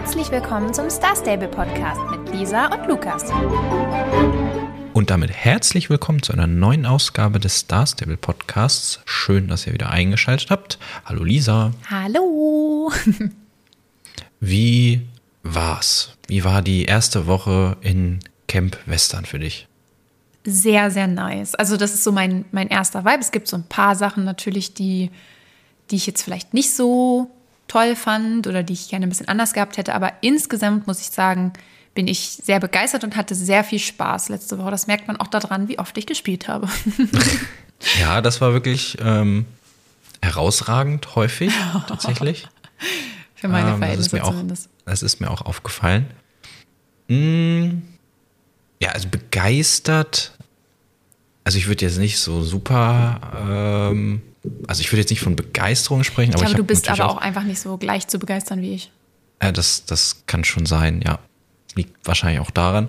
Herzlich 0.00 0.30
willkommen 0.30 0.72
zum 0.72 0.88
Star 0.90 1.16
Stable 1.16 1.48
Podcast 1.48 2.00
mit 2.12 2.32
Lisa 2.32 2.66
und 2.66 2.86
Lukas. 2.86 3.24
Und 4.92 5.10
damit 5.10 5.32
herzlich 5.32 5.90
willkommen 5.90 6.22
zu 6.22 6.32
einer 6.32 6.46
neuen 6.46 6.86
Ausgabe 6.86 7.40
des 7.40 7.58
Star 7.58 7.84
Stable 7.84 8.16
Podcasts. 8.16 9.00
Schön, 9.06 9.48
dass 9.48 9.66
ihr 9.66 9.72
wieder 9.72 9.90
eingeschaltet 9.90 10.52
habt. 10.52 10.78
Hallo 11.04 11.24
Lisa. 11.24 11.72
Hallo. 11.90 12.92
Wie 14.40 15.02
war's? 15.42 16.16
Wie 16.28 16.44
war 16.44 16.62
die 16.62 16.84
erste 16.84 17.26
Woche 17.26 17.76
in 17.80 18.20
Camp 18.46 18.78
Western 18.86 19.24
für 19.24 19.40
dich? 19.40 19.66
Sehr, 20.44 20.92
sehr 20.92 21.08
nice. 21.08 21.56
Also 21.56 21.76
das 21.76 21.92
ist 21.92 22.04
so 22.04 22.12
mein, 22.12 22.44
mein 22.52 22.68
erster 22.68 23.04
Vibe. 23.04 23.18
Es 23.20 23.32
gibt 23.32 23.48
so 23.48 23.56
ein 23.56 23.64
paar 23.64 23.96
Sachen 23.96 24.24
natürlich, 24.24 24.74
die, 24.74 25.10
die 25.90 25.96
ich 25.96 26.06
jetzt 26.06 26.22
vielleicht 26.22 26.54
nicht 26.54 26.72
so 26.72 27.32
toll 27.68 27.94
fand 27.94 28.46
oder 28.46 28.62
die 28.62 28.72
ich 28.72 28.88
gerne 28.88 29.06
ein 29.06 29.08
bisschen 29.08 29.28
anders 29.28 29.52
gehabt 29.52 29.76
hätte. 29.76 29.94
Aber 29.94 30.12
insgesamt 30.22 30.86
muss 30.86 31.00
ich 31.00 31.10
sagen, 31.10 31.52
bin 31.94 32.08
ich 32.08 32.40
sehr 32.42 32.60
begeistert 32.60 33.04
und 33.04 33.16
hatte 33.16 33.34
sehr 33.34 33.64
viel 33.64 33.78
Spaß 33.78 34.28
letzte 34.28 34.58
Woche. 34.58 34.70
Das 34.70 34.86
merkt 34.86 35.06
man 35.06 35.16
auch 35.16 35.26
daran, 35.26 35.68
wie 35.68 35.78
oft 35.78 35.96
ich 35.98 36.06
gespielt 36.06 36.48
habe. 36.48 36.68
ja, 38.00 38.20
das 38.20 38.40
war 38.40 38.52
wirklich 38.52 38.96
ähm, 39.00 39.46
herausragend 40.22 41.14
häufig 41.14 41.52
tatsächlich. 41.88 42.48
Für 43.34 43.48
meine 43.48 43.70
ähm, 43.70 43.78
Verhältnisse 43.78 44.16
das 44.16 44.26
zumindest. 44.26 44.66
Auch, 44.66 44.90
das 44.90 45.02
ist 45.02 45.20
mir 45.20 45.30
auch 45.30 45.42
aufgefallen. 45.42 46.06
Hm, 47.08 47.82
ja, 48.80 48.90
also 48.90 49.08
begeistert. 49.08 50.32
Also 51.44 51.58
ich 51.58 51.66
würde 51.66 51.84
jetzt 51.84 51.98
nicht 51.98 52.18
so 52.18 52.42
super 52.42 53.90
ähm, 53.90 54.22
also 54.66 54.80
ich 54.80 54.92
würde 54.92 55.00
jetzt 55.00 55.10
nicht 55.10 55.20
von 55.20 55.36
Begeisterung 55.36 56.04
sprechen, 56.04 56.34
aber 56.34 56.42
ich 56.42 56.48
glaube, 56.48 56.62
du 56.62 56.66
bist 56.66 56.88
aber 56.88 57.06
auch, 57.06 57.16
auch 57.16 57.20
einfach 57.20 57.44
nicht 57.44 57.60
so 57.60 57.76
gleich 57.76 58.06
zu 58.08 58.18
begeistern 58.18 58.60
wie 58.60 58.74
ich. 58.74 58.90
Ja, 59.42 59.52
das, 59.52 59.84
das 59.84 60.22
kann 60.26 60.44
schon 60.44 60.66
sein, 60.66 61.02
ja. 61.04 61.18
Liegt 61.74 61.94
wahrscheinlich 62.06 62.40
auch 62.40 62.50
daran. 62.50 62.88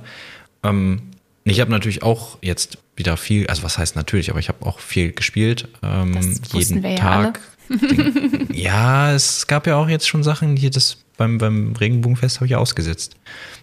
Ähm, 0.64 1.02
ich 1.44 1.60
habe 1.60 1.72
natürlich 1.72 2.04
auch 2.04 2.38
jetzt 2.42 2.78
wieder 2.96 3.18
viel, 3.18 3.48
also 3.48 3.64
was 3.64 3.78
heißt 3.78 3.96
natürlich, 3.96 4.30
aber 4.30 4.40
ich 4.40 4.50
habe 4.50 4.66
auch 4.66 4.80
viel 4.80 5.12
gespielt. 5.12 5.68
Ähm, 5.84 6.16
das 6.16 6.54
jeden 6.54 6.84
wir 6.84 6.96
Tag. 6.96 7.40
Ja, 7.70 7.78
Den, 7.78 8.48
ja, 8.54 9.14
es 9.14 9.48
gab 9.48 9.68
ja 9.68 9.76
auch 9.76 9.88
jetzt 9.90 10.08
schon 10.08 10.24
Sachen, 10.24 10.58
hier 10.58 10.70
das 10.70 10.98
beim, 11.18 11.38
beim 11.38 11.74
Regenbogenfest 11.74 12.38
habe 12.38 12.48
ich 12.48 12.56
ausgesetzt. 12.56 13.16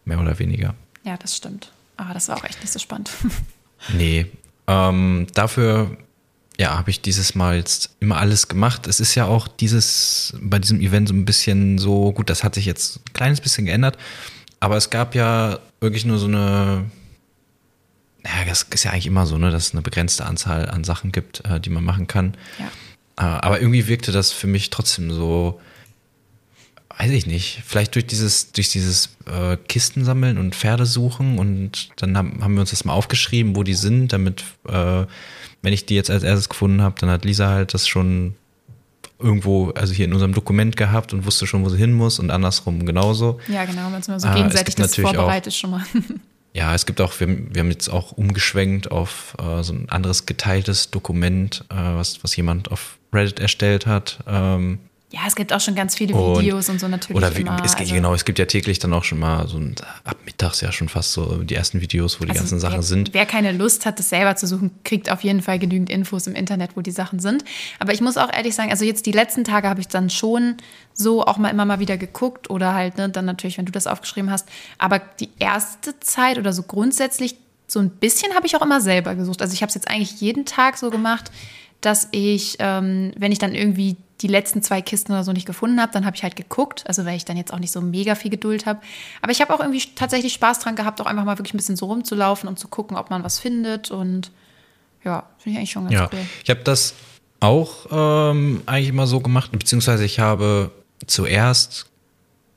Mehr 0.05 0.20
oder 0.20 0.38
weniger. 0.38 0.75
Ja, 1.05 1.16
das 1.16 1.36
stimmt. 1.36 1.72
Aber 1.97 2.14
das 2.14 2.28
war 2.28 2.36
auch 2.36 2.44
echt 2.44 2.60
nicht 2.60 2.72
so 2.72 2.78
spannend. 2.78 3.10
nee. 3.97 4.27
Ähm, 4.69 5.27
dafür 5.34 5.97
ja, 6.58 6.76
habe 6.76 6.90
ich 6.90 7.00
dieses 7.00 7.34
Mal 7.34 7.56
jetzt 7.56 7.96
immer 8.00 8.16
alles 8.16 8.48
gemacht. 8.48 8.86
Es 8.86 9.00
ist 9.00 9.14
ja 9.14 9.26
auch 9.26 9.46
dieses, 9.48 10.34
bei 10.40 10.58
diesem 10.58 10.80
Event 10.80 11.08
so 11.08 11.14
ein 11.14 11.24
bisschen 11.24 11.78
so, 11.78 12.12
gut, 12.12 12.30
das 12.30 12.44
hat 12.44 12.54
sich 12.54 12.64
jetzt 12.64 12.96
ein 12.98 13.12
kleines 13.12 13.40
bisschen 13.40 13.66
geändert, 13.66 13.98
aber 14.60 14.76
es 14.76 14.90
gab 14.90 15.14
ja 15.14 15.58
wirklich 15.80 16.04
nur 16.04 16.18
so 16.18 16.26
eine, 16.26 16.90
naja, 18.22 18.44
das 18.48 18.62
ist 18.62 18.84
ja 18.84 18.92
eigentlich 18.92 19.06
immer 19.06 19.26
so, 19.26 19.36
ne, 19.36 19.50
dass 19.50 19.68
es 19.68 19.72
eine 19.72 19.82
begrenzte 19.82 20.24
Anzahl 20.24 20.68
an 20.70 20.84
Sachen 20.84 21.12
gibt, 21.12 21.44
äh, 21.44 21.60
die 21.60 21.70
man 21.70 21.84
machen 21.84 22.06
kann. 22.06 22.34
Ja. 22.58 22.66
Äh, 23.18 23.41
aber 23.41 23.60
irgendwie 23.60 23.86
wirkte 23.86 24.12
das 24.12 24.32
für 24.32 24.46
mich 24.46 24.70
trotzdem 24.70 25.12
so, 25.12 25.60
weiß 26.98 27.10
ich 27.10 27.26
nicht, 27.26 27.62
vielleicht 27.66 27.94
durch 27.94 28.06
dieses, 28.06 28.52
durch 28.52 28.70
dieses 28.70 29.10
äh, 29.26 29.58
Kisten 29.68 30.06
sammeln 30.06 30.38
und 30.38 30.54
Pferde 30.54 30.86
suchen 30.86 31.38
und 31.38 31.91
dann 31.96 32.16
haben, 32.16 32.42
haben 32.42 32.54
wir 32.54 32.62
uns 32.62 32.70
das 32.70 32.86
mal 32.86 32.94
aufgeschrieben, 32.94 33.56
wo 33.56 33.62
die 33.62 33.74
sind, 33.74 34.12
damit 34.14 34.42
äh, 34.66 35.04
wenn 35.67 35.72
ich 35.72 35.84
die 35.84 35.97
jetzt 35.97 36.12
als 36.12 36.22
erstes 36.22 36.48
gefunden 36.48 36.81
habe, 36.81 36.95
dann 37.00 37.11
hat 37.11 37.25
Lisa 37.25 37.48
halt 37.48 37.75
das 37.75 37.89
schon 37.89 38.36
irgendwo, 39.19 39.70
also 39.70 39.92
hier 39.92 40.05
in 40.05 40.12
unserem 40.12 40.33
Dokument 40.33 40.77
gehabt 40.77 41.12
und 41.12 41.27
wusste 41.27 41.45
schon, 41.45 41.64
wo 41.64 41.69
sie 41.70 41.77
hin 41.77 41.92
muss 41.92 42.20
und 42.20 42.31
andersrum 42.31 42.86
genauso. 42.86 43.41
Ja, 43.48 43.64
genau, 43.64 43.91
wenn 43.91 43.98
es 43.98 44.06
mal 44.06 44.20
so 44.20 44.28
gegenseitig 44.31 44.77
das 44.77 44.94
vorbereitet 44.94 45.53
auch, 45.53 45.56
schon 45.56 45.70
mal. 45.70 45.83
Ja, 46.55 46.72
es 46.72 46.87
gibt 46.87 47.00
auch, 47.00 47.19
wir, 47.19 47.27
wir 47.53 47.61
haben 47.61 47.70
jetzt 47.70 47.89
auch 47.89 48.12
umgeschwenkt 48.12 48.92
auf 48.92 49.37
äh, 49.41 49.64
so 49.64 49.72
ein 49.72 49.88
anderes 49.88 50.25
geteiltes 50.25 50.93
Dokument, 50.93 51.65
äh, 51.69 51.75
was, 51.75 52.22
was 52.22 52.37
jemand 52.37 52.71
auf 52.71 52.99
Reddit 53.12 53.41
erstellt 53.41 53.87
hat. 53.87 54.21
Ähm, 54.28 54.78
ja, 55.11 55.21
es 55.28 55.37
gibt 55.37 55.53
auch 55.53 55.61
schon 55.61 55.77
ganz 55.77 55.94
viele 55.94 56.15
Videos 56.15 56.69
und, 56.69 56.75
und 56.75 56.81
so 56.81 56.89
natürlich. 56.89 57.17
Oder 57.17 57.37
wie, 57.37 57.43
immer, 57.43 57.62
es, 57.65 57.77
also 57.77 57.94
genau, 57.94 58.12
es 58.12 58.25
gibt 58.25 58.41
ja 58.41 58.44
täglich 58.47 58.81
dann 58.81 58.93
auch 58.93 59.05
schon 59.05 59.21
mal 59.21 59.47
so 59.47 59.56
ein, 59.56 59.77
ab 60.03 60.17
mittags 60.25 60.61
ja 60.61 60.72
schon 60.72 60.89
fast 60.89 61.12
so 61.12 61.44
die 61.44 61.55
ersten 61.55 61.81
Videos, 61.81 62.21
wo 62.21 62.25
die 62.25 62.31
also 62.31 62.41
ganzen 62.41 62.59
Sachen 62.59 62.78
wer, 62.78 62.83
sind. 62.83 63.15
Wer 63.15 63.25
keine 63.25 63.53
Lust 63.53 63.87
hat, 63.87 64.00
das 64.00 64.09
selber 64.09 64.34
zu 64.34 64.49
suchen, 64.49 64.72
kriegt 64.83 65.11
auf 65.11 65.22
jeden 65.22 65.43
Fall 65.43 65.61
genügend 65.61 65.91
Infos 65.91 66.27
im 66.27 66.34
Internet, 66.34 66.77
wo 66.77 66.81
die 66.81 66.91
Sachen 66.91 67.21
sind. 67.21 67.44
Aber 67.78 67.94
ich 67.94 68.00
muss 68.00 68.17
auch 68.17 68.33
ehrlich 68.33 68.56
sagen, 68.56 68.71
also 68.71 68.84
jetzt 68.84 69.06
die 69.06 69.12
letzten 69.12 69.44
Tage 69.44 69.69
habe 69.69 69.81
ich 69.81 69.87
dann 69.87 70.11
schon 70.11 70.56
so 70.93 71.25
auch 71.25 71.37
mal 71.37 71.50
immer 71.50 71.65
mal 71.65 71.78
wieder 71.78 71.97
geguckt 71.97 72.50
oder 72.50 72.75
halt, 72.75 72.99
ne, 72.99 73.09
dann 73.09 73.27
natürlich, 73.27 73.59
wenn 73.59 73.67
du 73.67 73.73
das 73.73 73.87
aufgeschrieben 73.87 74.33
hast. 74.33 74.49
Aber 74.78 74.99
die 74.99 75.28
erste 75.38 75.99
Zeit 76.00 76.37
oder 76.37 76.53
so 76.53 76.65
grundsätzlich 76.65 77.37
so 77.69 77.78
ein 77.78 77.91
bisschen 77.91 78.34
habe 78.34 78.47
ich 78.47 78.56
auch 78.56 78.62
immer 78.62 78.81
selber 78.81 79.15
gesucht. 79.15 79.41
Also 79.41 79.55
ich 79.55 79.62
habe 79.62 79.69
es 79.69 79.75
jetzt 79.77 79.88
eigentlich 79.88 80.21
jeden 80.21 80.47
Tag 80.47 80.78
so 80.78 80.91
gemacht, 80.91 81.31
dass 81.81 82.09
ich, 82.11 82.56
ähm, 82.59 83.12
wenn 83.17 83.31
ich 83.31 83.38
dann 83.38 83.55
irgendwie 83.55 83.97
die 84.22 84.28
letzten 84.28 84.62
zwei 84.62 84.81
Kisten 84.81 85.12
oder 85.12 85.25
so 85.25 85.32
nicht 85.32 85.47
gefunden 85.47 85.81
habe, 85.81 85.93
dann 85.93 86.06
habe 86.06 86.16
ich 86.16 86.22
halt 86.22 86.37
geguckt, 86.37 86.84
also 86.87 87.04
weil 87.04 87.16
ich 87.16 87.25
dann 87.25 87.37
jetzt 87.37 87.53
auch 87.53 87.59
nicht 87.59 87.72
so 87.72 87.81
mega 87.81 88.15
viel 88.15 88.31
Geduld 88.31 88.65
habe. 88.65 88.81
Aber 89.21 89.31
ich 89.31 89.41
habe 89.41 89.54
auch 89.54 89.60
irgendwie 89.60 89.82
tatsächlich 89.94 90.32
Spaß 90.32 90.60
dran 90.60 90.75
gehabt, 90.75 91.00
auch 91.00 91.06
einfach 91.06 91.25
mal 91.25 91.38
wirklich 91.38 91.54
ein 91.54 91.59
bisschen 91.59 91.77
so 91.77 91.87
rumzulaufen 91.87 92.49
und 92.49 92.59
zu 92.59 92.69
gucken, 92.69 92.97
ob 92.97 93.10
man 93.10 93.25
was 93.25 93.38
findet. 93.38 93.91
Und 93.91 94.31
ja, 95.05 95.25
finde 95.38 95.50
ich 95.50 95.59
eigentlich 95.59 95.71
schon 95.71 95.84
ganz 95.84 95.94
ja. 95.94 96.09
cool. 96.12 96.21
Ich 96.43 96.50
habe 96.50 96.60
das 96.60 96.94
auch 97.41 97.87
ähm, 97.91 98.62
eigentlich 98.65 98.88
immer 98.88 99.06
so 99.06 99.21
gemacht, 99.21 99.53
beziehungsweise 99.53 100.05
ich 100.05 100.19
habe 100.19 100.71
zuerst, 101.06 101.87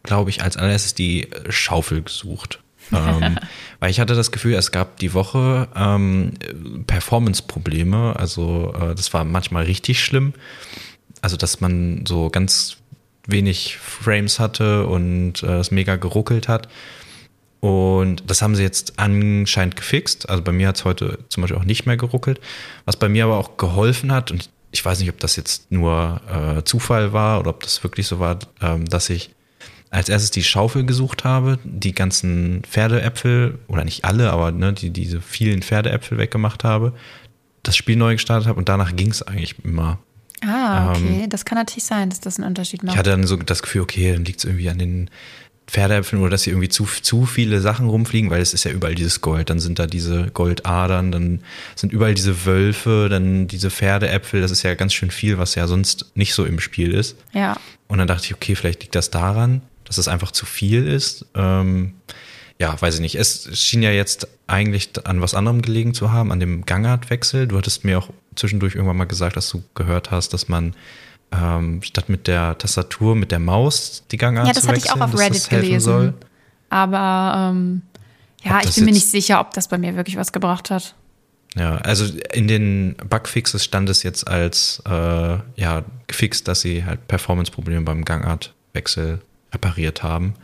glaube 0.03 0.29
ich, 0.29 0.41
als 0.41 0.55
allererstes 0.55 0.93
die 0.93 1.27
Schaufel 1.49 2.03
gesucht. 2.03 2.59
ähm, 2.91 3.37
weil 3.79 3.91
ich 3.91 3.99
hatte 3.99 4.15
das 4.15 4.31
Gefühl, 4.31 4.55
es 4.55 4.71
gab 4.71 4.97
die 4.97 5.13
Woche 5.13 5.67
ähm, 5.75 6.33
Performance-Probleme. 6.87 8.15
Also 8.15 8.73
äh, 8.73 8.95
das 8.95 9.13
war 9.13 9.25
manchmal 9.25 9.65
richtig 9.65 10.03
schlimm 10.03 10.33
also 11.21 11.37
dass 11.37 11.61
man 11.61 12.05
so 12.07 12.29
ganz 12.29 12.77
wenig 13.27 13.77
Frames 13.77 14.39
hatte 14.39 14.87
und 14.87 15.43
äh, 15.43 15.59
es 15.59 15.71
mega 15.71 15.95
geruckelt 15.95 16.47
hat. 16.47 16.67
Und 17.59 18.23
das 18.27 18.41
haben 18.41 18.55
sie 18.55 18.63
jetzt 18.63 18.97
anscheinend 18.97 19.75
gefixt. 19.75 20.29
Also 20.29 20.43
bei 20.43 20.51
mir 20.51 20.69
hat 20.69 20.77
es 20.77 20.85
heute 20.85 21.19
zum 21.29 21.41
Beispiel 21.41 21.59
auch 21.59 21.65
nicht 21.65 21.85
mehr 21.85 21.97
geruckelt. 21.97 22.39
Was 22.85 22.95
bei 22.95 23.09
mir 23.09 23.25
aber 23.25 23.37
auch 23.37 23.57
geholfen 23.57 24.11
hat, 24.11 24.31
und 24.31 24.49
ich 24.71 24.83
weiß 24.83 24.99
nicht, 24.99 25.09
ob 25.09 25.19
das 25.19 25.35
jetzt 25.35 25.71
nur 25.71 26.21
äh, 26.31 26.63
Zufall 26.63 27.11
war 27.11 27.39
oder 27.39 27.49
ob 27.49 27.61
das 27.63 27.83
wirklich 27.83 28.07
so 28.07 28.19
war, 28.19 28.39
ähm, 28.61 28.85
dass 28.85 29.09
ich 29.09 29.31
als 29.89 30.07
erstes 30.07 30.31
die 30.31 30.43
Schaufel 30.43 30.85
gesucht 30.85 31.23
habe, 31.23 31.57
die 31.63 31.93
ganzen 31.93 32.61
Pferdeäpfel, 32.63 33.57
oder 33.67 33.83
nicht 33.83 34.05
alle, 34.05 34.31
aber 34.31 34.51
ne, 34.51 34.71
die, 34.71 34.91
diese 34.91 35.19
vielen 35.19 35.63
Pferdeäpfel 35.63 36.17
weggemacht 36.17 36.63
habe, 36.63 36.93
das 37.63 37.75
Spiel 37.75 37.95
neu 37.95 38.13
gestartet 38.13 38.47
habe 38.47 38.59
und 38.59 38.69
danach 38.69 38.95
ging 38.95 39.09
es 39.09 39.23
eigentlich 39.23 39.55
immer. 39.63 39.97
Ah, 40.45 40.91
okay. 40.91 41.23
Ähm, 41.23 41.29
das 41.29 41.45
kann 41.45 41.57
natürlich 41.57 41.85
sein, 41.85 42.09
dass 42.09 42.19
das 42.19 42.37
einen 42.37 42.47
Unterschied 42.47 42.83
macht. 42.83 42.93
Ich 42.93 42.99
hatte 42.99 43.11
dann 43.11 43.25
so 43.25 43.35
das 43.35 43.61
Gefühl, 43.61 43.81
okay, 43.81 44.13
dann 44.13 44.25
liegt 44.25 44.39
es 44.39 44.45
irgendwie 44.45 44.69
an 44.69 44.79
den 44.79 45.09
Pferdeäpfeln 45.69 46.21
oder 46.21 46.31
dass 46.31 46.43
hier 46.43 46.53
irgendwie 46.53 46.69
zu, 46.69 46.85
zu 46.85 47.25
viele 47.25 47.61
Sachen 47.61 47.87
rumfliegen, 47.87 48.29
weil 48.31 48.41
es 48.41 48.53
ist 48.53 48.63
ja 48.63 48.71
überall 48.71 48.95
dieses 48.95 49.21
Gold. 49.21 49.49
Dann 49.49 49.59
sind 49.59 49.77
da 49.77 49.85
diese 49.85 50.31
Goldadern, 50.31 51.11
dann 51.11 51.41
sind 51.75 51.93
überall 51.93 52.15
diese 52.15 52.45
Wölfe, 52.45 53.07
dann 53.09 53.47
diese 53.47 53.69
Pferdeäpfel. 53.69 54.41
Das 54.41 54.51
ist 54.51 54.63
ja 54.63 54.73
ganz 54.73 54.93
schön 54.93 55.11
viel, 55.11 55.37
was 55.37 55.55
ja 55.55 55.67
sonst 55.67 56.11
nicht 56.15 56.33
so 56.33 56.43
im 56.43 56.59
Spiel 56.59 56.93
ist. 56.93 57.17
Ja. 57.33 57.55
Und 57.87 57.99
dann 57.99 58.07
dachte 58.07 58.25
ich, 58.25 58.33
okay, 58.33 58.55
vielleicht 58.55 58.81
liegt 58.81 58.95
das 58.95 59.11
daran, 59.11 59.61
dass 59.85 59.97
es 59.97 60.07
einfach 60.07 60.31
zu 60.31 60.45
viel 60.45 60.87
ist. 60.87 61.25
Ähm, 61.35 61.93
ja, 62.59 62.79
weiß 62.79 62.95
ich 62.95 63.01
nicht. 63.01 63.15
Es 63.15 63.49
schien 63.53 63.83
ja 63.83 63.91
jetzt 63.91 64.27
eigentlich 64.47 64.89
an 65.05 65.21
was 65.21 65.33
anderem 65.33 65.61
gelegen 65.61 65.93
zu 65.93 66.11
haben, 66.11 66.31
an 66.31 66.39
dem 66.39 66.65
Gangartwechsel. 66.65 67.47
Du 67.47 67.57
hattest 67.57 67.85
mir 67.85 67.99
auch 67.99 68.09
zwischendurch 68.39 68.75
irgendwann 68.75 68.97
mal 68.97 69.05
gesagt, 69.05 69.37
dass 69.37 69.49
du 69.49 69.63
gehört 69.75 70.11
hast, 70.11 70.33
dass 70.33 70.47
man 70.47 70.75
ähm, 71.31 71.81
statt 71.83 72.09
mit 72.09 72.27
der 72.27 72.57
Tastatur 72.57 73.15
mit 73.15 73.31
der 73.31 73.39
Maus 73.39 74.03
die 74.11 74.17
Gangart 74.17 74.47
Ja, 74.47 74.53
das 74.53 74.67
hatte 74.67 74.79
ich 74.79 74.91
auch 74.91 74.99
auf 74.99 75.17
Reddit 75.17 75.49
gelesen. 75.49 75.79
Soll. 75.79 76.13
Aber 76.69 77.51
ähm, 77.51 77.81
ja, 78.43 78.61
ich 78.63 78.75
bin 78.75 78.85
mir 78.85 78.91
nicht 78.91 79.09
sicher, 79.09 79.39
ob 79.39 79.53
das 79.53 79.67
bei 79.67 79.77
mir 79.77 79.95
wirklich 79.95 80.17
was 80.17 80.31
gebracht 80.31 80.71
hat. 80.71 80.95
Ja, 81.55 81.77
also 81.77 82.05
in 82.31 82.47
den 82.47 82.95
Bugfixes 83.09 83.63
stand 83.63 83.89
es 83.89 84.03
jetzt 84.03 84.27
als 84.27 84.81
äh, 84.87 85.37
ja 85.55 85.83
gefixt, 86.07 86.47
dass 86.47 86.61
sie 86.61 86.85
halt 86.85 87.07
Performance-Probleme 87.07 87.81
beim 87.81 88.05
Gangartwechsel 88.05 89.21
repariert 89.51 90.03
haben. 90.03 90.35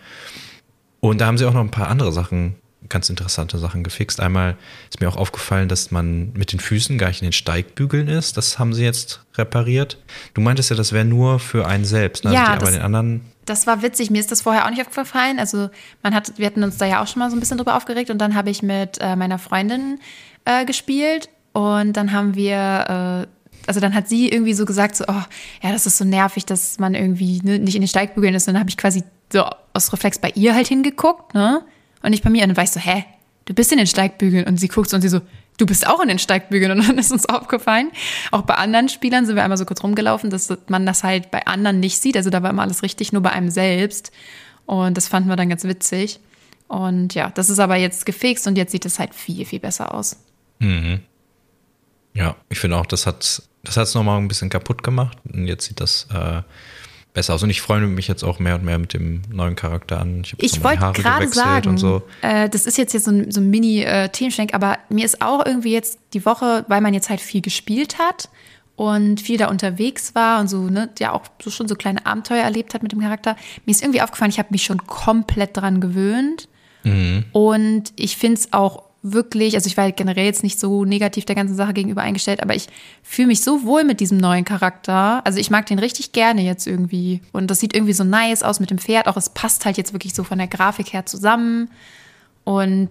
Und 1.00 1.22
da 1.22 1.28
haben 1.28 1.38
sie 1.38 1.46
auch 1.46 1.54
noch 1.54 1.62
ein 1.62 1.72
paar 1.72 1.90
andere 1.90 2.12
Sachen 2.12 2.56
ganz 2.90 3.10
interessante 3.10 3.58
Sachen 3.58 3.84
gefixt. 3.84 4.20
Einmal 4.20 4.58
ist 4.90 5.02
mir 5.02 5.08
auch 5.08 5.18
aufgefallen, 5.18 5.70
dass 5.70 5.92
man 5.92 6.32
mit 6.34 6.52
den 6.52 6.60
Füßen 6.60 6.98
gar 6.98 7.08
nicht 7.08 7.22
in 7.22 7.28
den 7.28 7.34
Steigbügeln 7.34 8.08
ist. 8.08 8.38
Das 8.38 8.60
haben 8.60 8.74
sie 8.74 8.84
jetzt 8.84 9.22
repariert. 9.36 9.98
Du 10.34 10.42
meintest 10.42 10.70
ja, 10.70 10.76
das 10.76 10.94
wäre 10.94 11.06
nur 11.06 11.40
für 11.40 11.68
einen 11.68 11.86
selbst, 11.86 12.24
ne? 12.24 12.34
ja, 12.34 12.48
also 12.48 12.66
das, 12.66 12.74
den 12.74 12.82
anderen. 12.82 13.22
Das 13.46 13.68
war 13.68 13.82
witzig. 13.82 14.10
Mir 14.10 14.20
ist 14.20 14.32
das 14.32 14.42
vorher 14.42 14.66
auch 14.66 14.70
nicht 14.70 14.82
aufgefallen. 14.82 15.40
Also 15.40 15.70
man 16.04 16.14
hat, 16.14 16.38
wir 16.38 16.46
hatten 16.46 16.64
uns 16.64 16.78
da 16.78 16.86
ja 16.86 17.04
auch 17.04 17.08
schon 17.08 17.20
mal 17.20 17.30
so 17.30 17.36
ein 17.36 17.40
bisschen 17.40 17.58
drüber 17.58 17.76
aufgeregt 17.76 18.10
und 18.10 18.20
dann 18.20 18.36
habe 18.36 18.50
ich 18.50 18.64
mit 18.64 18.98
äh, 19.00 19.16
meiner 19.16 19.40
Freundin 19.40 20.00
äh, 20.46 20.66
gespielt 20.66 21.30
und 21.54 21.94
dann 21.94 22.12
haben 22.12 22.36
wir 22.36 23.26
äh, 23.26 23.36
also 23.68 23.80
dann 23.80 23.96
hat 23.96 24.08
sie 24.08 24.30
irgendwie 24.30 24.54
so 24.54 24.66
gesagt, 24.66 24.96
so, 24.96 25.06
oh, 25.08 25.24
ja, 25.64 25.72
das 25.72 25.86
ist 25.86 25.98
so 25.98 26.06
nervig, 26.06 26.46
dass 26.46 26.80
man 26.80 26.94
irgendwie 26.94 27.42
ne, 27.44 27.60
nicht 27.60 27.76
in 27.76 27.82
den 27.82 27.88
Steigbügeln 27.88 28.36
ist. 28.36 28.48
Und 28.48 28.54
dann 28.54 28.60
habe 28.60 28.70
ich 28.70 28.78
quasi 28.78 29.04
so 29.32 29.44
aus 29.74 29.92
Reflex 29.92 30.20
bei 30.20 30.32
ihr 30.36 30.54
halt 30.54 30.68
hingeguckt, 30.68 31.34
ne? 31.34 31.64
Und 32.06 32.14
ich 32.14 32.22
bei 32.22 32.30
mir. 32.30 32.44
Und 32.44 32.50
dann 32.50 32.58
war 32.58 32.64
ich 32.64 32.72
so, 32.72 32.80
hä, 32.80 33.06
du 33.46 33.54
bist 33.54 33.72
in 33.72 33.78
den 33.78 33.88
Steigbügeln. 33.88 34.46
Und 34.46 34.58
sie 34.58 34.68
guckt 34.68 34.90
so 34.90 34.96
und 34.96 35.02
sie 35.02 35.10
so, 35.10 35.22
du 35.58 35.66
bist 35.66 35.88
auch 35.88 36.00
in 36.02 36.08
den 36.08 36.20
Steigbügeln. 36.20 36.72
Und 36.72 36.88
dann 36.88 36.98
ist 36.98 37.12
uns 37.12 37.28
aufgefallen, 37.28 37.92
auch 38.32 38.44
bei 38.44 38.56
anderen 38.56 38.90
Spielern 38.90 39.26
sind 39.26 39.36
wir 39.36 39.44
einmal 39.44 39.58
so 39.58 39.66
kurz 39.66 39.84
rumgelaufen, 39.84 40.30
dass 40.30 40.54
man 40.68 40.86
das 40.86 41.04
halt 41.04 41.32
bei 41.32 41.46
anderen 41.46 41.80
nicht 41.80 42.02
sieht. 42.02 42.18
Also 42.18 42.30
da 42.30 42.44
war 42.44 42.50
immer 42.50 42.64
alles 42.64 42.84
richtig, 42.84 43.12
nur 43.14 43.22
bei 43.22 43.32
einem 43.32 43.50
selbst. 43.50 44.12
Und 44.66 44.98
das 44.98 45.08
fanden 45.08 45.30
wir 45.30 45.36
dann 45.36 45.50
ganz 45.50 45.64
witzig. 45.64 46.20
Und 46.68 47.14
ja, 47.14 47.30
das 47.30 47.50
ist 47.50 47.60
aber 47.60 47.76
jetzt 47.76 48.06
gefixt 48.06 48.48
und 48.48 48.58
jetzt 48.58 48.72
sieht 48.72 48.86
es 48.86 49.00
halt 49.00 49.14
viel, 49.14 49.46
viel 49.46 49.60
besser 49.60 49.94
aus. 49.94 50.18
Mhm. 50.60 51.02
Ja, 52.14 52.36
ich 52.50 52.60
finde 52.60 52.78
auch, 52.78 52.86
das 52.86 53.06
hat 53.06 53.44
das 53.64 53.78
es 53.78 53.96
nochmal 53.96 54.20
ein 54.20 54.28
bisschen 54.28 54.50
kaputt 54.50 54.84
gemacht 54.84 55.18
und 55.32 55.48
jetzt 55.48 55.66
sieht 55.66 55.80
das 55.80 56.08
äh, 56.14 56.42
besser 57.16 57.34
aus. 57.34 57.42
Und 57.42 57.50
ich 57.50 57.62
freue 57.62 57.82
mich 57.82 58.08
jetzt 58.08 58.24
auch 58.24 58.38
mehr 58.38 58.56
und 58.56 58.64
mehr 58.64 58.78
mit 58.78 58.94
dem 58.94 59.24
neuen 59.32 59.56
Charakter 59.56 60.00
an. 60.00 60.22
Ich, 60.22 60.36
ich 60.38 60.64
wollte 60.64 60.92
gerade 60.94 61.28
sagen, 61.30 61.78
so. 61.78 62.04
äh, 62.22 62.48
das 62.48 62.68
ist 62.68 62.78
jetzt, 62.78 62.94
jetzt 62.94 63.06
so 63.06 63.12
ein, 63.12 63.32
so 63.32 63.42
ein 63.42 63.50
Mini-Themenschwenk, 63.50 64.52
äh, 64.52 64.56
aber 64.56 64.78
mir 64.90 65.06
ist 65.06 65.22
auch 65.24 65.44
irgendwie 65.44 65.74
jetzt 65.74 65.98
die 66.14 66.26
Woche, 66.26 66.66
weil 66.68 66.82
man 66.82 66.94
jetzt 66.94 67.10
halt 67.10 67.22
viel 67.22 67.42
gespielt 67.42 67.98
hat 67.98 68.30
und 68.76 69.22
viel 69.22 69.38
da 69.38 69.48
unterwegs 69.48 70.14
war 70.14 70.40
und 70.42 70.50
so, 70.50 70.64
ne, 70.64 70.90
ja 71.00 71.14
auch 71.14 71.24
so 71.42 71.50
schon 71.50 71.68
so 71.68 71.76
kleine 71.76 72.06
Abenteuer 72.06 72.44
erlebt 72.44 72.74
hat 72.74 72.84
mit 72.84 72.92
dem 72.92 73.00
Charakter, 73.00 73.36
mir 73.66 73.72
ist 73.72 73.82
irgendwie 73.82 74.02
aufgefallen, 74.02 74.32
ich 74.32 74.40
habe 74.40 74.50
mich 74.52 74.64
schon 74.64 74.86
komplett 74.86 75.58
dran 75.58 75.82
gewöhnt. 75.82 76.48
Mhm. 76.84 77.26
Und 77.32 77.94
ich 77.96 78.18
finde 78.18 78.40
es 78.40 78.54
auch 78.54 78.84
wirklich, 79.14 79.56
also 79.56 79.68
ich 79.68 79.78
war 79.78 79.84
halt 79.84 79.98
generell 79.98 80.26
jetzt 80.26 80.42
nicht 80.42 80.60
so 80.60 80.84
negativ 80.84 81.26
der 81.26 81.36
ganzen 81.36 81.56
Sache 81.56 81.74
gegenüber 81.74 82.02
eingestellt, 82.02 82.42
aber 82.42 82.56
ich 82.56 82.68
fühle 83.04 83.28
mich 83.28 83.42
so 83.42 83.64
wohl 83.64 83.84
mit 83.84 84.00
diesem 84.00 84.18
neuen 84.18 84.46
Charakter. 84.46 85.22
Also 85.26 85.40
ich 85.40 85.52
mag 85.52 85.68
den 85.68 85.78
richtig 85.78 86.12
gerne 86.12 86.42
jetzt 86.42 86.66
irgendwie. 86.66 87.22
Und 87.32 87.52
das 87.52 87.60
sieht 87.60 87.76
irgendwie 87.76 87.94
so 87.94 88.04
nice 88.04 88.42
aus 88.42 88.60
mit 88.60 88.72
dem 88.72 88.80
Pferd. 88.80 89.08
Auch 89.08 89.18
es 89.18 89.30
passt 89.30 89.66
halt 89.66 89.78
jetzt 89.78 89.94
wirklich 89.94 90.16
so 90.16 90.24
von 90.24 90.40
der 90.40 90.48
Grafik 90.48 90.92
her 90.92 91.06
zusammen. 91.06 91.70
Und 92.44 92.90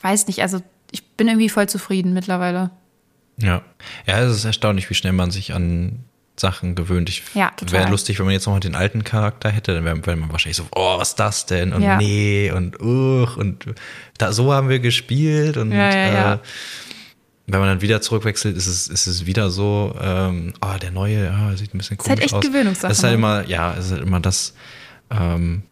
weiß 0.00 0.28
nicht, 0.28 0.40
also 0.40 0.60
ich 0.92 1.04
bin 1.08 1.26
irgendwie 1.26 1.48
voll 1.48 1.68
zufrieden 1.68 2.12
mittlerweile. 2.12 2.70
Ja. 3.36 3.62
Ja, 4.06 4.20
es 4.20 4.36
ist 4.36 4.44
erstaunlich, 4.44 4.88
wie 4.88 4.94
schnell 4.94 5.12
man 5.12 5.30
sich 5.30 5.52
an 5.52 6.04
Sachen 6.40 6.74
gewöhnt. 6.74 7.08
Ich 7.08 7.22
ja, 7.34 7.52
wäre 7.70 7.90
lustig, 7.90 8.18
wenn 8.18 8.26
man 8.26 8.32
jetzt 8.32 8.46
nochmal 8.46 8.60
den 8.60 8.74
alten 8.74 9.04
Charakter 9.04 9.50
hätte, 9.50 9.74
dann 9.74 9.84
wäre 9.84 10.06
wär 10.06 10.16
man 10.16 10.32
wahrscheinlich 10.32 10.56
so, 10.56 10.66
oh, 10.74 10.98
was 10.98 11.10
ist 11.10 11.20
das 11.20 11.46
denn? 11.46 11.72
Und 11.72 11.82
ja. 11.82 11.98
nee, 11.98 12.50
und 12.50 12.80
uch, 12.80 13.36
und 13.36 13.66
da, 14.18 14.32
so 14.32 14.52
haben 14.52 14.68
wir 14.68 14.80
gespielt. 14.80 15.56
Und 15.56 15.72
ja, 15.72 16.34
äh, 16.34 16.38
wenn 17.46 17.60
man 17.60 17.68
dann 17.68 17.80
wieder 17.82 18.00
zurückwechselt, 18.00 18.56
ist 18.56 18.66
es, 18.66 18.88
ist 18.88 19.06
es 19.06 19.26
wieder 19.26 19.50
so, 19.50 19.94
ähm, 20.00 20.54
oh, 20.60 20.78
der 20.80 20.90
neue, 20.90 21.26
ja, 21.26 21.56
sieht 21.56 21.74
ein 21.74 21.78
bisschen 21.78 21.98
komisch 21.98 22.12
aus. 22.12 22.18
Das 22.18 22.26
ist 22.26 22.32
halt 22.32 22.44
echt 22.44 22.52
Gewöhnungssache. 22.52 22.88
Das 22.88 22.98
ist 22.98 23.04
halt 23.04 23.12
ne? 23.12 23.18
immer, 23.18 23.46
ja, 23.46 23.74
es 23.74 23.86
ist 23.86 23.92
halt 23.92 24.02
immer 24.02 24.20
das, 24.20 24.54
ähm, 25.10 25.62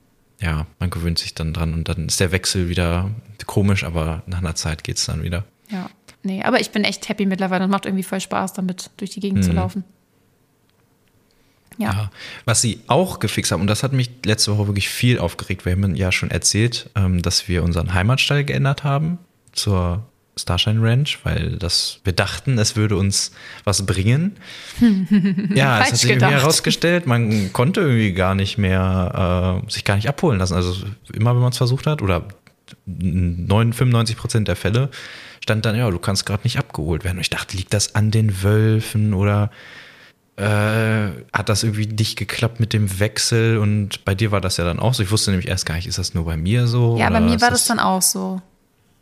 ja, 0.41 0.67
man 0.79 0.91
gewöhnt 0.91 1.19
sich 1.19 1.35
dann 1.35 1.53
dran 1.53 1.75
und 1.75 1.89
dann 1.89 2.07
ist 2.07 2.21
der 2.21 2.31
Wechsel 2.31 2.69
wieder 2.69 3.11
komisch, 3.47 3.85
aber 3.85 4.23
nach 4.27 4.39
einer 4.39 4.55
Zeit 4.55 4.85
geht 4.85 4.99
es 4.99 5.07
dann 5.07 5.23
wieder. 5.23 5.45
Ja, 5.71 5.89
nee, 6.23 6.43
aber 6.43 6.61
ich 6.61 6.71
bin 6.71 6.85
echt 6.85 7.09
happy 7.09 7.27
mittlerweile 7.27 7.65
und 7.65 7.71
macht 7.71 7.87
irgendwie 7.87 8.03
voll 8.05 8.21
Spaß, 8.21 8.53
damit 8.53 8.91
durch 8.99 9.11
die 9.11 9.21
Gegend 9.21 9.39
mhm. 9.39 9.43
zu 9.43 9.53
laufen. 9.53 9.85
Ja. 11.79 11.93
ja. 11.93 12.11
Was 12.45 12.61
sie 12.61 12.81
auch 12.87 13.21
gefixt 13.21 13.53
haben, 13.53 13.61
und 13.61 13.69
das 13.69 13.83
hat 13.83 13.93
mich 13.93 14.11
letzte 14.25 14.57
Woche 14.57 14.69
wirklich 14.69 14.89
viel 14.89 15.19
aufgeregt. 15.19 15.65
Wir 15.65 15.73
haben 15.73 15.95
ja 15.95 16.13
schon 16.13 16.31
erzählt, 16.31 16.91
ähm, 16.95 17.23
dass 17.23 17.49
wir 17.49 17.63
unseren 17.63 17.95
Heimatstall 17.95 18.45
geändert 18.45 18.85
haben 18.85 19.19
zur 19.53 20.05
Starshine 20.37 20.81
Ranch, 20.83 21.19
weil 21.25 21.57
das, 21.57 22.01
wir 22.05 22.13
dachten, 22.13 22.59
es 22.59 22.77
würde 22.77 22.97
uns 22.97 23.33
was 23.65 23.85
bringen. 23.87 24.37
ja, 25.55 25.81
es 25.81 25.89
hat 25.89 25.97
sich 25.97 26.11
irgendwie 26.11 26.33
herausgestellt, 26.33 27.07
man 27.07 27.53
konnte 27.53 27.81
irgendwie 27.81 28.13
gar 28.13 28.35
nicht 28.35 28.59
mehr, 28.59 29.63
äh, 29.67 29.71
sich 29.71 29.85
gar 29.85 29.97
nicht 29.97 30.09
abholen 30.09 30.39
lassen. 30.39 30.55
Also 30.55 30.87
immer, 31.13 31.35
wenn 31.35 31.43
man 31.43 31.53
es 31.53 31.59
versucht 31.59 31.87
hat, 31.87 32.03
oder 32.03 32.25
95 32.87 34.17
Prozent 34.17 34.49
der 34.49 34.57
Fälle, 34.57 34.91
stand 35.43 35.65
dann, 35.65 35.77
ja, 35.77 35.91
du 35.91 35.99
kannst 35.99 36.27
gerade 36.27 36.45
nicht 36.45 36.59
abgeholt 36.59 37.05
werden. 37.05 37.17
Und 37.17 37.23
ich 37.23 37.31
dachte, 37.31 37.57
liegt 37.57 37.73
das 37.73 37.95
an 37.95 38.11
den 38.11 38.43
Wölfen 38.43 39.15
oder 39.15 39.51
äh, 40.39 41.11
hat 41.33 41.49
das 41.49 41.65
irgendwie 41.65 41.87
nicht 41.87 42.17
geklappt 42.17 42.61
mit 42.61 42.73
dem 42.73 43.01
Wechsel 43.01 43.59
und 43.59 44.05
bei 44.05 44.15
dir 44.15 44.31
war 44.31 44.41
das 44.41 44.57
ja 44.57 44.65
dann 44.65 44.79
auch 44.79 44.95
so. 44.95 45.03
Ich 45.03 45.11
wusste 45.11 45.33
nämlich 45.33 45.49
erst 45.49 45.67
gar 45.67 45.75
nicht, 45.75 45.89
ist 45.89 45.99
das 45.99 46.15
nur 46.15 46.25
bei 46.25 46.37
mir 46.37 46.69
so? 46.69 46.97
Ja, 46.97 47.11
bei 47.11 47.21
mir 47.21 47.41
war 47.41 47.51
das 47.51 47.67
dann 47.67 47.81
auch 47.81 48.03
so. 48.03 48.41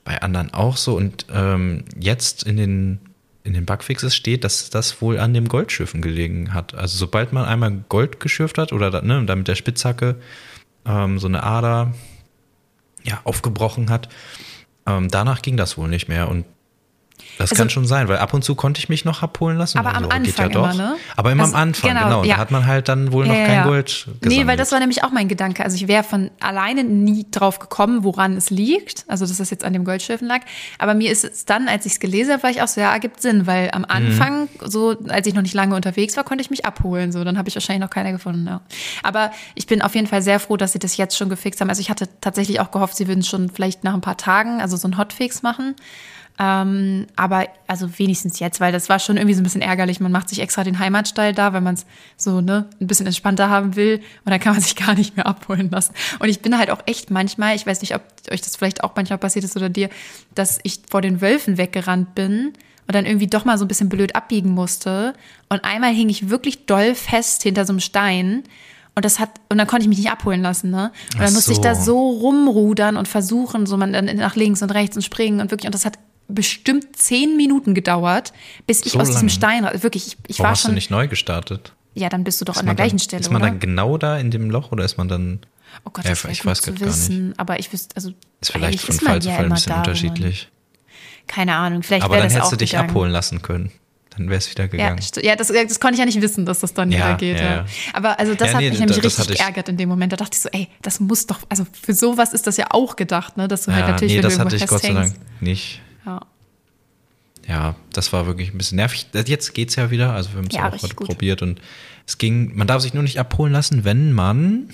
Bei 0.05 0.23
anderen 0.23 0.55
auch 0.55 0.79
so 0.79 0.97
und 0.97 1.27
ähm, 1.31 1.85
jetzt 1.99 2.45
in 2.45 2.57
den, 2.57 3.01
in 3.45 3.53
den 3.53 3.67
Bugfixes 3.67 4.17
steht, 4.17 4.45
dass 4.45 4.71
das 4.71 5.03
wohl 5.03 5.19
an 5.19 5.35
dem 5.35 5.49
Goldschiffen 5.49 6.01
gelegen 6.01 6.55
hat. 6.55 6.75
Also 6.75 6.97
sobald 6.97 7.35
man 7.35 7.45
einmal 7.45 7.85
Gold 7.89 8.19
geschürft 8.19 8.57
hat 8.57 8.73
oder 8.73 9.03
ne, 9.03 9.23
dann 9.27 9.39
mit 9.39 9.49
der 9.49 9.57
Spitzhacke 9.57 10.17
ähm, 10.87 11.19
so 11.19 11.27
eine 11.27 11.43
Ader 11.43 11.93
ja, 13.03 13.21
aufgebrochen 13.25 13.91
hat, 13.91 14.09
ähm, 14.87 15.09
danach 15.11 15.43
ging 15.43 15.59
das 15.59 15.77
wohl 15.77 15.89
nicht 15.89 16.09
mehr 16.09 16.31
und 16.31 16.47
das 17.39 17.51
also, 17.51 17.61
kann 17.61 17.71
schon 17.71 17.87
sein, 17.87 18.09
weil 18.09 18.19
ab 18.19 18.33
und 18.33 18.43
zu 18.43 18.55
konnte 18.55 18.79
ich 18.79 18.89
mich 18.89 19.05
noch 19.05 19.23
abholen 19.23 19.59
lassen. 19.59 19.79
Aber 19.79 19.95
am 19.95 20.05
so, 20.05 20.11
Anfang 20.11 20.51
ja 20.51 20.59
immer, 20.59 20.75
ne? 20.75 20.97
Aber 21.17 21.33
immer 21.33 21.45
also, 21.45 21.55
am 21.55 21.63
Anfang, 21.63 21.91
genau. 21.91 22.05
genau. 22.05 22.25
Ja. 22.25 22.35
Da 22.37 22.41
hat 22.41 22.51
man 22.51 22.67
halt 22.67 22.89
dann 22.89 23.13
wohl 23.13 23.27
noch 23.27 23.35
ja, 23.35 23.47
kein 23.47 23.65
Gold 23.65 23.87
gesammelt. 23.87 24.25
Nee, 24.25 24.47
weil 24.47 24.57
das 24.57 24.73
war 24.73 24.81
nämlich 24.81 25.05
auch 25.05 25.11
mein 25.11 25.29
Gedanke. 25.29 25.65
Also 25.65 25.77
ich 25.77 25.87
wäre 25.87 26.03
von 26.03 26.31
alleine 26.41 26.85
nie 26.85 27.27
drauf 27.31 27.59
gekommen, 27.59 28.05
woran 28.05 28.37
es 28.37 28.51
liegt. 28.51 29.05
Also 29.09 29.27
dass 29.27 29.37
das 29.37 29.51
jetzt 29.51 29.65
an 29.65 29.73
dem 29.73 29.85
Goldschiffen 29.85 30.27
lag. 30.27 30.41
Aber 30.79 30.95
mir 30.95 31.11
ist 31.11 31.25
es 31.25 31.45
dann, 31.45 31.69
als 31.69 31.85
ich 31.85 31.93
es 31.93 32.01
gelesen 32.01 32.33
habe, 32.33 32.43
war 32.43 32.51
ich 32.51 32.63
auch 32.63 32.69
so, 32.69 32.81
ja, 32.81 32.93
ergibt 32.93 33.21
Sinn. 33.21 33.47
Weil 33.47 33.71
am 33.73 33.83
mhm. 33.83 33.87
Anfang, 33.89 34.41
mhm. 34.43 34.49
so 34.65 34.97
als 35.09 35.27
ich 35.27 35.35
noch 35.35 35.43
nicht 35.43 35.55
lange 35.55 35.75
unterwegs 35.75 36.17
war, 36.17 36.25
konnte 36.25 36.43
ich 36.43 36.51
mich 36.51 36.65
abholen. 36.65 37.13
So, 37.13 37.23
dann 37.23 37.37
habe 37.37 37.49
ich 37.49 37.55
wahrscheinlich 37.55 37.83
noch 37.83 37.91
keiner 37.91 38.13
gefunden. 38.13 38.47
Ja. 38.47 38.63
Aber 39.03 39.31
ich 39.55 39.67
bin 39.67 39.83
auf 39.83 39.95
jeden 39.95 40.07
Fall 40.07 40.23
sehr 40.23 40.41
froh, 40.41 40.57
dass 40.57 40.73
sie 40.73 40.79
das 40.79 40.97
jetzt 40.97 41.17
schon 41.17 41.29
gefixt 41.29 41.61
haben. 41.61 41.69
Also 41.69 41.81
ich 41.81 41.91
hatte 41.91 42.09
tatsächlich 42.21 42.61
auch 42.61 42.71
gehofft, 42.71 42.97
sie 42.97 43.09
würden 43.09 43.23
schon 43.23 43.51
vielleicht 43.51 43.85
nach 43.85 43.95
ein 43.95 44.01
paar 44.01 44.17
Tagen, 44.17 44.61
also 44.61 44.77
so 44.77 44.89
ein 44.89 44.97
Hotfix 44.97 45.43
machen. 45.43 45.75
Ähm, 46.39 47.07
aber 47.17 47.47
also 47.67 47.99
wenigstens 47.99 48.39
jetzt, 48.41 48.61
weil 48.61 48.71
das 48.71 48.89
war 48.89 48.99
schon 48.99 49.17
irgendwie 49.17 49.35
so 49.35 49.41
ein 49.41 49.45
bisschen 49.45 49.63
ärgerlich. 49.63 50.01
Man 50.01 50.13
macht 50.13 50.29
sich 50.29 50.41
extra 50.41 50.65
den 50.65 50.79
Heimatstall 50.79 51.33
da, 51.33 51.53
weil 51.55 51.63
man 51.63 51.75
es 51.75 51.87
so 52.17 52.43
ne, 52.43 52.69
ein 52.81 52.87
bisschen 52.87 53.07
entspannter 53.07 53.49
haben 53.49 53.75
will 53.75 54.01
und 54.25 54.31
dann 54.31 54.41
kann 54.41 54.53
man 54.53 54.63
sich 54.63 54.77
gar 54.77 54.95
nicht 54.95 55.17
mehr 55.17 55.27
abholen 55.27 55.71
lassen. 55.71 55.95
Und 56.19 56.29
ich 56.29 56.41
bin 56.41 56.59
halt 56.59 56.71
auch 56.71 56.81
echt 56.87 57.11
manchmal, 57.11 57.57
ich 57.57 57.67
weiß 57.67 57.81
nicht, 57.81 57.95
ob 57.95 58.03
euch 58.31 58.43
das 58.43 58.57
vielleicht 58.57 58.85
auch 58.85 58.93
manchmal 58.95 59.19
passiert 59.19 59.45
ist 59.45 59.57
oder 59.57 59.71
dir, 59.71 59.89
dass 60.35 60.59
ich 60.63 60.81
vor 60.91 61.01
den 61.01 61.21
Wölfen 61.21 61.57
weggerannt 61.57 62.15
bin 62.15 62.53
und 62.87 62.95
dann 62.95 63.07
irgendwie 63.07 63.27
doch 63.27 63.45
mal 63.45 63.57
so 63.57 63.65
ein 63.65 63.69
bisschen 63.69 63.89
blöd 63.89 64.15
abbiegen 64.15 64.51
musste. 64.51 65.15
Und 65.49 65.65
einmal 65.65 65.93
hing 65.93 66.09
ich 66.09 66.29
wirklich 66.29 66.67
doll 66.67 66.95
fest 66.95 67.43
hinter 67.43 67.65
so 67.65 67.73
einem 67.73 67.81
Stein. 67.81 68.45
Und 68.95 69.05
das 69.05 69.19
hat, 69.19 69.31
und 69.51 69.59
dann 69.59 69.67
konnte 69.67 69.83
ich 69.83 69.89
mich 69.89 69.99
nicht 69.99 70.11
abholen 70.11 70.41
lassen, 70.41 70.71
ne? 70.71 70.91
Und 71.15 71.21
dann 71.21 71.35
musste 71.35 71.53
ich 71.53 71.61
da 71.61 71.75
so 71.75 72.09
rumrudern 72.09 72.97
und 72.97 73.07
versuchen, 73.09 73.67
so 73.67 73.77
man 73.77 73.93
dann 73.93 74.07
nach 74.07 74.37
links 74.37 74.63
und 74.63 74.71
rechts 74.71 74.97
und 74.97 75.03
springen 75.03 75.41
und 75.41 75.51
wirklich, 75.51 75.67
und 75.67 75.75
das 75.75 75.85
hat 75.85 75.99
bestimmt 76.29 76.97
zehn 76.97 77.37
Minuten 77.37 77.75
gedauert, 77.75 78.33
bis 78.67 78.85
ich 78.85 78.93
so 78.93 79.01
aus 79.01 79.11
diesem 79.11 79.29
Stein 79.29 79.65
wirklich 79.83 80.07
ich, 80.07 80.17
ich 80.27 80.39
Warum 80.39 80.45
war 80.45 80.51
hast 80.53 80.63
schon. 80.63 80.73
du 80.73 80.75
nicht 80.75 80.91
neu 80.91 81.09
gestartet? 81.09 81.73
Ja, 81.95 82.09
dann 82.09 82.25
bist 82.25 82.41
du 82.41 82.45
doch 82.45 82.55
ist 82.55 82.61
an 82.61 82.67
der 82.67 82.75
gleichen 82.75 82.99
dann, 82.99 83.05
Stelle. 83.05 83.21
Ist 83.21 83.31
man 83.31 83.43
oder? 83.43 83.51
dann 83.51 83.61
genau 83.61 83.97
da 83.97 84.19
in 84.19 84.31
dem 84.31 84.51
Loch 84.51 84.71
oder 84.71 84.85
ist 84.85 84.99
man 84.99 85.09
dann? 85.09 85.41
Oh 85.85 85.91
Gott, 85.93 86.05
das 86.05 86.23
ja, 86.23 86.31
ich 86.31 86.45
weiß 86.45 86.63
gar 86.63 86.79
wissen, 86.81 87.29
nicht. 87.29 87.41
Aber 87.41 87.59
ich 87.59 87.73
wüsste, 87.73 87.97
also 87.97 88.13
ist 88.41 88.53
vielleicht 88.53 88.81
von 88.81 88.99
Fall 88.99 89.23
zu 89.23 89.31
Fall 89.31 89.45
ein 89.45 89.51
bisschen 89.51 89.73
da, 89.73 89.79
unterschiedlich. 89.79 90.49
Keine 91.27 91.55
Ahnung, 91.55 91.83
vielleicht 91.83 92.05
Aber 92.05 92.19
dann 92.19 92.31
hättest 92.31 92.53
du 92.53 92.57
dich 92.57 92.71
gegangen. 92.71 92.91
abholen 92.91 93.13
lassen 93.13 93.43
können. 93.43 93.73
Dann 94.17 94.29
wäre 94.29 94.39
es 94.39 94.51
wieder 94.51 94.69
gegangen. 94.69 95.01
Ja, 95.17 95.23
ja 95.23 95.37
das, 95.37 95.49
das, 95.49 95.81
konnte 95.81 95.95
ich 95.95 95.99
ja 95.99 96.07
nicht 96.07 96.21
wissen, 96.23 96.47
dass 96.47 96.61
das 96.61 96.73
dann 96.73 96.91
ja, 96.91 96.99
wieder 96.99 97.15
geht. 97.17 97.41
Ja. 97.41 97.67
Aber 97.93 98.19
also 98.19 98.35
das 98.35 98.55
hat 98.55 98.61
nee, 98.61 98.71
mich 98.71 98.79
nämlich 98.79 99.03
richtig 99.03 99.29
geärgert 99.29 99.69
in 99.69 99.77
dem 99.77 99.89
Moment. 99.89 100.13
Da 100.13 100.17
dachte 100.17 100.35
ich 100.35 100.41
so, 100.41 100.49
ey, 100.53 100.69
das 100.81 101.01
muss 101.01 101.27
doch, 101.27 101.41
also 101.49 101.67
für 101.83 101.93
sowas 101.93 102.33
ist 102.33 102.47
das 102.47 102.57
ja 102.57 102.67
auch 102.71 102.97
gedacht, 102.97 103.37
ne? 103.37 103.47
Dass 103.47 103.65
du 103.65 103.73
halt 103.73 103.87
natürlich, 103.87 104.15
nee, 104.15 104.19
wenn 104.19 104.23
das 104.23 104.35
du 104.35 104.41
hatte 104.41 104.57
ich 104.57 104.67
Gott 104.67 104.83
sei 104.83 104.93
Dank 104.93 105.15
nicht. 105.41 105.83
Ja 106.07 106.21
ja, 107.49 107.77
das 107.93 108.13
war 108.13 108.27
wirklich 108.27 108.53
ein 108.53 108.59
bisschen 108.59 108.77
nervig. 108.77 109.07
Jetzt 109.13 109.55
geht 109.55 109.71
es 109.71 109.77
ja 109.77 109.91
wieder, 109.91 110.13
also 110.13 110.31
wir 110.33 110.39
haben 110.39 110.49
es 110.49 110.57
ja, 110.57 110.69
auch 110.69 110.83
heute 110.83 110.95
probiert 110.95 111.43
und 111.43 111.61
es 112.07 112.19
ging, 112.19 112.57
man 112.57 112.67
darf 112.67 112.83
sich 112.83 112.95
nur 112.95 113.03
nicht 113.03 113.19
abholen 113.21 113.53
lassen, 113.53 113.85
wenn 113.85 114.13
man 114.13 114.71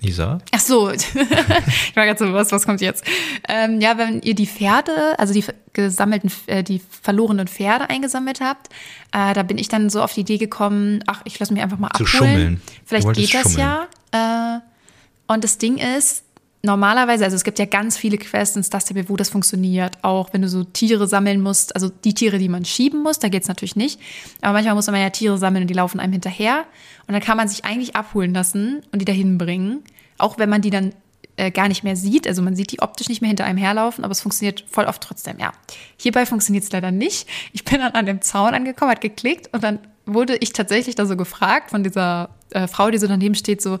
Lisa? 0.00 0.38
Ach 0.52 0.60
so, 0.60 0.90
ich 0.90 1.14
war 1.14 2.06
gerade 2.06 2.18
so, 2.18 2.32
was, 2.32 2.50
was 2.52 2.64
kommt 2.64 2.80
jetzt? 2.80 3.04
Ähm, 3.48 3.80
ja, 3.80 3.98
wenn 3.98 4.22
ihr 4.22 4.34
die 4.34 4.46
Pferde, 4.46 5.18
also 5.18 5.34
die 5.34 5.44
gesammelten, 5.74 6.32
äh, 6.46 6.64
die 6.64 6.80
verlorenen 7.02 7.46
Pferde 7.48 7.90
eingesammelt 7.90 8.40
habt, 8.40 8.68
äh, 9.12 9.34
da 9.34 9.42
bin 9.42 9.58
ich 9.58 9.68
dann 9.68 9.90
so 9.90 10.02
auf 10.02 10.14
die 10.14 10.22
Idee 10.22 10.38
gekommen, 10.38 11.04
ach, 11.06 11.20
ich 11.24 11.38
lasse 11.38 11.52
mich 11.52 11.62
einfach 11.62 11.78
mal 11.78 11.90
Zu 11.90 12.04
abholen. 12.04 12.08
Schummeln. 12.08 12.62
Vielleicht 12.86 13.12
geht 13.12 13.34
das 13.34 13.52
schummeln. 13.52 13.86
ja. 14.14 14.56
Äh, 14.56 14.60
und 15.26 15.44
das 15.44 15.58
Ding 15.58 15.76
ist, 15.76 16.24
normalerweise, 16.62 17.24
also 17.24 17.36
es 17.36 17.44
gibt 17.44 17.58
ja 17.58 17.64
ganz 17.64 17.96
viele 17.96 18.18
Quests 18.18 18.56
in 18.56 18.62
Star 18.62 18.80
wo 19.08 19.16
das 19.16 19.30
funktioniert. 19.30 19.98
Auch 20.02 20.32
wenn 20.32 20.42
du 20.42 20.48
so 20.48 20.64
Tiere 20.64 21.06
sammeln 21.06 21.40
musst, 21.40 21.74
also 21.74 21.88
die 21.88 22.14
Tiere, 22.14 22.38
die 22.38 22.48
man 22.48 22.64
schieben 22.64 23.02
muss, 23.02 23.18
da 23.18 23.28
geht's 23.28 23.48
natürlich 23.48 23.76
nicht. 23.76 24.00
Aber 24.40 24.54
manchmal 24.54 24.74
muss 24.74 24.86
man 24.86 25.00
ja 25.00 25.10
Tiere 25.10 25.38
sammeln 25.38 25.62
und 25.62 25.68
die 25.68 25.74
laufen 25.74 26.00
einem 26.00 26.12
hinterher. 26.12 26.64
Und 27.06 27.14
dann 27.14 27.22
kann 27.22 27.36
man 27.36 27.48
sich 27.48 27.64
eigentlich 27.64 27.96
abholen 27.96 28.34
lassen 28.34 28.82
und 28.92 29.00
die 29.00 29.04
dahin 29.04 29.38
bringen. 29.38 29.82
Auch 30.18 30.38
wenn 30.38 30.50
man 30.50 30.62
die 30.62 30.70
dann 30.70 30.92
äh, 31.36 31.50
gar 31.50 31.68
nicht 31.68 31.82
mehr 31.82 31.96
sieht. 31.96 32.26
Also 32.28 32.42
man 32.42 32.54
sieht 32.54 32.72
die 32.72 32.80
optisch 32.80 33.08
nicht 33.08 33.22
mehr 33.22 33.28
hinter 33.28 33.44
einem 33.44 33.58
herlaufen, 33.58 34.04
aber 34.04 34.12
es 34.12 34.20
funktioniert 34.20 34.64
voll 34.68 34.84
oft 34.84 35.02
trotzdem, 35.02 35.38
ja. 35.38 35.52
Hierbei 35.96 36.26
funktioniert 36.26 36.64
es 36.64 36.72
leider 36.72 36.90
nicht. 36.90 37.26
Ich 37.52 37.64
bin 37.64 37.80
dann 37.80 37.92
an 37.92 38.04
dem 38.04 38.20
Zaun 38.20 38.52
angekommen, 38.52 38.90
hat 38.90 39.00
geklickt 39.00 39.48
und 39.54 39.64
dann 39.64 39.78
wurde 40.04 40.36
ich 40.36 40.52
tatsächlich 40.52 40.96
da 40.96 41.06
so 41.06 41.16
gefragt 41.16 41.70
von 41.70 41.82
dieser 41.82 42.30
äh, 42.50 42.66
Frau, 42.66 42.90
die 42.90 42.98
so 42.98 43.06
daneben 43.06 43.34
steht, 43.34 43.62
so, 43.62 43.78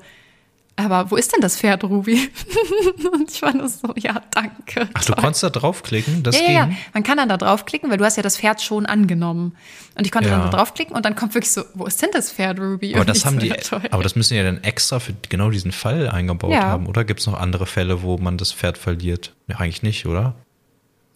aber 0.76 1.10
wo 1.10 1.16
ist 1.16 1.32
denn 1.34 1.40
das 1.42 1.56
Pferd, 1.58 1.84
Ruby? 1.84 2.30
und 3.12 3.30
ich 3.30 3.42
war 3.42 3.54
nur 3.54 3.68
so, 3.68 3.92
ja, 3.96 4.22
danke. 4.30 4.88
Ach, 4.94 5.04
du 5.04 5.12
toll. 5.12 5.22
konntest 5.22 5.42
da 5.42 5.50
draufklicken? 5.50 6.22
Das 6.22 6.36
ja, 6.40 6.46
ging? 6.46 6.54
ja, 6.56 6.66
ja, 6.66 6.70
man 6.94 7.02
kann 7.02 7.18
dann 7.18 7.28
da 7.28 7.36
draufklicken, 7.36 7.90
weil 7.90 7.98
du 7.98 8.04
hast 8.04 8.16
ja 8.16 8.22
das 8.22 8.38
Pferd 8.38 8.62
schon 8.62 8.86
angenommen. 8.86 9.54
Und 9.96 10.06
ich 10.06 10.12
konnte 10.12 10.28
Ja. 10.30 10.38
dann 10.38 10.50
da 10.50 10.56
draufklicken 10.56 10.96
und 10.96 11.04
dann 11.04 11.14
kommt 11.16 11.34
wirklich 11.34 11.52
so, 11.52 11.62
wo 11.74 11.84
ist 11.86 12.00
denn 12.00 12.10
das 12.12 12.32
Pferd, 12.32 12.58
Ruby? 12.60 12.92
Aber 12.92 13.00
Und 13.02 13.10
das 13.10 13.24
haben 13.26 13.34
so, 13.34 13.40
die, 13.40 13.48
toll. 13.62 13.82
aber 13.90 14.02
das 14.02 14.16
müssen 14.16 14.32
die 14.34 14.38
ja 14.38 14.44
dann 14.44 14.62
extra 14.64 15.00
für 15.00 15.14
genau 15.28 15.50
diesen 15.50 15.72
Fall 15.72 16.08
eingebaut 16.08 16.52
Ja. 16.52 16.62
haben, 16.62 16.86
oder? 16.86 17.04
Gibt 17.04 17.20
es 17.20 17.26
noch 17.26 17.38
andere 17.38 17.66
Fälle, 17.66 18.02
wo 18.02 18.16
man 18.18 18.38
das 18.38 18.52
Pferd 18.52 18.78
verliert? 18.78 19.34
Ja, 19.48 19.56
eigentlich 19.58 19.82
nicht, 19.82 20.06
oder? 20.06 20.34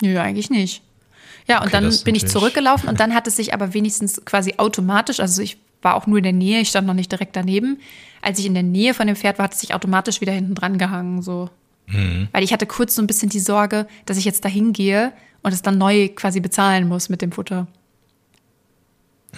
Nö, 0.02 0.18
eigentlich 0.18 0.50
nicht. 0.50 0.82
Ja, 1.46 1.58
und 1.62 1.68
Okay, 1.75 1.80
dann 1.80 1.99
bin 2.04 2.14
ich 2.14 2.26
zurückgelaufen 2.26 2.88
und 2.88 3.00
dann 3.00 3.14
hat 3.14 3.26
es 3.26 3.37
sich 3.37 3.52
aber 3.54 3.75
wenigstens 3.75 4.23
quasi 4.25 4.54
automatisch, 4.56 5.20
also 5.20 5.42
ich 5.42 5.58
war 5.84 5.94
auch 5.94 6.06
nur 6.06 6.18
in 6.18 6.24
der 6.24 6.32
Nähe, 6.32 6.60
ich 6.60 6.68
stand 6.68 6.86
noch 6.86 6.94
nicht 6.94 7.12
direkt 7.12 7.36
daneben. 7.36 7.78
Als 8.22 8.38
ich 8.38 8.46
in 8.46 8.54
der 8.54 8.62
Nähe 8.62 8.94
von 8.94 9.06
dem 9.06 9.16
Pferd 9.16 9.38
war, 9.38 9.44
hat 9.44 9.54
es 9.54 9.60
sich 9.60 9.74
automatisch 9.74 10.20
wieder 10.20 10.32
hinten 10.32 10.54
dran 10.54 10.78
gehangen, 10.78 11.20
so. 11.22 11.50
Mhm. 11.86 12.28
Weil 12.32 12.42
ich 12.42 12.52
hatte 12.52 12.66
kurz 12.66 12.94
so 12.94 13.02
ein 13.02 13.06
bisschen 13.06 13.28
die 13.28 13.40
Sorge, 13.40 13.86
dass 14.06 14.16
ich 14.16 14.24
jetzt 14.24 14.44
dahin 14.44 14.72
gehe 14.72 15.12
und 15.42 15.52
es 15.52 15.60
dann 15.62 15.76
neu 15.78 16.08
quasi 16.08 16.40
bezahlen 16.40 16.88
muss 16.88 17.08
mit 17.10 17.20
dem 17.20 17.30
Futter. 17.32 17.66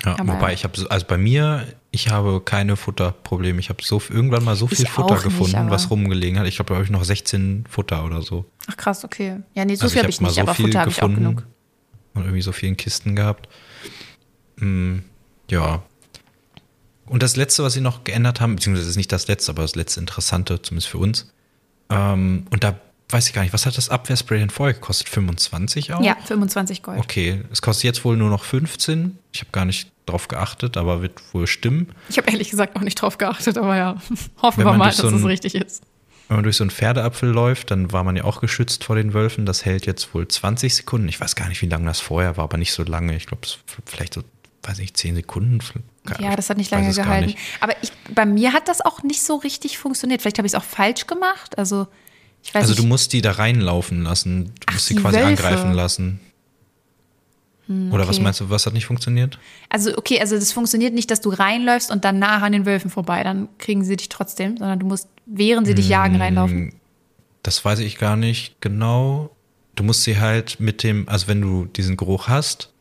Ja, 0.04 0.18
Aber- 0.20 0.34
wobei 0.34 0.52
ich 0.52 0.62
habe, 0.64 0.78
so- 0.78 0.88
also 0.88 1.06
bei 1.06 1.16
mir, 1.18 1.66
ich 1.90 2.10
habe 2.10 2.40
keine 2.44 2.76
Futterprobleme. 2.76 3.58
Ich 3.60 3.70
habe 3.70 3.82
so 3.82 4.00
irgendwann 4.10 4.44
mal 4.44 4.54
so 4.54 4.66
viel 4.66 4.86
Futter 4.86 5.14
nicht, 5.14 5.24
gefunden, 5.24 5.56
aber- 5.56 5.70
was 5.70 5.90
rumgelegen 5.90 6.38
hat. 6.38 6.46
Ich 6.46 6.56
glaube, 6.56 6.68
da 6.68 6.74
habe 6.74 6.84
ich 6.84 6.90
noch 6.90 7.02
16 7.02 7.64
Futter 7.68 8.04
oder 8.04 8.20
so. 8.22 8.44
Ach 8.68 8.76
krass, 8.76 9.04
okay. 9.04 9.38
Ja, 9.54 9.64
nee, 9.64 9.74
so 9.74 9.84
Also 9.84 9.94
viel 9.94 10.02
habe 10.02 10.06
hab 10.06 10.10
ich 10.10 10.20
nicht, 10.20 10.38
aber 10.38 10.54
viel 10.54 10.66
Futter 10.66 10.80
habe 10.80 10.90
ich 10.90 11.02
auch 11.02 11.08
genug. 11.08 11.46
und 12.14 12.22
irgendwie 12.22 12.42
so 12.42 12.52
vielen 12.52 12.76
Kisten 12.76 13.16
gehabt. 13.16 13.48
Hm, 14.58 15.02
ja. 15.50 15.82
Und 17.06 17.22
das 17.22 17.36
letzte, 17.36 17.62
was 17.62 17.72
sie 17.74 17.80
noch 17.80 18.04
geändert 18.04 18.40
haben, 18.40 18.56
beziehungsweise 18.56 18.88
ist 18.90 18.96
nicht 18.96 19.12
das 19.12 19.28
letzte, 19.28 19.52
aber 19.52 19.62
das 19.62 19.74
letzte 19.76 20.00
Interessante, 20.00 20.60
zumindest 20.60 20.88
für 20.88 20.98
uns. 20.98 21.32
Ähm, 21.90 22.46
und 22.50 22.64
da 22.64 22.78
weiß 23.08 23.28
ich 23.28 23.32
gar 23.34 23.42
nicht, 23.42 23.52
was 23.52 23.66
hat 23.66 23.76
das 23.76 23.88
Abwehrspray 23.88 24.38
denn 24.38 24.50
vorher 24.50 24.74
gekostet? 24.74 25.08
25 25.08 25.92
auch? 25.92 26.02
Ja, 26.02 26.16
25 26.24 26.82
Gold. 26.82 26.98
Okay, 26.98 27.42
es 27.52 27.62
kostet 27.62 27.84
jetzt 27.84 28.04
wohl 28.04 28.16
nur 28.16 28.30
noch 28.30 28.42
15. 28.44 29.16
Ich 29.32 29.40
habe 29.40 29.50
gar 29.52 29.64
nicht 29.64 29.92
drauf 30.06 30.26
geachtet, 30.28 30.76
aber 30.76 31.02
wird 31.02 31.20
wohl 31.32 31.46
stimmen. 31.46 31.92
Ich 32.08 32.18
habe 32.18 32.28
ehrlich 32.30 32.50
gesagt 32.50 32.74
auch 32.76 32.80
nicht 32.80 33.00
drauf 33.00 33.18
geachtet, 33.18 33.58
aber 33.58 33.76
ja, 33.76 33.96
hoffen 34.42 34.64
wir 34.64 34.72
mal, 34.72 34.86
dass 34.88 34.96
so 34.96 35.08
es 35.08 35.14
ein- 35.14 35.26
richtig 35.26 35.54
ist. 35.54 35.82
Wenn 36.28 36.38
man 36.38 36.42
durch 36.42 36.56
so 36.56 36.64
einen 36.64 36.72
Pferdeapfel 36.72 37.28
läuft, 37.30 37.70
dann 37.70 37.92
war 37.92 38.02
man 38.02 38.16
ja 38.16 38.24
auch 38.24 38.40
geschützt 38.40 38.82
vor 38.82 38.96
den 38.96 39.14
Wölfen. 39.14 39.46
Das 39.46 39.64
hält 39.64 39.86
jetzt 39.86 40.12
wohl 40.12 40.26
20 40.26 40.74
Sekunden. 40.74 41.08
Ich 41.08 41.20
weiß 41.20 41.36
gar 41.36 41.48
nicht, 41.48 41.62
wie 41.62 41.66
lange 41.68 41.86
das 41.86 42.00
vorher 42.00 42.36
war, 42.36 42.42
aber 42.42 42.56
nicht 42.56 42.72
so 42.72 42.82
lange. 42.82 43.14
Ich 43.14 43.26
glaube, 43.26 43.42
es 43.46 43.58
vielleicht 43.84 44.14
so, 44.14 44.22
weiß 44.66 44.78
nicht, 44.78 44.96
10 44.96 45.14
Sekunden. 45.16 45.60
Ja, 46.18 46.36
das 46.36 46.50
hat 46.50 46.56
nicht 46.56 46.66
Ich 46.66 46.70
lange 46.70 46.92
gehalten. 46.92 47.26
nicht. 47.26 47.38
Aber 47.60 47.74
ich, 47.82 47.90
bei 48.14 48.24
mir 48.26 48.52
hat 48.52 48.68
das 48.68 48.80
auch 48.80 49.02
nicht 49.02 49.22
so 49.22 49.36
richtig 49.36 49.78
funktioniert. 49.78 50.22
Vielleicht 50.22 50.38
habe 50.38 50.46
ich 50.46 50.52
es 50.54 50.58
auch 50.58 50.64
falsch 50.64 51.06
gemacht. 51.06 51.58
Also, 51.58 51.86
ich 52.42 52.54
weiß 52.54 52.62
Also 52.62 52.72
nicht. 52.74 52.82
du 52.82 52.86
musst 52.86 53.12
die 53.12 53.22
da 53.22 53.32
reinlaufen 53.32 54.02
lassen. 54.02 54.46
Du 54.46 54.50
Ach, 54.66 54.72
musst 54.74 54.86
sie 54.86 54.94
quasi 54.94 55.16
Wölfe. 55.16 55.26
angreifen 55.28 55.72
lassen. 55.72 56.20
Oder 57.90 58.06
was 58.06 58.16
okay. 58.16 58.22
meinst 58.22 58.38
du, 58.40 58.48
was 58.48 58.64
hat 58.64 58.74
nicht 58.74 58.86
funktioniert? 58.86 59.40
Also, 59.70 59.98
okay, 59.98 60.20
also 60.20 60.36
das 60.36 60.52
funktioniert 60.52 60.94
nicht, 60.94 61.10
dass 61.10 61.20
du 61.20 61.30
reinläufst 61.30 61.90
und 61.90 62.04
dann 62.04 62.20
nah 62.20 62.38
an 62.38 62.52
den 62.52 62.64
Wölfen 62.64 62.90
vorbei. 62.90 63.24
Dann 63.24 63.48
kriegen 63.58 63.82
sie 63.82 63.96
dich 63.96 64.08
trotzdem, 64.08 64.56
sondern 64.56 64.78
du 64.78 64.86
musst, 64.86 65.08
während 65.26 65.66
sie 65.66 65.74
dich 65.74 65.88
jagen, 65.88 66.14
Hm. 66.14 66.20
reinlaufen. 66.22 66.74
Das 67.42 67.64
weiß 67.64 67.80
ich 67.80 67.98
gar 67.98 68.14
nicht 68.16 68.60
genau. 68.60 69.30
Du 69.74 69.82
musst 69.82 70.04
sie 70.04 70.20
halt 70.20 70.60
mit 70.60 70.84
dem, 70.84 71.08
also 71.08 71.26
wenn 71.26 71.40
du 71.40 71.64
diesen 71.64 71.96
Geruch 71.96 72.28
hast, 72.28 72.72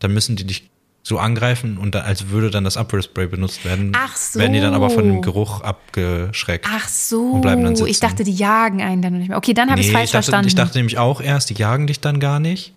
dann 0.00 0.12
müssen 0.12 0.34
die 0.34 0.44
dich 0.44 0.68
so 1.06 1.18
angreifen 1.18 1.76
und 1.76 1.94
dann, 1.94 2.02
als 2.06 2.30
würde 2.30 2.50
dann 2.50 2.64
das 2.64 2.76
Abwehrspray 2.78 3.26
benutzt 3.26 3.64
werden. 3.64 3.92
Ach 3.94 4.16
so. 4.16 4.38
Werden 4.40 4.54
die 4.54 4.60
dann 4.60 4.72
aber 4.74 4.88
von 4.88 5.04
dem 5.04 5.20
Geruch 5.20 5.60
abgeschreckt. 5.60 6.66
Ach 6.68 6.88
so, 6.88 7.32
Und 7.32 7.42
bleiben 7.42 7.62
dann 7.62 7.76
sitzen. 7.76 7.90
ich 7.90 8.00
dachte, 8.00 8.24
die 8.24 8.32
jagen 8.32 8.82
einen 8.82 9.02
dann 9.02 9.18
nicht 9.18 9.28
mehr. 9.28 9.36
Okay, 9.36 9.52
dann 9.54 9.70
habe 9.70 9.80
ich 9.80 9.86
es 9.88 9.92
Nee, 9.92 9.98
falsch 9.98 10.06
ich 10.06 10.12
dachte, 10.12 10.24
verstanden. 10.24 10.48
ich 10.48 10.54
dachte 10.54 10.78
nämlich 10.78 10.96
auch 10.98 11.20
erst, 11.20 11.50
die 11.50 11.54
jagen 11.54 11.86
dich 11.86 12.00
dann 12.00 12.20
gar 12.20 12.40
nicht. 12.40 12.72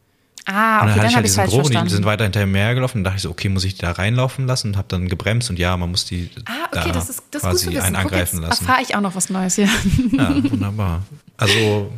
ah, 0.45 0.51
Und 0.51 0.55
dann 0.55 0.89
okay, 0.89 0.89
hatte 0.89 0.99
dann 0.99 1.05
ich 1.05 1.05
habe 1.05 1.15
halt 1.15 1.25
ich 1.25 1.31
falsch 1.35 1.49
Geruch 1.51 1.57
und 1.59 1.69
die 1.69 1.73
verstanden. 1.75 1.89
sind 1.95 2.05
weiter 2.05 2.23
hinterher 2.25 2.47
mehr 2.47 2.75
gelaufen. 2.75 2.97
Und 2.97 3.03
dachte 3.05 3.15
ich 3.15 3.21
so, 3.23 3.29
okay, 3.29 3.47
muss 3.47 3.63
ich 3.63 3.75
die 3.75 3.81
da 3.81 3.91
reinlaufen 3.91 4.45
lassen? 4.45 4.67
Und 4.71 4.77
habe 4.77 4.87
dann 4.89 5.07
gebremst 5.07 5.49
und 5.49 5.57
ja, 5.57 5.77
man 5.77 5.89
muss 5.89 6.03
die 6.03 6.29
Ah, 6.45 6.51
okay, 6.69 6.81
da 6.89 6.91
das 6.91 7.09
ist, 7.09 7.23
das 7.31 7.41
quasi 7.43 7.67
einen 7.79 7.93
Guck, 7.95 8.03
angreifen 8.03 8.39
jetzt 8.41 8.49
lassen. 8.49 8.65
erfahre 8.65 8.81
ich 8.83 8.93
auch 8.93 9.01
noch 9.01 9.15
was 9.15 9.29
Neues 9.29 9.55
hier. 9.55 9.69
Ja, 10.11 10.35
wunderbar. 10.51 11.03
Also, 11.37 11.91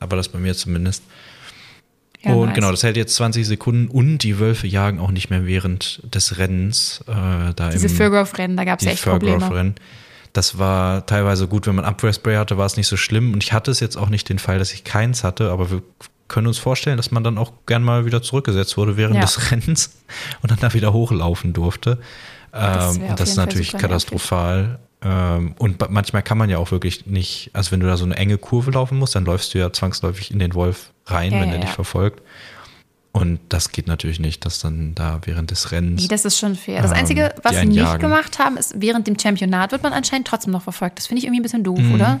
aber 0.00 0.16
das 0.16 0.28
bei 0.30 0.38
mir 0.38 0.54
zumindest. 0.54 1.02
Ja, 2.24 2.32
und 2.32 2.46
nice. 2.46 2.54
genau, 2.54 2.70
das 2.70 2.82
hält 2.82 2.96
jetzt 2.96 3.14
20 3.16 3.46
Sekunden 3.46 3.88
und 3.88 4.18
die 4.18 4.38
Wölfe 4.38 4.66
jagen 4.66 4.98
auch 4.98 5.10
nicht 5.10 5.30
mehr 5.30 5.46
während 5.46 6.00
des 6.14 6.38
Rennens. 6.38 7.04
Äh, 7.06 7.52
da 7.54 7.70
Diese 7.70 7.86
im, 7.86 7.92
Fairgrove-Rennen, 7.94 8.56
da 8.56 8.64
gab 8.64 8.80
es 8.80 8.86
echt 8.86 9.04
Probleme. 9.04 9.74
Das 10.32 10.58
war 10.58 11.06
teilweise 11.06 11.46
gut, 11.46 11.66
wenn 11.68 11.76
man 11.76 11.84
Abwehrspray 11.84 12.36
hatte, 12.36 12.58
war 12.58 12.66
es 12.66 12.76
nicht 12.76 12.88
so 12.88 12.96
schlimm. 12.96 13.32
Und 13.32 13.44
ich 13.44 13.52
hatte 13.52 13.70
es 13.70 13.78
jetzt 13.78 13.96
auch 13.96 14.08
nicht 14.08 14.28
den 14.28 14.40
Fall, 14.40 14.58
dass 14.58 14.72
ich 14.72 14.82
keins 14.82 15.22
hatte, 15.22 15.50
aber 15.50 15.70
wir 15.70 15.82
können 16.26 16.48
uns 16.48 16.58
vorstellen, 16.58 16.96
dass 16.96 17.10
man 17.12 17.22
dann 17.22 17.38
auch 17.38 17.52
gern 17.66 17.84
mal 17.84 18.04
wieder 18.04 18.20
zurückgesetzt 18.22 18.76
wurde 18.76 18.96
während 18.96 19.14
Ja. 19.16 19.20
des 19.22 19.50
Rennens 19.52 20.02
und 20.42 20.50
dann 20.50 20.58
da 20.58 20.74
wieder 20.74 20.92
hochlaufen 20.92 21.52
durfte. 21.52 21.98
Das 22.50 22.96
Ähm, 22.96 23.02
und 23.04 23.20
das 23.20 23.30
ist 23.30 23.36
natürlich 23.36 23.72
katastrophal. 23.76 24.78
Ähm, 25.04 25.54
und 25.58 25.90
manchmal 25.90 26.22
kann 26.22 26.38
man 26.38 26.48
ja 26.48 26.58
auch 26.58 26.70
wirklich 26.70 27.06
nicht, 27.06 27.50
also 27.52 27.70
wenn 27.72 27.80
du 27.80 27.86
da 27.86 27.96
so 27.96 28.04
eine 28.04 28.16
enge 28.16 28.38
Kurve 28.38 28.70
laufen 28.70 28.98
musst, 28.98 29.14
dann 29.14 29.24
läufst 29.26 29.52
du 29.54 29.58
ja 29.58 29.72
zwangsläufig 29.72 30.30
in 30.30 30.38
den 30.38 30.54
Wolf 30.54 30.92
rein, 31.06 31.32
Ja, 31.32 31.40
wenn 31.40 31.48
ja, 31.50 31.54
er 31.56 31.60
dich 31.60 31.68
ja. 31.70 31.74
verfolgt. 31.74 32.22
Und 33.12 33.38
das 33.48 33.70
geht 33.70 33.86
natürlich 33.86 34.18
nicht, 34.18 34.44
dass 34.44 34.58
dann 34.58 34.94
da 34.96 35.20
während 35.24 35.50
des 35.52 35.70
Rennens. 35.70 36.02
Nee, 36.02 36.08
das 36.08 36.24
ist 36.24 36.36
schon 36.38 36.56
fair. 36.56 36.82
Das 36.82 36.90
Ähm, 36.90 36.96
Einzige, 36.96 37.32
was 37.44 37.54
sie 37.56 37.66
nicht 37.66 37.76
jagen. 37.76 38.00
gemacht 38.00 38.38
haben, 38.40 38.56
ist, 38.56 38.74
während 38.80 39.06
dem 39.06 39.16
Championat 39.18 39.70
wird 39.70 39.82
man 39.84 39.92
anscheinend 39.92 40.26
trotzdem 40.26 40.52
noch 40.52 40.62
verfolgt. 40.62 40.98
Das 40.98 41.06
finde 41.06 41.18
ich 41.20 41.24
irgendwie 41.26 41.40
ein 41.40 41.44
bisschen 41.44 41.62
doof, 41.62 41.78
Mhm. 41.78 41.94
oder? 41.94 42.20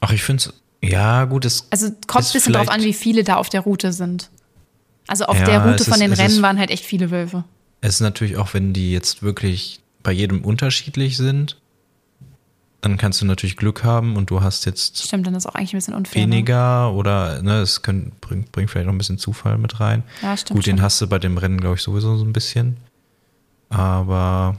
Ach, 0.00 0.12
ich 0.12 0.22
finde 0.22 0.42
es, 0.44 0.54
ja, 0.90 1.24
gut, 1.26 1.44
es, 1.44 1.66
Also 1.70 1.90
kommt 2.06 2.24
ein 2.26 2.32
bisschen 2.32 2.52
drauf 2.54 2.68
an, 2.70 2.82
wie 2.82 2.94
viele 2.94 3.24
da 3.24 3.34
auf 3.36 3.50
der 3.50 3.60
Route 3.62 3.92
sind. 3.92 4.30
Also 5.06 5.26
auf 5.26 5.38
Ja, 5.38 5.44
der 5.44 5.66
Route 5.66 5.84
von 5.84 5.94
ist- 5.94 6.00
den 6.00 6.12
Rennen 6.12 6.36
ist- 6.36 6.42
waren 6.42 6.58
halt 6.58 6.70
echt 6.70 6.84
viele 6.84 7.10
Wölfe. 7.10 7.44
es 7.82 7.96
ist 7.96 8.00
natürlich 8.00 8.36
auch, 8.38 8.54
wenn 8.54 8.72
die 8.72 8.92
jetzt 8.92 9.22
wirklich 9.22 9.80
bei 10.02 10.12
jedem 10.12 10.42
unterschiedlich 10.44 11.16
sind, 11.18 11.58
dann 12.88 12.96
kannst 12.98 13.20
du 13.20 13.26
natürlich 13.26 13.56
Glück 13.56 13.84
haben 13.84 14.16
und 14.16 14.30
du 14.30 14.40
hast 14.42 14.64
jetzt 14.66 15.02
Stimmt, 15.02 15.26
dann 15.26 15.34
ist 15.34 15.46
auch 15.46 15.54
eigentlich 15.54 15.74
ein 15.74 15.78
bisschen 15.78 15.94
unfair. 15.94 16.26
Ne? 16.26 16.32
weniger 16.32 16.92
oder 16.92 17.42
ne, 17.42 17.60
es 17.60 17.82
können, 17.82 18.12
bringt, 18.20 18.52
bringt 18.52 18.70
vielleicht 18.70 18.86
noch 18.86 18.94
ein 18.94 18.98
bisschen 18.98 19.18
Zufall 19.18 19.58
mit 19.58 19.80
rein. 19.80 20.02
Ja, 20.22 20.36
stimmt. 20.36 20.56
Gut, 20.58 20.66
den 20.66 20.76
schon. 20.76 20.84
hast 20.84 21.00
du 21.00 21.06
bei 21.06 21.18
dem 21.18 21.36
Rennen, 21.38 21.60
glaube 21.60 21.76
ich, 21.76 21.82
sowieso 21.82 22.16
so 22.16 22.24
ein 22.24 22.32
bisschen. 22.32 22.76
Aber 23.68 24.56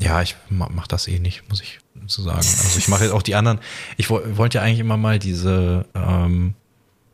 ja, 0.00 0.22
ich 0.22 0.36
ma- 0.50 0.68
mach 0.72 0.86
das 0.86 1.08
eh 1.08 1.18
nicht, 1.18 1.48
muss 1.48 1.60
ich 1.60 1.78
so 2.06 2.22
sagen. 2.22 2.38
Also 2.38 2.78
ich 2.78 2.88
mache 2.88 3.04
jetzt 3.04 3.12
auch 3.12 3.22
die 3.22 3.34
anderen. 3.34 3.60
Ich 3.96 4.10
wo- 4.10 4.20
wollte 4.36 4.58
ja 4.58 4.64
eigentlich 4.64 4.80
immer 4.80 4.96
mal 4.96 5.18
diese 5.18 5.86
ähm, 5.94 6.54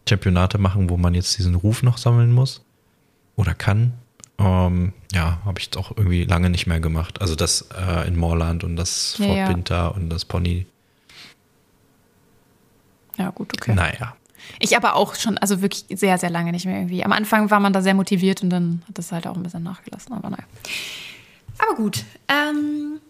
Championate 0.09 0.59
machen, 0.59 0.89
wo 0.89 0.97
man 0.97 1.15
jetzt 1.15 1.37
diesen 1.39 1.55
Ruf 1.55 1.83
noch 1.83 1.99
sammeln 1.99 2.33
muss 2.33 2.63
oder 3.37 3.55
kann. 3.55 3.93
Ähm, 4.39 4.93
ja, 5.13 5.39
habe 5.45 5.59
ich 5.59 5.67
jetzt 5.67 5.77
auch 5.77 5.91
irgendwie 5.97 6.25
lange 6.25 6.51
nicht 6.51 6.67
mehr 6.67 6.81
gemacht. 6.81 7.21
Also 7.21 7.35
das 7.35 7.69
äh, 7.77 8.07
in 8.07 8.17
Moorland 8.17 8.65
und 8.65 8.77
das 8.77 9.17
Ja, 9.19 9.27
Fort. 9.27 9.49
Winter 9.49 9.95
und 9.95 10.11
das 10.11 10.25
Pony. 10.25 10.67
Ja, 13.17 13.31
gut, 13.31 13.53
okay. 13.57 13.75
Naja. 13.75 14.15
Ich 14.61 14.77
aber 14.77 14.95
auch 14.95 15.15
schon, 15.15 15.37
also 15.39 15.61
wirklich 15.61 15.85
sehr, 15.99 16.19
sehr 16.19 16.31
lange 16.31 16.53
nicht 16.53 16.67
mehr 16.67 16.77
irgendwie. 16.77 17.05
Am 17.05 17.13
Anfang 17.13 17.51
war 17.51 17.61
man 17.61 17.73
da 17.73 17.83
sehr 17.83 17.95
motiviert 17.95 18.43
und 18.43 18.51
dann 18.51 18.83
hat 18.87 18.97
das 18.97 19.13
halt 19.13 19.27
auch 19.27 19.37
ein 19.37 19.43
bisschen 19.43 19.63
nachgelassen, 19.63 20.13
aber 20.15 20.31
naja. 20.31 20.45
Aber 21.59 21.75
gut. 21.77 22.05
Ähm, 22.29 23.01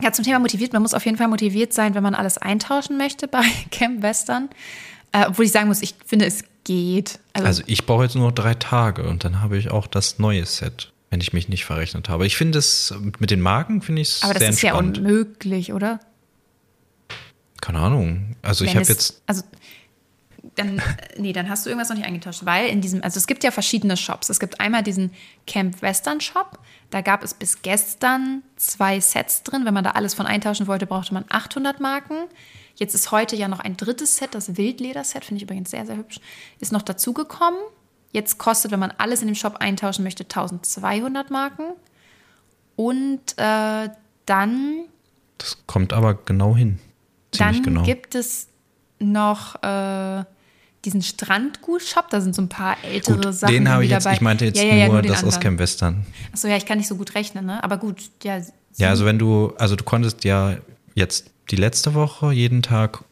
ja, 0.00 0.12
zum 0.12 0.24
Thema 0.24 0.38
motiviert. 0.38 0.72
Man 0.72 0.82
muss 0.82 0.94
auf 0.94 1.04
jeden 1.04 1.16
Fall 1.16 1.28
motiviert 1.28 1.72
sein, 1.72 1.94
wenn 1.94 2.02
man 2.02 2.14
alles 2.14 2.38
eintauschen 2.38 2.96
möchte 2.96 3.28
bei 3.28 3.42
Camp 3.70 4.02
Western. 4.02 4.48
Äh, 5.12 5.26
obwohl 5.28 5.44
ich 5.44 5.52
sagen 5.52 5.68
muss, 5.68 5.82
ich 5.82 5.94
finde, 6.06 6.26
es 6.26 6.44
geht. 6.64 7.18
Also, 7.34 7.46
Also 7.46 7.62
ich 7.66 7.86
brauche 7.86 8.04
jetzt 8.04 8.14
nur 8.14 8.26
noch 8.28 8.34
drei 8.34 8.54
Tage 8.54 9.04
und 9.04 9.24
dann 9.24 9.40
habe 9.40 9.58
ich 9.58 9.70
auch 9.70 9.86
das 9.86 10.18
neue 10.18 10.44
Set, 10.46 10.92
wenn 11.10 11.20
ich 11.20 11.32
mich 11.32 11.48
nicht 11.48 11.64
verrechnet 11.64 12.08
habe. 12.08 12.26
Ich 12.26 12.36
finde 12.36 12.58
es 12.58 12.94
mit 13.18 13.30
den 13.30 13.40
Marken 13.40 13.82
finde 13.82 14.02
ich 14.02 14.08
es 14.08 14.22
aber 14.22 14.34
das 14.34 14.40
sehr 14.40 14.50
ist 14.50 14.62
ja 14.62 14.70
entspannt. 14.78 14.98
unmöglich, 14.98 15.72
oder? 15.72 16.00
Keine 17.60 17.78
Ahnung. 17.78 18.36
Also 18.42 18.64
ich 18.64 18.70
Wenn 18.70 18.76
habe 18.80 18.82
es- 18.82 18.88
jetzt 18.88 19.22
Also, 19.26 19.42
dann, 20.56 20.78
äh, 20.78 20.82
nee, 21.18 21.32
dann 21.32 21.48
hast 21.48 21.64
du 21.64 21.70
irgendwas 21.70 21.88
noch 21.88 21.96
nicht 21.96 22.06
eingetauscht, 22.06 22.44
weil 22.44 22.68
in 22.68 22.80
diesem, 22.80 23.02
also 23.02 23.18
es 23.18 23.26
gibt 23.26 23.44
ja 23.44 23.50
verschiedene 23.50 23.96
Shops. 23.96 24.28
Es 24.28 24.40
gibt 24.40 24.60
einmal 24.60 24.82
diesen 24.82 25.12
Camp 25.46 25.80
Western 25.82 26.20
Shop. 26.20 26.58
Da 26.90 27.00
gab 27.00 27.22
es 27.22 27.32
bis 27.34 27.62
gestern 27.62 28.42
zwei 28.56 29.00
Sets 29.00 29.44
drin. 29.44 29.64
Wenn 29.64 29.72
man 29.74 29.84
da 29.84 29.90
alles 29.92 30.14
von 30.14 30.26
eintauschen 30.26 30.66
wollte, 30.66 30.86
brauchte 30.86 31.14
man 31.14 31.24
800 31.28 31.80
Marken. 31.80 32.16
Jetzt 32.82 32.96
ist 32.96 33.12
heute 33.12 33.36
ja 33.36 33.46
noch 33.46 33.60
ein 33.60 33.76
drittes 33.76 34.16
Set, 34.16 34.34
das 34.34 34.56
Wildleder-Set, 34.56 35.24
finde 35.24 35.36
ich 35.36 35.44
übrigens 35.44 35.70
sehr, 35.70 35.86
sehr 35.86 35.96
hübsch, 35.96 36.18
ist 36.58 36.72
noch 36.72 36.82
dazugekommen. 36.82 37.60
Jetzt 38.10 38.38
kostet, 38.38 38.72
wenn 38.72 38.80
man 38.80 38.92
alles 38.98 39.22
in 39.22 39.28
dem 39.28 39.36
Shop 39.36 39.58
eintauschen 39.60 40.02
möchte, 40.02 40.24
1200 40.24 41.30
Marken. 41.30 41.62
Und 42.74 43.20
äh, 43.36 43.88
dann 44.26 44.80
das 45.38 45.58
kommt 45.68 45.92
aber 45.92 46.14
genau 46.24 46.56
hin. 46.56 46.80
Ziemlich 47.30 47.58
dann 47.58 47.62
genau. 47.62 47.82
gibt 47.84 48.16
es 48.16 48.48
noch 48.98 49.62
äh, 49.62 50.24
diesen 50.84 51.02
Strandgut-Shop, 51.02 52.10
da 52.10 52.20
sind 52.20 52.34
so 52.34 52.42
ein 52.42 52.48
paar 52.48 52.78
ältere 52.82 53.14
Gut, 53.14 53.32
Sachen. 53.32 53.54
den 53.54 53.68
habe 53.68 53.84
ich 53.84 53.92
jetzt, 53.92 54.02
bei. 54.02 54.14
ich 54.14 54.20
meinte 54.20 54.44
jetzt 54.44 54.58
Ja, 54.58 54.64
ja, 54.64 54.74
ja, 54.74 54.88
nur 54.88 55.02
den 55.02 55.12
das 55.12 55.22
aus. 55.22 55.38
Camp 55.38 55.60
Western. 55.60 56.04
Achso, 56.32 56.48
ja, 56.48 56.56
ich 56.56 56.66
kann 56.66 56.78
nicht 56.78 56.88
so 56.88 56.96
gut 56.96 57.14
rechnen, 57.14 57.46
ne? 57.46 57.62
Aber 57.62 57.76
gut, 57.76 58.10
ja. 58.24 58.40
Ja, 58.74 58.88
also 58.88 59.04
wenn 59.04 59.20
du, 59.20 59.54
also 59.56 59.76
du 59.76 59.84
konntest 59.84 60.24
ja 60.24 60.56
jetzt 60.96 61.30
die 61.52 61.56
letzte 61.56 61.94
Woche 61.94 62.32
jeden 62.32 62.62
Tag, 62.62 63.04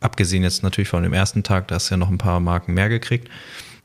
abgesehen 0.00 0.42
jetzt 0.42 0.62
natürlich 0.62 0.88
von 0.88 1.04
dem 1.04 1.12
ersten 1.12 1.44
Tag, 1.44 1.68
da 1.68 1.76
hast 1.76 1.88
du 1.88 1.94
ja 1.94 1.96
noch 1.96 2.10
ein 2.10 2.18
paar 2.18 2.40
Marken 2.40 2.74
mehr 2.74 2.88
gekriegt. 2.88 3.28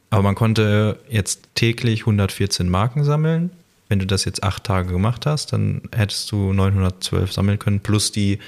Aber 0.09 0.23
man 0.23 0.35
konnte 0.35 0.99
jetzt 1.07 1.47
täglich 1.55 2.01
114 2.01 2.67
Marken 2.67 3.03
sammeln. 3.05 3.51
Wenn 3.87 3.99
du 3.99 4.07
das 4.07 4.25
jetzt 4.25 4.43
acht 4.43 4.63
Tage 4.63 4.91
gemacht 4.91 5.25
hast, 5.25 5.53
dann 5.53 5.83
hättest 5.95 6.31
du 6.31 6.51
912 6.51 7.31
sammeln 7.31 7.59
können, 7.59 7.79
plus 7.81 8.11
die, 8.11 8.39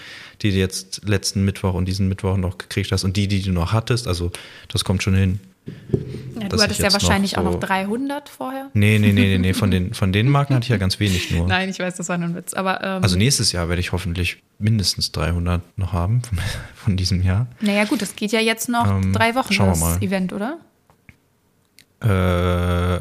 die 0.41 0.51
du 0.51 0.57
jetzt 0.57 1.07
letzten 1.07 1.45
Mittwoch 1.45 1.73
und 1.73 1.85
diesen 1.85 2.09
Mittwoch 2.09 2.37
noch 2.37 2.57
gekriegt 2.57 2.91
hast 2.91 3.03
und 3.03 3.15
die, 3.15 3.27
die 3.27 3.41
du 3.41 3.51
noch 3.51 3.73
hattest. 3.73 4.07
Also 4.07 4.31
das 4.69 4.83
kommt 4.83 5.03
schon 5.03 5.15
hin. 5.15 5.39
Ja, 6.39 6.49
du 6.49 6.61
hattest 6.61 6.79
ja 6.81 6.91
wahrscheinlich 6.91 7.33
noch 7.33 7.43
auch 7.45 7.51
so- 7.53 7.57
noch 7.59 7.59
300 7.59 8.27
vorher. 8.27 8.69
Nee, 8.73 8.99
nee, 8.99 9.13
nee, 9.13 9.21
nee, 9.25 9.37
nee. 9.37 9.53
Von 9.53 9.71
den, 9.71 9.93
von 9.93 10.11
den 10.11 10.27
Marken 10.29 10.55
hatte 10.55 10.63
ich 10.65 10.69
ja 10.69 10.77
ganz 10.77 10.99
wenig 10.99 11.31
nur. 11.31 11.47
Nein, 11.47 11.69
ich 11.69 11.79
weiß, 11.79 11.95
das 11.95 12.09
war 12.09 12.17
nur 12.17 12.29
ein 12.29 12.35
Witz. 12.35 12.53
Aber 12.53 12.83
ähm, 12.83 13.03
Also 13.03 13.17
nächstes 13.17 13.51
Jahr 13.51 13.69
werde 13.69 13.79
ich 13.79 13.91
hoffentlich 13.91 14.41
mindestens 14.59 15.11
300 15.13 15.61
noch 15.77 15.93
haben 15.93 16.21
von, 16.23 16.37
von 16.75 16.97
diesem 16.97 17.21
Jahr. 17.21 17.47
naja, 17.61 17.85
gut, 17.85 18.01
das 18.01 18.15
geht 18.15 18.31
ja 18.31 18.39
jetzt 18.41 18.67
noch 18.67 18.87
Ähm, 18.89 19.13
drei 19.13 19.35
Wochen, 19.35 19.53
schauen 19.53 19.67
wir 19.67 19.71
das 19.71 19.79
mal. 19.79 20.01
Event, 20.03 20.33
oder? 20.33 20.57
Äh, 22.01 22.97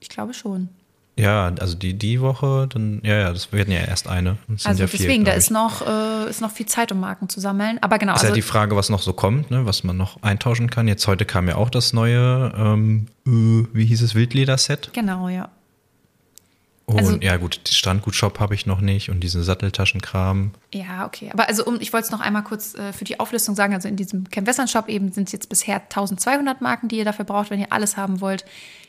Ich 0.00 0.08
glaube 0.08 0.34
schon. 0.34 0.68
Ja, 1.16 1.52
also 1.60 1.76
die, 1.76 1.94
die 1.94 2.20
Woche, 2.20 2.66
dann, 2.72 3.00
ja, 3.04 3.14
ja, 3.18 3.32
das 3.32 3.52
werden 3.52 3.72
ja 3.72 3.80
erst 3.80 4.08
eine. 4.08 4.36
Also 4.64 4.82
ja 4.82 4.88
vier, 4.88 4.98
deswegen, 4.98 5.24
da 5.24 5.30
glaub 5.32 5.38
ist 5.38 5.50
noch, 5.50 5.86
äh, 5.86 6.28
ist 6.28 6.40
noch 6.40 6.50
viel 6.50 6.66
Zeit, 6.66 6.90
um 6.90 6.98
Marken 7.00 7.28
zu 7.28 7.40
sammeln. 7.40 7.78
Aber 7.82 7.98
genau, 7.98 8.14
Ist 8.14 8.20
also 8.22 8.28
ja 8.28 8.34
die 8.34 8.42
Frage, 8.42 8.74
was 8.74 8.88
noch 8.90 9.02
so 9.02 9.12
kommt, 9.12 9.50
ne, 9.50 9.64
was 9.64 9.84
man 9.84 9.96
noch 9.96 10.22
eintauschen 10.22 10.70
kann. 10.70 10.88
Jetzt 10.88 11.06
heute 11.06 11.24
kam 11.24 11.46
ja 11.48 11.54
auch 11.56 11.70
das 11.70 11.92
neue, 11.92 12.52
ähm, 12.56 13.06
äh, 13.26 13.30
wie 13.72 13.84
hieß 13.86 14.02
es, 14.02 14.14
Wildleder-Set. 14.14 14.90
genau, 14.92 15.28
ja. 15.28 15.50
Und 16.86 16.98
Also- 16.98 17.16
ja, 17.20 17.36
gut, 17.38 17.60
den 17.66 17.72
Strandgutshop 17.72 18.40
habe 18.40 18.54
ich 18.54 18.66
noch 18.66 18.80
nicht 18.80 19.08
und 19.08 19.20
diesen 19.20 19.42
Satteltaschenkram. 19.42 20.50
Ja, 20.74 21.06
okay. 21.06 21.30
Aber 21.32 21.48
also 21.48 21.64
um, 21.64 21.80
ich 21.80 21.92
wollte 21.94 22.06
es 22.06 22.10
noch 22.10 22.20
einmal 22.20 22.42
kurz 22.44 22.74
äh, 22.74 22.92
für 22.92 23.04
die 23.04 23.20
Auflistung 23.20 23.54
sagen. 23.54 23.72
Also 23.72 23.88
in 23.88 23.96
diesem 23.96 24.28
Camp 24.28 24.46
Western 24.46 24.68
Shop 24.68 24.88
eben 24.88 25.10
sind 25.12 25.28
es 25.28 25.32
jetzt 25.32 25.48
bisher 25.48 25.76
1200 25.76 26.60
Marken, 26.60 26.88
die 26.88 26.98
ihr 26.98 27.04
dafür 27.06 27.24
braucht, 27.24 27.50
wenn 27.50 27.60
ihr 27.60 27.72
alles 27.72 27.96
haben 27.96 28.20
wollt. 28.20 28.44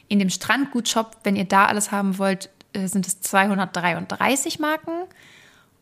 In 0.08 0.20
dem 0.20 0.30
Strandgut-Shop, 0.30 1.18
wenn 1.24 1.36
ihr 1.36 1.46
da 1.46 1.66
alles 1.66 1.92
haben 1.92 2.18
wollt, 2.18 2.50
äh, 2.74 2.88
sind 2.88 3.08
es 3.08 3.22
233 3.22 4.60
Marken. 4.60 4.92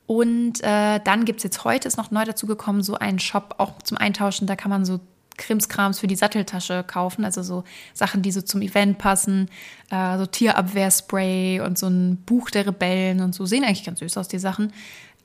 Und 0.05 0.61
äh, 0.61 0.99
dann 1.03 1.25
gibt 1.25 1.39
es 1.39 1.43
jetzt 1.43 1.63
heute, 1.63 1.87
ist 1.87 1.97
noch 1.97 2.11
neu 2.11 2.25
dazu 2.25 2.45
gekommen, 2.45 2.83
so 2.83 2.95
einen 2.95 3.19
Shop 3.19 3.55
auch 3.57 3.81
zum 3.81 3.97
Eintauschen. 3.97 4.47
Da 4.47 4.55
kann 4.55 4.69
man 4.69 4.85
so 4.85 4.99
Krimskrams 5.37 5.99
für 5.99 6.07
die 6.07 6.15
Satteltasche 6.15 6.83
kaufen. 6.83 7.25
Also 7.25 7.41
so 7.41 7.63
Sachen, 7.93 8.21
die 8.21 8.31
so 8.31 8.41
zum 8.41 8.61
Event 8.61 8.97
passen. 8.97 9.49
Äh, 9.89 10.17
so 10.17 10.25
Tierabwehrspray 10.25 11.61
und 11.61 11.77
so 11.77 11.87
ein 11.87 12.17
Buch 12.25 12.49
der 12.49 12.67
Rebellen 12.67 13.21
und 13.21 13.33
so. 13.33 13.45
Sehen 13.45 13.63
eigentlich 13.63 13.85
ganz 13.85 13.99
süß 13.99 14.17
aus, 14.17 14.27
die 14.27 14.39
Sachen. 14.39 14.73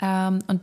Ähm, 0.01 0.41
und 0.47 0.61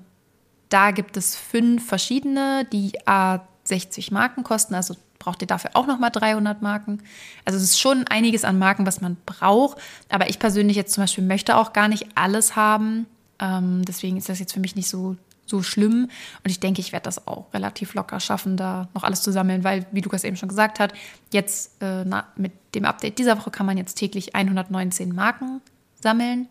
da 0.70 0.92
gibt 0.92 1.18
es 1.18 1.36
fünf 1.36 1.88
verschiedene, 1.88 2.66
die 2.72 2.94
a 3.06 3.42
60 3.66 4.12
Marken 4.12 4.44
kosten. 4.44 4.76
Also 4.76 4.96
braucht 5.20 5.42
ihr 5.42 5.48
dafür 5.48 5.72
auch 5.74 5.88
nochmal 5.88 6.12
300 6.12 6.62
Marken. 6.62 7.02
Also 7.46 7.58
es 7.58 7.64
ist 7.64 7.80
schon 7.80 8.06
einiges 8.08 8.44
an 8.44 8.60
Marken, 8.60 8.86
was 8.86 9.02
man 9.02 9.18
braucht. 9.26 9.78
Aber 10.10 10.30
ich 10.30 10.40
persönlich 10.40 10.78
jetzt 10.78 10.94
zum 10.94 11.04
Beispiel 11.04 11.24
möchte 11.24 11.58
auch 11.58 11.74
gar 11.74 11.88
nicht 11.88 12.08
alles 12.16 12.56
haben. 12.56 13.08
Ähm, 13.40 13.84
deswegen 13.86 14.18
ist 14.18 14.30
das 14.30 14.40
jetzt 14.40 14.54
für 14.54 14.60
mich 14.60 14.76
nicht 14.76 14.88
so, 14.88 15.16
so 15.46 15.64
schlimm. 15.64 16.10
Und 16.44 16.50
ich 16.50 16.60
denke, 16.60 16.82
ich 16.82 16.92
werde 16.92 17.06
das 17.06 17.28
auch 17.28 17.54
relativ 17.54 17.94
locker 17.94 18.20
schaffen, 18.20 18.58
da 18.58 18.88
noch 18.94 19.04
alles 19.04 19.22
zu 19.22 19.32
sammeln, 19.32 19.64
weil, 19.64 19.86
wie 19.92 20.02
Lukas 20.02 20.24
eben 20.24 20.38
schon 20.38 20.50
gesagt 20.50 20.80
hat, 20.80 20.94
jetzt 21.32 21.82
äh, 21.82 22.06
na, 22.06 22.28
mit 22.36 22.54
dem 22.76 22.86
Update 22.86 23.18
dieser 23.18 23.38
Woche 23.38 23.52
kann 23.52 23.66
man 23.66 23.78
jetzt 23.78 23.96
täglich 23.96 24.36
119 24.36 25.14
Marken 25.14 25.62
sammeln. 26.02 26.48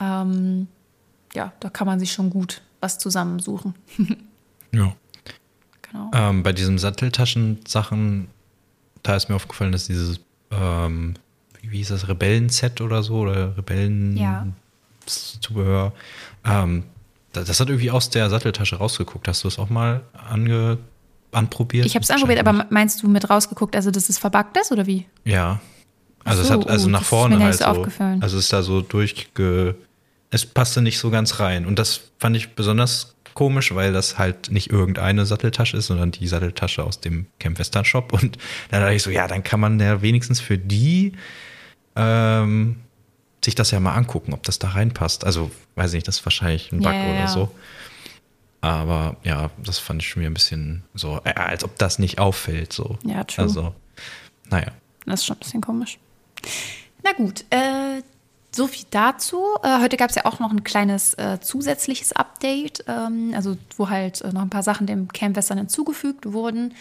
Ähm, 0.00 0.68
ja, 1.34 1.52
da 1.60 1.70
kann 1.70 1.86
man 1.86 1.98
sich 1.98 2.12
schon 2.12 2.30
gut 2.30 2.62
was 2.80 2.98
zusammensuchen. 2.98 3.74
Ja. 4.74 4.92
Genau. 5.94 6.10
Ähm, 6.12 6.42
bei 6.42 6.52
diesen 6.52 6.78
Satteltaschen-Sachen, 6.78 8.26
da 9.04 9.14
ist 9.14 9.28
mir 9.28 9.36
aufgefallen, 9.36 9.70
dass 9.70 9.86
dieses, 9.86 10.18
ähm, 10.50 11.14
wie 11.62 11.76
hieß 11.76 11.88
das, 11.88 12.08
Rebellen-Set 12.08 12.80
oder 12.80 13.02
so, 13.02 13.20
oder 13.20 13.56
Rebellen 13.56 14.16
Ja. 14.16 14.42
Ähm, 16.44 16.82
das, 17.32 17.46
das 17.46 17.60
hat 17.60 17.68
irgendwie 17.68 17.90
aus 17.90 18.10
der 18.10 18.28
Satteltasche 18.28 18.76
rausgeguckt. 18.76 19.28
Hast 19.28 19.44
du 19.44 19.48
es 19.48 19.58
auch 19.58 19.70
mal 19.70 20.02
ange, 20.28 20.78
anprobiert? 21.30 21.86
Ich 21.86 21.94
habe 21.94 22.02
es 22.02 22.10
anprobiert, 22.10 22.40
aber 22.40 22.66
meinst 22.70 23.02
du 23.02 23.08
mit 23.08 23.30
rausgeguckt, 23.30 23.76
also 23.76 23.90
dass 23.90 24.08
es 24.08 24.18
verbuggt 24.18 24.56
ist 24.56 24.72
oder 24.72 24.86
wie? 24.86 25.06
Ja. 25.24 25.60
Also 26.24 26.40
Ach 26.40 26.42
es 26.42 26.48
so, 26.48 26.54
hat 26.54 26.68
also 26.68 26.88
nach 26.88 27.04
vorne 27.04 27.38
halt 27.38 27.54
so 27.54 27.64
so. 27.64 27.70
aufgefallen. 27.70 28.22
Also 28.22 28.38
es 28.38 28.44
ist 28.44 28.52
da 28.52 28.62
so 28.62 28.80
durchge. 28.80 29.76
Es 30.30 30.44
passte 30.46 30.82
nicht 30.82 30.98
so 30.98 31.10
ganz 31.10 31.38
rein. 31.38 31.66
Und 31.66 31.78
das 31.78 32.00
fand 32.18 32.36
ich 32.36 32.54
besonders 32.54 33.13
komisch, 33.34 33.74
weil 33.74 33.92
das 33.92 34.18
halt 34.18 34.50
nicht 34.50 34.70
irgendeine 34.70 35.26
Satteltasche 35.26 35.76
ist, 35.76 35.86
sondern 35.86 36.10
die 36.10 36.26
Satteltasche 36.26 36.84
aus 36.84 37.00
dem 37.00 37.26
Camp 37.38 37.58
Western 37.58 37.84
Shop. 37.84 38.12
Und 38.12 38.38
dann 38.70 38.80
dachte 38.80 38.94
ich 38.94 39.02
so, 39.02 39.10
ja, 39.10 39.26
dann 39.26 39.42
kann 39.42 39.60
man 39.60 39.78
ja 39.80 40.02
wenigstens 40.02 40.40
für 40.40 40.58
die 40.58 41.12
ähm, 41.96 42.76
sich 43.44 43.54
das 43.54 43.70
ja 43.70 43.80
mal 43.80 43.94
angucken, 43.94 44.32
ob 44.32 44.42
das 44.42 44.58
da 44.58 44.68
reinpasst. 44.68 45.24
Also, 45.24 45.50
weiß 45.76 45.92
nicht, 45.92 46.08
das 46.08 46.18
ist 46.18 46.26
wahrscheinlich 46.26 46.72
ein 46.72 46.78
Bug 46.78 46.92
ja, 46.92 47.04
oder 47.04 47.18
ja. 47.18 47.28
so. 47.28 47.50
Aber 48.60 49.16
ja, 49.24 49.50
das 49.62 49.78
fand 49.78 50.02
ich 50.02 50.16
wieder 50.16 50.26
ein 50.26 50.34
bisschen 50.34 50.84
so, 50.94 51.20
äh, 51.24 51.34
als 51.34 51.64
ob 51.64 51.78
das 51.78 51.98
nicht 51.98 52.18
auffällt. 52.18 52.72
So. 52.72 52.98
Ja, 53.04 53.24
true. 53.24 53.44
Also, 53.44 53.74
naja. 54.48 54.68
Das 55.04 55.20
ist 55.20 55.26
schon 55.26 55.36
ein 55.36 55.40
bisschen 55.40 55.60
komisch. 55.60 55.98
Na 57.02 57.12
gut, 57.12 57.44
äh, 57.50 58.02
so 58.54 58.66
viel 58.66 58.86
dazu. 58.90 59.42
Äh, 59.62 59.80
heute 59.80 59.96
gab 59.96 60.10
es 60.10 60.16
ja 60.16 60.24
auch 60.24 60.38
noch 60.38 60.50
ein 60.50 60.64
kleines 60.64 61.14
äh, 61.14 61.38
zusätzliches 61.40 62.12
Update, 62.12 62.84
ähm, 62.86 63.32
also 63.34 63.56
wo 63.76 63.88
halt 63.88 64.20
äh, 64.22 64.32
noch 64.32 64.42
ein 64.42 64.50
paar 64.50 64.62
Sachen 64.62 64.86
dem 64.86 65.08
Camp 65.08 65.36
Western 65.36 65.58
hinzugefügt 65.58 66.32
wurden. 66.32 66.74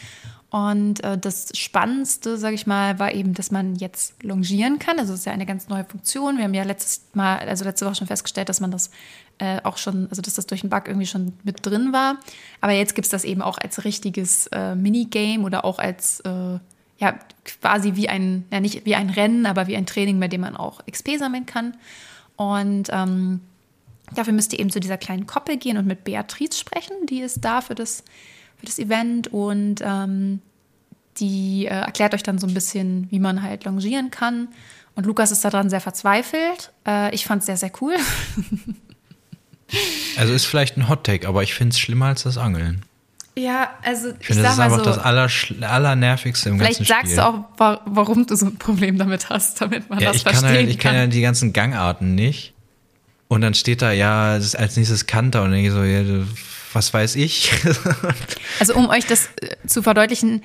Und 0.53 1.03
äh, 1.03 1.17
das 1.17 1.49
Spannendste, 1.57 2.38
sage 2.38 2.53
ich 2.53 2.67
mal, 2.67 2.99
war 2.99 3.12
eben, 3.13 3.33
dass 3.33 3.49
man 3.49 3.75
jetzt 3.75 4.21
longieren 4.21 4.77
kann. 4.77 4.99
Also 4.99 5.12
das 5.13 5.21
ist 5.21 5.25
ja 5.25 5.31
eine 5.31 5.47
ganz 5.47 5.67
neue 5.67 5.83
Funktion. 5.83 6.38
Wir 6.38 6.43
haben 6.43 6.53
ja 6.53 6.62
letztes 6.62 7.07
Mal, 7.13 7.39
also 7.39 7.65
letzte 7.65 7.88
Woche 7.88 7.95
schon 7.95 8.05
festgestellt, 8.05 8.49
dass 8.49 8.59
man 8.59 8.69
das 8.69 8.91
äh, 9.39 9.59
auch 9.63 9.77
schon, 9.77 10.07
also 10.12 10.21
dass 10.21 10.36
das 10.36 10.45
durch 10.45 10.62
den 10.62 10.69
Bug 10.69 10.88
irgendwie 10.88 11.07
schon 11.07 11.33
mit 11.43 11.65
drin 11.65 11.91
war. 11.91 12.19
Aber 12.62 12.73
jetzt 12.73 12.93
gibt 12.93 13.05
es 13.05 13.12
das 13.12 13.23
eben 13.23 13.41
auch 13.41 13.57
als 13.57 13.83
richtiges 13.83 14.45
äh, 14.47 14.75
Minigame 14.75 15.43
oder 15.43 15.65
auch 15.65 15.79
als 15.79 16.21
ja, 17.03 17.19
quasi 17.43 17.95
wie 17.95 18.07
ein, 18.07 18.45
ja 18.51 18.61
nicht 18.61 18.85
wie 18.85 18.95
ein 18.95 19.09
Rennen, 19.09 19.45
aber 19.45 19.67
wie 19.67 19.75
ein 19.75 19.85
Training, 19.85 20.19
bei 20.19 20.29
dem 20.29 20.41
man 20.41 20.55
auch 20.55 20.85
XP 20.89 21.17
sammeln 21.17 21.45
kann. 21.45 21.75
Und 22.37 22.87
ähm, 22.91 23.41
dafür 24.15 24.33
müsst 24.33 24.53
ihr 24.53 24.59
eben 24.59 24.69
zu 24.69 24.79
dieser 24.79 24.97
kleinen 24.97 25.27
Koppel 25.27 25.57
gehen 25.57 25.77
und 25.77 25.85
mit 25.85 26.05
Beatrice 26.05 26.57
sprechen. 26.57 27.05
Die 27.09 27.19
ist 27.19 27.43
da 27.43 27.59
für 27.59 27.75
das, 27.75 28.03
für 28.57 28.65
das 28.65 28.79
Event 28.79 29.27
und 29.27 29.81
ähm, 29.83 30.39
die 31.17 31.65
äh, 31.65 31.69
erklärt 31.69 32.13
euch 32.13 32.23
dann 32.23 32.39
so 32.39 32.47
ein 32.47 32.53
bisschen, 32.53 33.07
wie 33.11 33.19
man 33.19 33.41
halt 33.41 33.65
longieren 33.65 34.09
kann. 34.09 34.47
Und 34.95 35.05
Lukas 35.05 35.31
ist 35.31 35.43
daran 35.43 35.69
sehr 35.69 35.81
verzweifelt. 35.81 36.71
Äh, 36.87 37.13
ich 37.13 37.25
fand 37.25 37.41
es 37.41 37.47
sehr, 37.47 37.57
sehr 37.57 37.71
cool. 37.81 37.95
Also 40.17 40.33
ist 40.33 40.45
vielleicht 40.45 40.77
ein 40.77 40.87
Hot 40.87 41.03
Take, 41.03 41.27
aber 41.27 41.41
ich 41.41 41.55
finde 41.55 41.73
es 41.73 41.79
schlimmer 41.79 42.05
als 42.05 42.21
das 42.21 42.37
Angeln. 42.37 42.85
Ja, 43.35 43.71
also 43.81 44.09
ich, 44.09 44.15
Ich 44.19 44.27
finde, 44.27 44.43
das 44.43 44.53
ist 44.53 44.59
einfach 44.59 44.83
das 44.83 44.99
Allerschl- 44.99 45.63
Allernervigste 45.63 46.49
im 46.49 46.59
Vielleicht 46.59 46.79
ganzen 46.79 46.87
sagst 46.87 47.13
Spiel. 47.13 47.15
du 47.15 47.25
auch, 47.25 47.43
wa 47.57 47.81
warum 47.85 48.27
du 48.27 48.35
so 48.35 48.45
ein 48.45 48.57
Problem 48.57 48.97
damit 48.99 49.29
hast, 49.29 49.59
damit 49.59 49.89
man 49.89 49.99
ja, 49.99 50.09
das 50.09 50.17
ich 50.17 50.23
kann, 50.25 50.35
verstehen 50.35 50.57
halt, 50.57 50.69
ich 50.69 50.77
kann 50.77 50.95
ja 50.95 51.07
die 51.07 51.21
ganzen 51.21 51.51
Gangarten 51.51 52.13
nicht. 52.15 52.53
Und 53.29 53.41
dann 53.41 53.55
steht 53.55 53.81
da, 53.81 53.91
ja, 53.91 54.33
als 54.33 54.75
nächstes 54.77 55.07
Kanter. 55.07 55.41
Und 55.43 55.51
dann 55.51 55.71
so, 55.71 55.83
ja, 55.83 56.03
was 56.73 56.93
weiß 56.93 57.15
ich? 57.15 57.51
Also 58.59 58.75
um 58.75 58.87
euch 58.89 59.05
das 59.07 59.29
äh, 59.41 59.55
zu 59.65 59.81
verdeutlichen, 59.81 60.43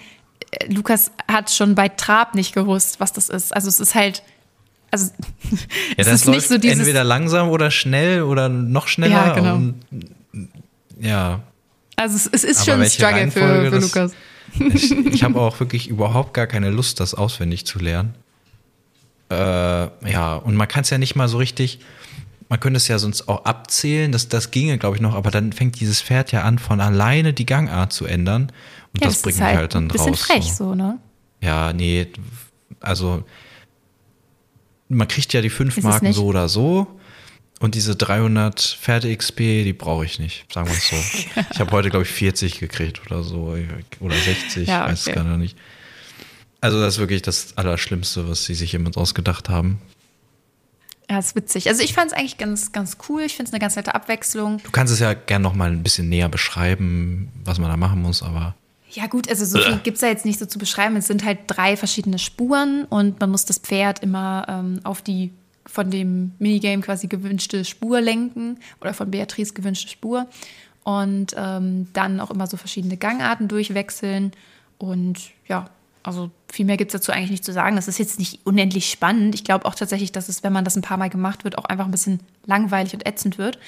äh, 0.50 0.72
Lukas 0.72 1.10
hat 1.30 1.50
schon 1.50 1.74
bei 1.74 1.88
Trab 1.90 2.34
nicht 2.34 2.54
gewusst, 2.54 3.00
was 3.00 3.12
das 3.12 3.28
ist. 3.28 3.54
Also 3.54 3.68
es 3.68 3.80
ist 3.80 3.94
halt, 3.94 4.22
also 4.90 5.10
ja, 5.50 5.58
es 5.98 6.06
das 6.06 6.14
ist 6.14 6.24
läuft 6.24 6.36
nicht 6.38 6.48
so 6.48 6.58
dieses, 6.58 6.78
entweder 6.78 7.04
langsam 7.04 7.50
oder 7.50 7.70
schnell 7.70 8.22
oder 8.22 8.48
noch 8.48 8.88
schneller. 8.88 9.26
Ja, 9.26 9.34
genau. 9.34 9.56
Und, 9.56 9.74
ja, 10.98 11.40
also 11.98 12.16
es, 12.16 12.26
es 12.26 12.44
ist 12.44 12.58
Aber 12.60 12.72
schon 12.72 12.82
ein 12.82 12.90
Struggle 12.90 13.30
für, 13.30 13.70
für 13.70 13.78
Lukas. 13.78 14.12
ich, 14.58 14.90
ich 14.92 15.22
habe 15.24 15.40
auch 15.40 15.58
wirklich 15.60 15.88
überhaupt 15.88 16.34
gar 16.34 16.46
keine 16.46 16.70
Lust, 16.70 17.00
das 17.00 17.14
auswendig 17.14 17.66
zu 17.66 17.78
lernen. 17.78 18.14
Äh, 19.30 19.34
ja, 20.10 20.36
und 20.36 20.54
man 20.56 20.68
kann 20.68 20.82
es 20.82 20.90
ja 20.90 20.98
nicht 20.98 21.14
mal 21.16 21.28
so 21.28 21.36
richtig, 21.38 21.80
man 22.48 22.58
könnte 22.60 22.78
es 22.78 22.88
ja 22.88 22.98
sonst 22.98 23.28
auch 23.28 23.44
abzählen, 23.44 24.10
das, 24.10 24.28
das 24.28 24.50
ginge, 24.50 24.78
glaube 24.78 24.96
ich, 24.96 25.02
noch, 25.02 25.14
aber 25.14 25.30
dann 25.30 25.52
fängt 25.52 25.78
dieses 25.80 26.00
Pferd 26.00 26.32
ja 26.32 26.42
an, 26.42 26.58
von 26.58 26.80
alleine 26.80 27.32
die 27.34 27.44
Gangart 27.44 27.92
zu 27.92 28.06
ändern. 28.06 28.50
Und 28.94 29.02
Ja, 29.02 29.08
das, 29.08 29.14
das 29.16 29.22
bringt 29.22 29.38
mich 29.38 29.46
halt 29.46 29.56
halt 29.58 29.74
dann 29.74 29.84
ein 29.84 29.88
bisschen 29.88 30.10
raus. 30.14 30.20
frech 30.22 30.52
so. 30.52 30.68
so, 30.70 30.74
ne? 30.74 30.98
Ja, 31.42 31.72
nee, 31.74 32.06
also 32.80 33.22
man 34.88 35.06
kriegt 35.08 35.32
ja 35.34 35.42
die 35.42 35.50
fünf 35.50 35.76
Ist 35.76 35.84
Marken 35.84 36.12
so 36.14 36.24
oder 36.26 36.48
so. 36.48 36.86
Und 37.60 37.74
diese 37.74 37.96
300 37.96 38.60
Pferde-XP, 38.80 39.64
die 39.64 39.72
brauche 39.72 40.04
ich 40.04 40.18
nicht, 40.20 40.52
sagen 40.52 40.68
wir 40.68 40.76
es 40.76 40.88
so. 40.88 40.96
ich 41.52 41.58
habe 41.58 41.72
heute, 41.72 41.90
glaube 41.90 42.04
ich, 42.04 42.10
40 42.10 42.60
gekriegt 42.60 43.00
oder 43.06 43.24
so. 43.24 43.56
Oder 44.00 44.14
60, 44.14 44.68
Ja, 44.68 44.86
weiß 44.86 45.00
es 45.00 45.06
okay. 45.08 45.16
gar 45.16 45.24
noch 45.24 45.36
nicht. 45.36 45.56
Also 46.60 46.80
das 46.80 46.94
ist 46.94 47.00
wirklich 47.00 47.22
das 47.22 47.56
Allerschlimmste, 47.56 48.28
was 48.28 48.44
sie 48.44 48.54
sich 48.54 48.72
jemand 48.72 48.96
ausgedacht 48.96 49.48
haben. 49.48 49.80
Ja, 51.10 51.18
ist 51.18 51.34
witzig. 51.36 51.68
Also 51.68 51.82
ich 51.82 51.94
fand 51.94 52.12
es 52.12 52.16
eigentlich 52.16 52.36
ganz, 52.36 52.72
ganz 52.72 52.98
cool. 53.08 53.22
Ich 53.22 53.34
finde 53.34 53.48
es 53.48 53.52
eine 53.54 53.60
ganz 53.60 53.76
nette 53.76 53.94
Abwechslung. 53.94 54.60
Du 54.62 54.70
kannst 54.70 54.92
es 54.92 55.00
ja 55.00 55.14
gerne 55.14 55.42
noch 55.42 55.54
mal 55.54 55.70
ein 55.70 55.82
bisschen 55.82 56.08
näher 56.08 56.28
beschreiben, 56.28 57.28
was 57.44 57.58
man 57.58 57.70
da 57.70 57.76
machen 57.76 58.02
muss, 58.02 58.22
aber. 58.22 58.54
Ja, 58.90 59.06
gut, 59.06 59.28
also 59.28 59.44
so 59.44 59.58
viel 59.58 59.78
gibt 59.78 59.96
es 59.96 60.00
da 60.00 60.06
jetzt 60.06 60.24
nicht 60.24 60.38
so 60.38 60.46
zu 60.46 60.58
beschreiben. 60.58 60.96
Es 60.96 61.06
sind 61.06 61.24
halt 61.24 61.40
drei 61.46 61.76
verschiedene 61.76 62.18
Spuren 62.18 62.84
und 62.84 63.20
man 63.20 63.30
muss 63.30 63.44
das 63.44 63.58
Pferd 63.58 64.02
immer 64.02 64.46
ähm, 64.48 64.80
auf 64.84 65.02
die 65.02 65.30
von 65.68 65.90
dem 65.90 66.32
Minigame 66.38 66.82
quasi 66.82 67.06
gewünschte 67.06 67.64
Spur 67.64 68.00
lenken 68.00 68.58
oder 68.80 68.94
von 68.94 69.10
Beatrice 69.10 69.52
gewünschte 69.52 69.88
Spur 69.88 70.26
und 70.82 71.34
ähm, 71.36 71.88
dann 71.92 72.18
auch 72.20 72.30
immer 72.30 72.46
so 72.46 72.56
verschiedene 72.56 72.96
Gangarten 72.96 73.46
durchwechseln. 73.46 74.32
Und 74.78 75.30
ja, 75.46 75.68
also 76.02 76.30
viel 76.50 76.64
mehr 76.64 76.78
gibt 76.78 76.94
es 76.94 77.00
dazu 77.00 77.12
eigentlich 77.12 77.30
nicht 77.30 77.44
zu 77.44 77.52
sagen. 77.52 77.76
Das 77.76 77.88
ist 77.88 77.98
jetzt 77.98 78.18
nicht 78.18 78.40
unendlich 78.44 78.90
spannend. 78.90 79.34
Ich 79.34 79.44
glaube 79.44 79.66
auch 79.66 79.74
tatsächlich, 79.74 80.12
dass 80.12 80.30
es, 80.30 80.42
wenn 80.42 80.52
man 80.52 80.64
das 80.64 80.76
ein 80.76 80.82
paar 80.82 80.96
Mal 80.96 81.10
gemacht 81.10 81.44
wird, 81.44 81.58
auch 81.58 81.66
einfach 81.66 81.84
ein 81.84 81.90
bisschen 81.90 82.20
langweilig 82.46 82.94
und 82.94 83.06
ätzend 83.06 83.36
wird. 83.36 83.58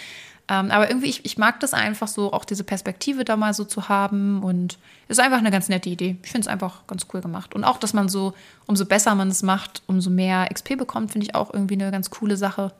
Ähm, 0.48 0.70
aber 0.70 0.88
irgendwie, 0.88 1.08
ich, 1.08 1.24
ich 1.24 1.38
mag 1.38 1.60
das 1.60 1.74
einfach 1.74 2.08
so, 2.08 2.32
auch 2.32 2.44
diese 2.44 2.64
Perspektive 2.64 3.24
da 3.24 3.36
mal 3.36 3.54
so 3.54 3.64
zu 3.64 3.88
haben. 3.88 4.42
Und 4.42 4.78
ist 5.08 5.20
einfach 5.20 5.38
eine 5.38 5.50
ganz 5.50 5.68
nette 5.68 5.88
Idee. 5.88 6.16
Ich 6.22 6.30
finde 6.30 6.46
es 6.46 6.48
einfach 6.48 6.86
ganz 6.86 7.06
cool 7.12 7.20
gemacht. 7.20 7.54
Und 7.54 7.64
auch, 7.64 7.78
dass 7.78 7.92
man 7.92 8.08
so, 8.08 8.34
umso 8.66 8.84
besser 8.84 9.14
man 9.14 9.28
es 9.28 9.42
macht, 9.42 9.82
umso 9.86 10.10
mehr 10.10 10.48
XP 10.52 10.76
bekommt, 10.76 11.12
finde 11.12 11.26
ich 11.26 11.34
auch 11.34 11.52
irgendwie 11.52 11.74
eine 11.74 11.90
ganz 11.90 12.10
coole 12.10 12.36
Sache. 12.36 12.72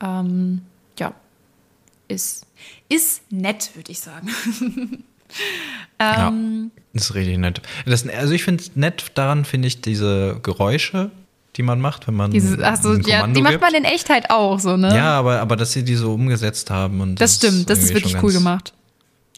Ähm, 0.00 0.62
ja, 0.98 1.12
ist, 2.08 2.46
ist 2.88 3.30
nett, 3.30 3.74
würde 3.74 3.92
ich 3.92 4.00
sagen. 4.00 4.28
ähm, 5.98 6.70
ja, 6.74 6.90
ist 6.92 7.14
richtig 7.14 7.38
nett. 7.38 7.60
Das, 7.84 8.08
also 8.08 8.32
ich 8.32 8.44
finde 8.44 8.62
es 8.62 8.76
nett 8.76 9.12
daran, 9.14 9.44
finde 9.44 9.68
ich 9.68 9.80
diese 9.80 10.40
Geräusche, 10.42 11.10
die 11.56 11.62
man 11.62 11.80
macht, 11.80 12.06
wenn 12.06 12.14
man. 12.14 12.30
Diese, 12.30 12.64
achso, 12.66 12.94
ja, 12.94 13.26
die 13.26 13.42
macht 13.42 13.60
man 13.60 13.74
in 13.74 13.84
Echtheit 13.84 14.30
auch 14.30 14.58
so, 14.58 14.76
ne? 14.76 14.94
Ja, 14.94 15.18
aber, 15.18 15.40
aber 15.40 15.56
dass 15.56 15.72
sie 15.72 15.84
die 15.84 15.94
so 15.96 16.14
umgesetzt 16.14 16.70
haben. 16.70 17.00
Und 17.00 17.20
das, 17.20 17.38
das 17.38 17.50
stimmt, 17.50 17.70
das 17.70 17.78
ist 17.80 17.94
wirklich 17.94 18.22
cool 18.22 18.32
gemacht. 18.32 18.72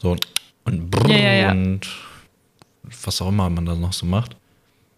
So 0.01 0.17
und 0.65 0.91
brrr 0.91 1.11
ja, 1.11 1.19
ja, 1.19 1.33
ja. 1.33 1.51
und 1.51 1.81
was 3.05 3.21
auch 3.21 3.29
immer 3.29 3.49
man 3.51 3.67
da 3.67 3.75
noch 3.75 3.93
so 3.93 4.07
macht. 4.07 4.37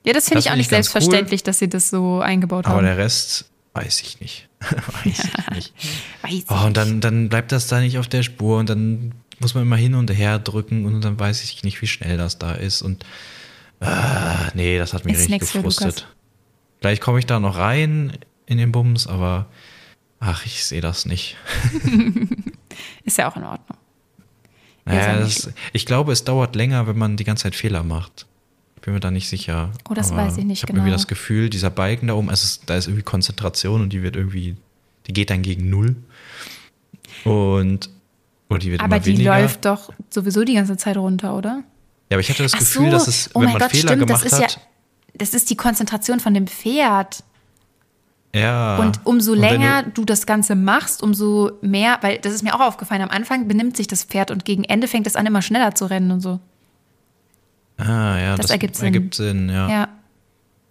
Ja, 0.05 0.13
das 0.13 0.29
finde 0.29 0.41
ich 0.41 0.51
auch 0.51 0.57
nicht 0.57 0.71
selbstverständlich, 0.71 1.41
cool. 1.41 1.45
dass 1.45 1.59
sie 1.59 1.69
das 1.69 1.91
so 1.91 2.21
eingebaut 2.21 2.67
aber 2.67 2.77
haben. 2.77 2.87
Aber 2.87 2.95
der 2.95 3.05
Rest 3.05 3.51
weiß 3.75 4.01
ich 4.01 4.21
nicht. 4.21 4.49
weiß 5.05 5.25
ich 5.25 5.55
nicht. 5.55 5.75
weiß 6.23 6.45
oh, 6.49 6.67
und 6.67 6.77
dann, 6.77 7.01
dann 7.01 7.29
bleibt 7.29 7.53
das 7.53 7.67
da 7.67 7.81
nicht 7.81 7.99
auf 7.99 8.09
der 8.09 8.23
Spur 8.23 8.59
und 8.59 8.71
dann 8.71 9.13
muss 9.39 9.55
man 9.55 9.63
immer 9.63 9.77
hin 9.77 9.95
und 9.95 10.11
her 10.11 10.39
drücken 10.39 10.87
und 10.87 11.01
dann 11.03 11.19
weiß 11.19 11.43
ich 11.45 11.63
nicht, 11.63 11.81
wie 11.83 11.87
schnell 11.87 12.17
das 12.17 12.39
da 12.39 12.53
ist. 12.53 12.83
Und 12.83 13.05
äh, 13.81 13.87
nee, 14.55 14.79
das 14.79 14.93
hat 14.93 15.05
mich 15.05 15.15
ist 15.15 15.31
richtig 15.31 15.41
gefrustet. 15.41 16.07
Vielleicht 16.81 17.03
komme 17.03 17.19
ich 17.19 17.27
da 17.27 17.41
noch 17.41 17.57
rein 17.57 18.17
in 18.47 18.59
den 18.59 18.73
Bums, 18.73 19.07
aber 19.07 19.47
ach, 20.19 20.47
ich 20.47 20.65
sehe 20.65 20.81
das 20.81 21.07
nicht. 21.07 21.37
ist 23.05 23.19
ja 23.19 23.31
auch 23.31 23.37
in 23.37 23.45
Ordnung. 23.45 23.79
Naja, 24.85 25.19
das, 25.19 25.51
ich 25.73 25.87
glaube, 25.87 26.13
es 26.13 26.25
dauert 26.25 26.57
länger, 26.57 26.87
wenn 26.87 26.99
man 26.99 27.17
die 27.17 27.25
ganze 27.25 27.45
Zeit 27.45 27.55
Fehler 27.55 27.83
macht. 27.83 28.27
Ich 28.77 28.83
bin 28.83 28.95
mir 28.95 29.01
da 29.01 29.11
nicht 29.11 29.29
sicher. 29.29 29.71
Oh, 29.91 29.95
das 29.95 30.15
weiß 30.15 30.39
ich 30.39 30.45
nicht 30.45 30.63
ich 30.63 30.67
genau. 30.67 30.79
Ich 30.79 30.81
habe 30.81 30.89
irgendwie 30.89 30.91
das 30.93 31.07
Gefühl, 31.07 31.51
dieser 31.51 31.69
Balken 31.69 32.07
da 32.07 32.15
oben, 32.15 32.31
also 32.31 32.61
da 32.65 32.77
ist 32.77 32.87
irgendwie 32.87 33.03
Konzentration 33.03 33.83
und 33.83 33.93
die 33.93 34.03
wird 34.03 34.17
irgendwie, 34.17 34.57
die 35.07 35.13
geht 35.13 35.29
dann 35.29 35.43
gegen 35.43 35.69
Null. 35.69 35.97
Und 37.25 37.91
oder 38.49 38.59
die 38.59 38.71
wird 38.71 38.81
aber 38.81 38.97
immer 38.97 39.05
die 39.05 39.13
weniger. 39.13 39.39
läuft 39.39 39.65
doch 39.67 39.93
sowieso 40.09 40.45
die 40.45 40.55
ganze 40.55 40.77
Zeit 40.77 40.97
runter, 40.97 41.37
oder? 41.37 41.63
Ja, 42.11 42.17
aber 42.17 42.21
ich 42.21 42.31
hatte 42.31 42.43
das 42.43 42.55
Ach 42.55 42.59
Gefühl, 42.59 42.87
so. 42.87 42.91
dass 42.91 43.07
es, 43.07 43.31
oh 43.35 43.41
wenn 43.41 43.51
man 43.51 43.59
Gott, 43.59 43.71
Fehler 43.71 43.93
stimmt, 43.93 44.07
gemacht 44.07 44.25
das 44.25 44.33
ist 44.33 44.43
hat. 44.43 44.55
Ja, 44.57 44.63
das 45.21 45.35
ist 45.35 45.51
die 45.51 45.57
Konzentration 45.57 46.21
von 46.21 46.35
dem 46.35 46.47
Pferd. 46.47 47.23
Ja. 48.35 48.77
Und 48.77 49.01
umso 49.05 49.33
und 49.33 49.39
länger 49.39 49.83
du, 49.83 49.91
du, 49.91 50.05
das 50.05 50.25
Ganze 50.25 50.55
machst, 50.55 51.03
umso 51.03 51.53
mehr, 51.63 51.99
weil 52.01 52.19
das 52.19 52.33
ist 52.33 52.43
mir 52.43 52.55
auch 52.55 52.61
aufgefallen, 52.61 53.03
am 53.03 53.11
Anfang 53.11 53.49
benimmt 53.49 53.77
sich 53.77 53.87
das 53.87 54.05
Pferd 54.05 54.31
und 54.31 54.45
gegen 54.45 54.65
Ende 54.65 54.87
fängt 54.89 55.07
es 55.07 55.17
an, 55.17 55.27
immer 55.27 55.43
schneller 55.43 55.75
zu 55.75 55.87
rennen 55.87 56.11
und 56.13 56.21
so. 56.21 56.39
Ah, 57.77 58.19
ja, 58.19 58.37
das, 58.37 58.47
das 58.47 58.51
ergibt 58.51 58.77
Sinn. 58.77 58.87
Ergibt 58.87 59.15
Sinn 59.15 59.49
ja. 59.49 59.69
ja. 59.69 59.89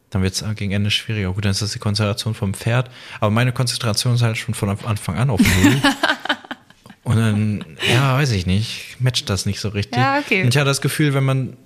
Dann 0.10 0.24
wird 0.24 0.34
es 0.34 0.44
gegen 0.56 0.72
Ende 0.72 0.90
schwieriger. 0.90 1.34
Gut, 1.34 1.46
dann 1.46 1.52
ist 1.52 1.62
das 1.62 1.72
die 1.72 1.80
Konzentration 1.80 2.34
vom 2.34 2.54
Pferd. 2.54 2.90
Aber 3.20 3.30
meine 3.30 3.52
Konzentration 3.52 4.16
ist 4.16 4.24
halt 4.24 4.38
schon 4.38 4.56
von 4.56 4.70
Anfang 4.70 5.18
an 5.18 5.30
auf 5.30 5.40
Null. 5.40 5.82
Und 7.04 7.18
dann, 7.18 7.66
ja, 7.92 8.18
weiß 8.18 8.32
ich 8.32 8.46
nicht, 8.46 8.98
matcht 9.00 9.30
das 9.30 9.46
nicht 9.46 9.60
so 9.60 9.70
richtig. 9.70 9.98
Ja, 9.98 10.20
okay. 10.20 10.44
Und 10.44 10.50
ich 10.50 10.58
hatte 10.58 10.68
das 10.68 10.82
Gefühl, 10.82 11.14
wenn 11.14 11.24
man 11.24 11.58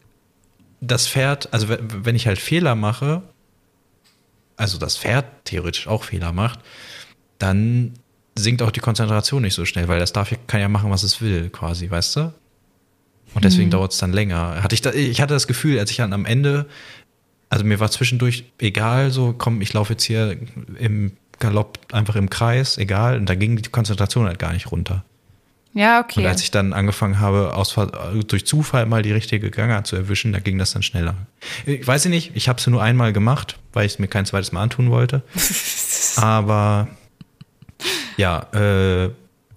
das 0.87 1.07
Pferd, 1.07 1.53
also 1.53 1.67
wenn 1.69 2.15
ich 2.15 2.27
halt 2.27 2.39
Fehler 2.39 2.75
mache, 2.75 3.21
also 4.57 4.77
das 4.77 4.97
Pferd 4.97 5.25
theoretisch 5.45 5.87
auch 5.87 6.03
Fehler 6.03 6.31
macht, 6.31 6.59
dann 7.39 7.93
sinkt 8.35 8.61
auch 8.61 8.71
die 8.71 8.79
Konzentration 8.79 9.41
nicht 9.43 9.53
so 9.53 9.65
schnell, 9.65 9.87
weil 9.87 9.99
das 9.99 10.13
darf, 10.13 10.33
kann 10.47 10.59
ja 10.59 10.69
machen, 10.69 10.91
was 10.91 11.03
es 11.03 11.21
will, 11.21 11.49
quasi, 11.49 11.89
weißt 11.89 12.15
du? 12.17 12.33
Und 13.33 13.43
deswegen 13.45 13.65
hm. 13.65 13.71
dauert 13.71 13.93
es 13.93 13.97
dann 13.97 14.11
länger. 14.11 14.61
Hatte 14.61 14.75
ich, 14.75 14.81
da, 14.81 14.91
ich 14.91 15.21
hatte 15.21 15.33
das 15.33 15.47
Gefühl, 15.47 15.79
als 15.79 15.89
ich 15.89 15.97
dann 15.97 16.13
am 16.13 16.25
Ende, 16.25 16.67
also 17.49 17.63
mir 17.63 17.79
war 17.79 17.89
zwischendurch 17.89 18.45
egal, 18.59 19.11
so 19.11 19.33
komm, 19.37 19.61
ich 19.61 19.73
laufe 19.73 19.93
jetzt 19.93 20.03
hier 20.03 20.37
im 20.77 21.13
Galopp 21.39 21.79
einfach 21.91 22.15
im 22.15 22.29
Kreis, 22.29 22.77
egal, 22.77 23.17
und 23.17 23.27
da 23.27 23.35
ging 23.35 23.55
die 23.55 23.69
Konzentration 23.69 24.27
halt 24.27 24.39
gar 24.39 24.53
nicht 24.53 24.71
runter. 24.71 25.03
Ja, 25.73 26.01
okay. 26.01 26.19
Und 26.19 26.27
als 26.27 26.41
ich 26.41 26.51
dann 26.51 26.71
angefangen 26.71 27.19
habe, 27.19 27.55
aus, 27.55 27.75
durch 28.27 28.45
Zufall 28.45 28.85
mal 28.85 29.01
die 29.01 29.11
richtige 29.11 29.49
Gangart 29.49 29.87
zu 29.87 29.95
erwischen, 29.95 30.31
da 30.31 30.39
ging 30.39 30.57
das 30.57 30.71
dann 30.73 30.83
schneller. 30.83 31.15
Ich 31.65 31.85
weiß 31.85 32.05
nicht, 32.05 32.31
ich 32.35 32.47
habe 32.47 32.59
es 32.59 32.67
nur 32.67 32.81
einmal 32.81 33.11
gemacht, 33.11 33.57
weil 33.73 33.85
ich 33.85 33.93
es 33.93 33.99
mir 33.99 34.07
kein 34.07 34.25
zweites 34.25 34.51
Mal 34.51 34.61
antun 34.61 34.91
wollte. 34.91 35.23
Aber 36.17 36.87
ja, 38.17 38.45
äh, 38.53 39.09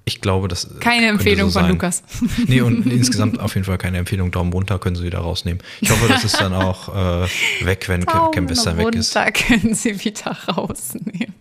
ich 0.08 0.20
glaube, 0.20 0.48
das. 0.48 0.68
Keine 0.80 1.08
Empfehlung 1.08 1.50
so 1.50 1.60
von 1.60 1.68
Lukas. 1.68 2.02
Nee, 2.46 2.60
und 2.60 2.86
insgesamt 2.90 3.40
auf 3.40 3.54
jeden 3.54 3.64
Fall 3.64 3.76
keine 3.76 3.98
Empfehlung. 3.98 4.30
Daumen 4.30 4.52
runter 4.52 4.78
können 4.78 4.96
Sie 4.96 5.02
wieder 5.02 5.18
rausnehmen. 5.18 5.62
Ich 5.80 5.90
hoffe, 5.90 6.08
das 6.08 6.24
ist 6.24 6.40
dann 6.40 6.54
auch 6.54 7.24
äh, 7.24 7.28
weg, 7.66 7.88
wenn 7.88 8.02
Daumen 8.02 8.30
Camp 8.32 8.48
Western 8.48 8.78
weg 8.78 8.94
ist. 8.94 9.16
runter 9.16 9.32
können 9.32 9.74
Sie 9.74 10.02
wieder 10.04 10.30
rausnehmen. 10.48 11.34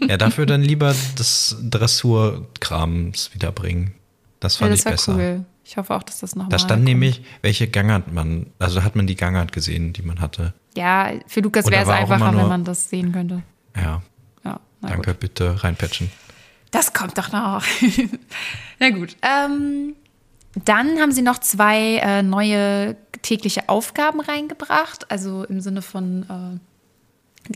Ja, 0.00 0.16
dafür 0.16 0.44
dann 0.44 0.62
lieber 0.62 0.94
das 1.16 1.56
Dressurkrams 1.62 3.30
wiederbringen. 3.32 3.94
Das 4.40 4.56
fand 4.56 4.70
ja, 4.70 4.76
das 4.76 4.80
ich 4.80 4.90
besser. 4.90 5.14
Cool. 5.16 5.44
Ich 5.64 5.76
hoffe 5.76 5.94
auch, 5.94 6.02
dass 6.02 6.20
das 6.20 6.34
noch 6.34 6.48
Da 6.48 6.58
stand 6.58 6.80
kommt. 6.80 6.84
nämlich, 6.84 7.22
welche 7.42 7.68
Gangart 7.68 8.12
man, 8.12 8.46
also 8.58 8.82
hat 8.82 8.96
man 8.96 9.06
die 9.06 9.16
Gangart 9.16 9.52
gesehen, 9.52 9.92
die 9.92 10.02
man 10.02 10.20
hatte. 10.20 10.54
Ja, 10.74 11.10
für 11.26 11.40
Lukas 11.40 11.66
wäre 11.66 11.82
es 11.82 11.88
einfacher, 11.88 12.32
nur, 12.32 12.42
wenn 12.42 12.48
man 12.48 12.64
das 12.64 12.88
sehen 12.88 13.12
könnte. 13.12 13.42
Ja. 13.76 14.02
ja 14.44 14.60
Danke, 14.80 15.10
gut. 15.10 15.20
bitte 15.20 15.62
reinpatchen. 15.62 16.10
Das 16.70 16.92
kommt 16.92 17.18
doch 17.18 17.32
noch. 17.32 17.64
na 18.78 18.90
gut. 18.90 19.16
Ähm, 19.22 19.94
dann 20.64 20.98
haben 21.00 21.12
sie 21.12 21.22
noch 21.22 21.38
zwei 21.38 21.96
äh, 21.96 22.22
neue 22.22 22.96
tägliche 23.22 23.68
Aufgaben 23.68 24.20
reingebracht, 24.20 25.10
also 25.10 25.44
im 25.44 25.60
Sinne 25.60 25.82
von 25.82 26.22
äh, 26.22 26.58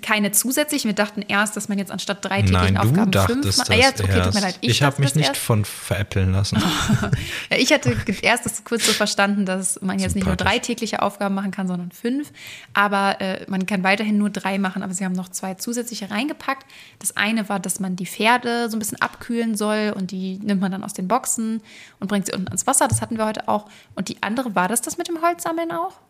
keine 0.00 0.32
zusätzlichen. 0.32 0.88
Wir 0.88 0.94
dachten 0.94 1.22
erst, 1.22 1.56
dass 1.56 1.68
man 1.68 1.78
jetzt 1.78 1.90
anstatt 1.90 2.24
drei 2.24 2.42
täglichen 2.42 2.74
Nein, 2.74 2.76
Aufgaben 2.78 3.12
fünf 3.12 3.58
macht. 3.58 3.70
Ah, 3.70 3.74
ja, 3.74 3.88
okay, 3.88 4.22
tut 4.22 4.34
mir 4.34 4.40
leid. 4.40 4.58
Ich, 4.60 4.70
ich 4.70 4.82
habe 4.82 5.00
mich 5.02 5.14
nicht 5.14 5.28
erst. 5.28 5.40
von 5.40 5.64
veräppeln 5.64 6.32
lassen. 6.32 6.62
ja, 7.50 7.58
ich 7.58 7.72
hatte 7.72 7.96
erst 8.22 8.46
das 8.46 8.64
kurz 8.64 8.86
so 8.86 8.92
verstanden, 8.92 9.44
dass 9.44 9.80
man 9.82 9.98
jetzt 9.98 10.14
nicht 10.14 10.26
nur 10.26 10.36
drei 10.36 10.58
tägliche 10.58 11.02
Aufgaben 11.02 11.34
machen 11.34 11.50
kann, 11.50 11.68
sondern 11.68 11.90
fünf. 11.90 12.32
Aber 12.72 13.20
äh, 13.20 13.44
man 13.48 13.66
kann 13.66 13.82
weiterhin 13.82 14.16
nur 14.16 14.30
drei 14.30 14.58
machen. 14.58 14.82
Aber 14.82 14.94
sie 14.94 15.04
haben 15.04 15.12
noch 15.12 15.28
zwei 15.28 15.54
zusätzliche 15.54 16.10
reingepackt. 16.10 16.66
Das 16.98 17.16
eine 17.16 17.48
war, 17.48 17.60
dass 17.60 17.80
man 17.80 17.96
die 17.96 18.06
Pferde 18.06 18.70
so 18.70 18.76
ein 18.76 18.78
bisschen 18.78 19.00
abkühlen 19.02 19.56
soll 19.56 19.92
und 19.94 20.10
die 20.10 20.38
nimmt 20.38 20.60
man 20.60 20.72
dann 20.72 20.84
aus 20.84 20.94
den 20.94 21.08
Boxen 21.08 21.60
und 22.00 22.08
bringt 22.08 22.26
sie 22.26 22.32
unten 22.32 22.48
ans 22.48 22.66
Wasser. 22.66 22.88
Das 22.88 23.02
hatten 23.02 23.18
wir 23.18 23.26
heute 23.26 23.48
auch. 23.48 23.68
Und 23.94 24.08
die 24.08 24.22
andere, 24.22 24.54
war 24.54 24.68
das 24.68 24.80
das 24.80 24.96
mit 24.96 25.08
dem 25.08 25.20
Holzsammeln 25.20 25.72
auch? 25.72 26.00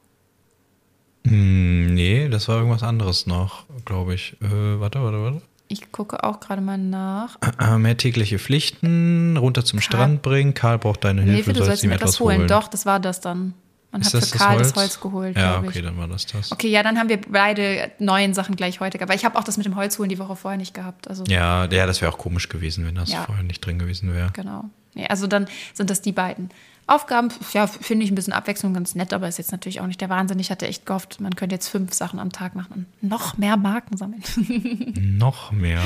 Hm, 1.27 1.95
nee, 1.95 2.29
das 2.29 2.49
war 2.49 2.57
irgendwas 2.57 2.83
anderes 2.83 3.27
noch, 3.27 3.65
glaube 3.85 4.15
ich. 4.15 4.37
Äh, 4.41 4.81
warte, 4.81 5.03
warte, 5.03 5.23
warte. 5.23 5.43
Ich 5.69 5.91
gucke 5.91 6.23
auch 6.23 6.41
gerade 6.41 6.61
mal 6.61 6.77
nach. 6.77 7.39
Äh, 7.59 7.79
mehr 7.79 7.97
tägliche 7.97 8.39
Pflichten, 8.39 9.37
runter 9.39 9.65
zum 9.65 9.79
Karl. 9.79 9.85
Strand 9.85 10.23
bringen. 10.23 10.53
Karl 10.53 10.79
braucht 10.79 11.05
deine 11.05 11.23
Hilfe, 11.23 11.37
Hilfe 11.37 11.53
du 11.55 11.65
sollst 11.65 11.85
ihm 11.85 11.93
etwas 11.93 12.21
holen. 12.21 12.41
holen. 12.41 12.49
Doch, 12.49 12.69
das 12.69 12.85
war 12.85 13.01
das 13.01 13.21
dann. 13.21 13.55
Man 13.91 14.01
ist 14.03 14.15
hat 14.15 14.25
für 14.25 14.39
Karl 14.39 14.59
das 14.59 14.67
Holz? 14.69 14.73
das 14.73 14.83
Holz 14.83 15.01
geholt. 15.01 15.37
Ja, 15.37 15.59
okay, 15.59 15.79
ich. 15.79 15.85
dann 15.85 15.97
war 15.97 16.09
das 16.09 16.27
das. 16.27 16.51
Okay, 16.53 16.69
ja, 16.69 16.83
dann 16.83 16.99
haben 16.99 17.09
wir 17.09 17.21
beide 17.21 17.91
neuen 17.99 18.35
Sachen 18.35 18.57
gleich 18.57 18.81
heute. 18.81 19.01
Aber 19.01 19.15
ich 19.15 19.25
habe 19.25 19.39
auch 19.39 19.45
das 19.45 19.57
mit 19.57 19.67
dem 19.67 19.77
Holz 19.77 19.99
holen 19.99 20.09
die 20.09 20.19
Woche 20.19 20.37
vorher 20.37 20.59
nicht 20.59 20.75
gehabt. 20.75 21.09
Also 21.09 21.25
ja, 21.29 21.67
ja, 21.67 21.87
das 21.87 22.01
wäre 22.01 22.13
auch 22.13 22.19
komisch 22.19 22.49
gewesen, 22.49 22.87
wenn 22.87 22.95
das 22.95 23.13
ja. 23.13 23.23
vorher 23.23 23.45
nicht 23.45 23.65
drin 23.65 23.79
gewesen 23.79 24.13
wäre. 24.13 24.31
Genau. 24.33 24.71
Nee, 24.95 25.07
also 25.07 25.27
dann 25.27 25.47
sind 25.75 25.91
das 25.91 26.03
die 26.03 26.13
beiden. 26.13 26.51
Aufgaben, 26.87 27.29
ja, 27.53 27.69
finde 27.69 28.05
ich 28.05 28.11
ein 28.11 28.17
bisschen 28.17 28.33
Abwechslung 28.33 28.75
ganz 28.75 28.95
nett, 28.95 29.13
aber 29.13 29.29
ist 29.29 29.39
jetzt 29.39 29.53
natürlich 29.53 29.81
auch 29.81 29.87
nicht 29.87 30.01
der 30.01 30.09
Wahnsinn. 30.09 30.39
Ich 30.41 30.51
hatte 30.51 30.67
echt 30.67 30.85
gehofft, 30.85 31.21
man 31.21 31.37
könnte 31.37 31.55
jetzt 31.55 31.69
fünf 31.69 31.95
Sachen 31.95 32.19
am 32.19 32.33
Tag 32.33 32.57
machen 32.57 32.87
und 33.01 33.09
noch 33.09 33.39
mehr 33.39 33.57
Marken 33.57 33.97
sammeln. 33.97 34.23
noch 35.19 35.53
mehr. 35.53 35.81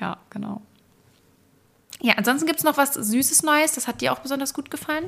Ja, 0.00 0.18
genau. 0.30 0.60
Ja, 2.02 2.14
ansonsten 2.14 2.46
gibt 2.46 2.58
es 2.58 2.64
noch 2.64 2.76
was 2.76 2.94
Süßes 2.94 3.44
Neues. 3.44 3.72
Das 3.72 3.86
hat 3.86 4.00
dir 4.00 4.12
auch 4.12 4.18
besonders 4.18 4.52
gut 4.52 4.70
gefallen? 4.70 5.04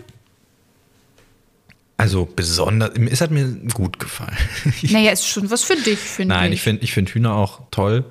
Also 1.99 2.27
besonders, 2.27 2.91
es 3.11 3.21
hat 3.21 3.31
mir 3.31 3.47
gut 3.73 3.99
gefallen. 3.99 4.37
Naja, 4.83 5.13
ist 5.13 5.27
schon 5.27 5.51
was 5.51 5.65
für 5.65 5.77
dich, 5.77 5.99
finde 5.99 6.35
ich. 6.35 6.41
Nein, 6.41 6.53
ich 6.53 6.63
finde 6.63 6.85
ich 6.85 6.93
find 6.93 7.09
Hühner 7.09 7.35
auch 7.35 7.63
toll. 7.71 8.05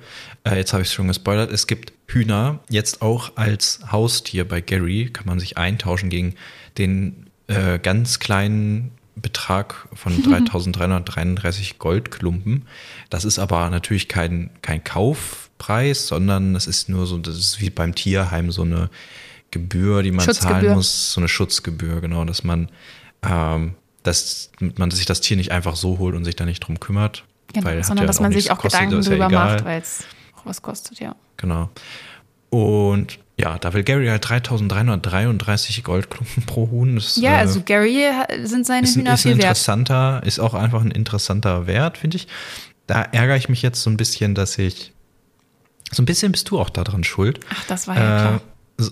Äh, 0.46 0.56
jetzt 0.56 0.72
habe 0.72 0.82
ich 0.82 0.88
es 0.88 0.94
schon 0.94 1.08
gespoilert. 1.08 1.50
Es 1.50 1.66
gibt 1.66 1.92
Hühner 2.06 2.60
jetzt 2.68 3.02
auch 3.02 3.32
als 3.36 3.80
Haustier 3.90 4.46
bei 4.46 4.60
Gary. 4.60 5.10
Kann 5.12 5.26
man 5.26 5.40
sich 5.40 5.58
eintauschen 5.58 6.08
gegen 6.08 6.34
den 6.78 7.26
äh, 7.48 7.78
ganz 7.78 8.18
kleinen 8.18 8.92
Betrag 9.16 9.88
von 9.92 10.22
3333 10.22 11.78
Goldklumpen. 11.78 12.66
Das 13.10 13.24
ist 13.24 13.38
aber 13.38 13.68
natürlich 13.70 14.08
kein, 14.08 14.50
kein 14.62 14.84
Kaufpreis, 14.84 16.06
sondern 16.06 16.54
es 16.54 16.66
ist 16.66 16.88
nur 16.88 17.06
so, 17.06 17.18
das 17.18 17.36
ist 17.36 17.60
wie 17.60 17.70
beim 17.70 17.94
Tierheim 17.94 18.52
so 18.52 18.62
eine 18.62 18.90
Gebühr, 19.50 20.02
die 20.02 20.12
man 20.12 20.32
zahlen 20.32 20.74
muss, 20.74 21.12
so 21.12 21.20
eine 21.20 21.28
Schutzgebühr, 21.28 22.00
genau, 22.00 22.24
dass 22.24 22.44
man 22.44 22.68
ähm, 23.22 23.74
dass 24.02 24.50
man 24.76 24.90
sich 24.92 25.06
das 25.06 25.20
Tier 25.20 25.36
nicht 25.36 25.50
einfach 25.50 25.74
so 25.74 25.98
holt 25.98 26.14
und 26.14 26.24
sich 26.24 26.36
da 26.36 26.44
nicht 26.44 26.60
drum 26.60 26.78
kümmert. 26.78 27.24
Genau, 27.52 27.66
weil 27.66 27.82
sondern 27.82 28.06
dass 28.06 28.20
man 28.20 28.32
sich 28.32 28.50
auch 28.50 28.58
kostet, 28.58 28.82
Gedanken 28.82 29.04
drüber 29.04 29.30
ja 29.30 29.46
macht, 29.46 29.64
weil 29.64 29.80
es 29.80 30.04
was 30.46 30.62
kostet, 30.62 31.00
ja. 31.00 31.14
Genau. 31.36 31.70
Und 32.50 33.18
ja, 33.38 33.58
da 33.58 33.74
will 33.74 33.82
Gary 33.82 34.06
halt 34.06 34.26
3333 34.26 35.84
Goldklumpen 35.84 36.46
pro 36.46 36.70
Huhn. 36.70 36.94
Das, 36.94 37.16
ja, 37.16 37.32
äh, 37.32 37.38
also 37.40 37.60
Gary 37.62 38.06
sind 38.44 38.64
seine 38.66 38.86
ist, 38.86 38.96
Hühner 38.96 39.14
ist 39.14 39.22
viel 39.22 39.32
interessanter, 39.32 40.14
wert. 40.14 40.26
Ist 40.26 40.38
auch 40.38 40.54
einfach 40.54 40.80
ein 40.80 40.90
interessanter 40.90 41.66
Wert, 41.66 41.98
finde 41.98 42.16
ich. 42.16 42.28
Da 42.86 43.02
ärgere 43.02 43.36
ich 43.36 43.48
mich 43.48 43.62
jetzt 43.62 43.82
so 43.82 43.90
ein 43.90 43.96
bisschen, 43.96 44.34
dass 44.34 44.56
ich. 44.58 44.92
So 45.92 46.02
ein 46.02 46.06
bisschen 46.06 46.32
bist 46.32 46.50
du 46.50 46.58
auch 46.58 46.70
daran 46.70 47.04
schuld. 47.04 47.40
Ach, 47.50 47.64
das 47.66 47.86
war 47.86 47.96
ja 47.96 48.02
äh, 48.02 48.20
klar. 48.20 48.40
So, 48.78 48.90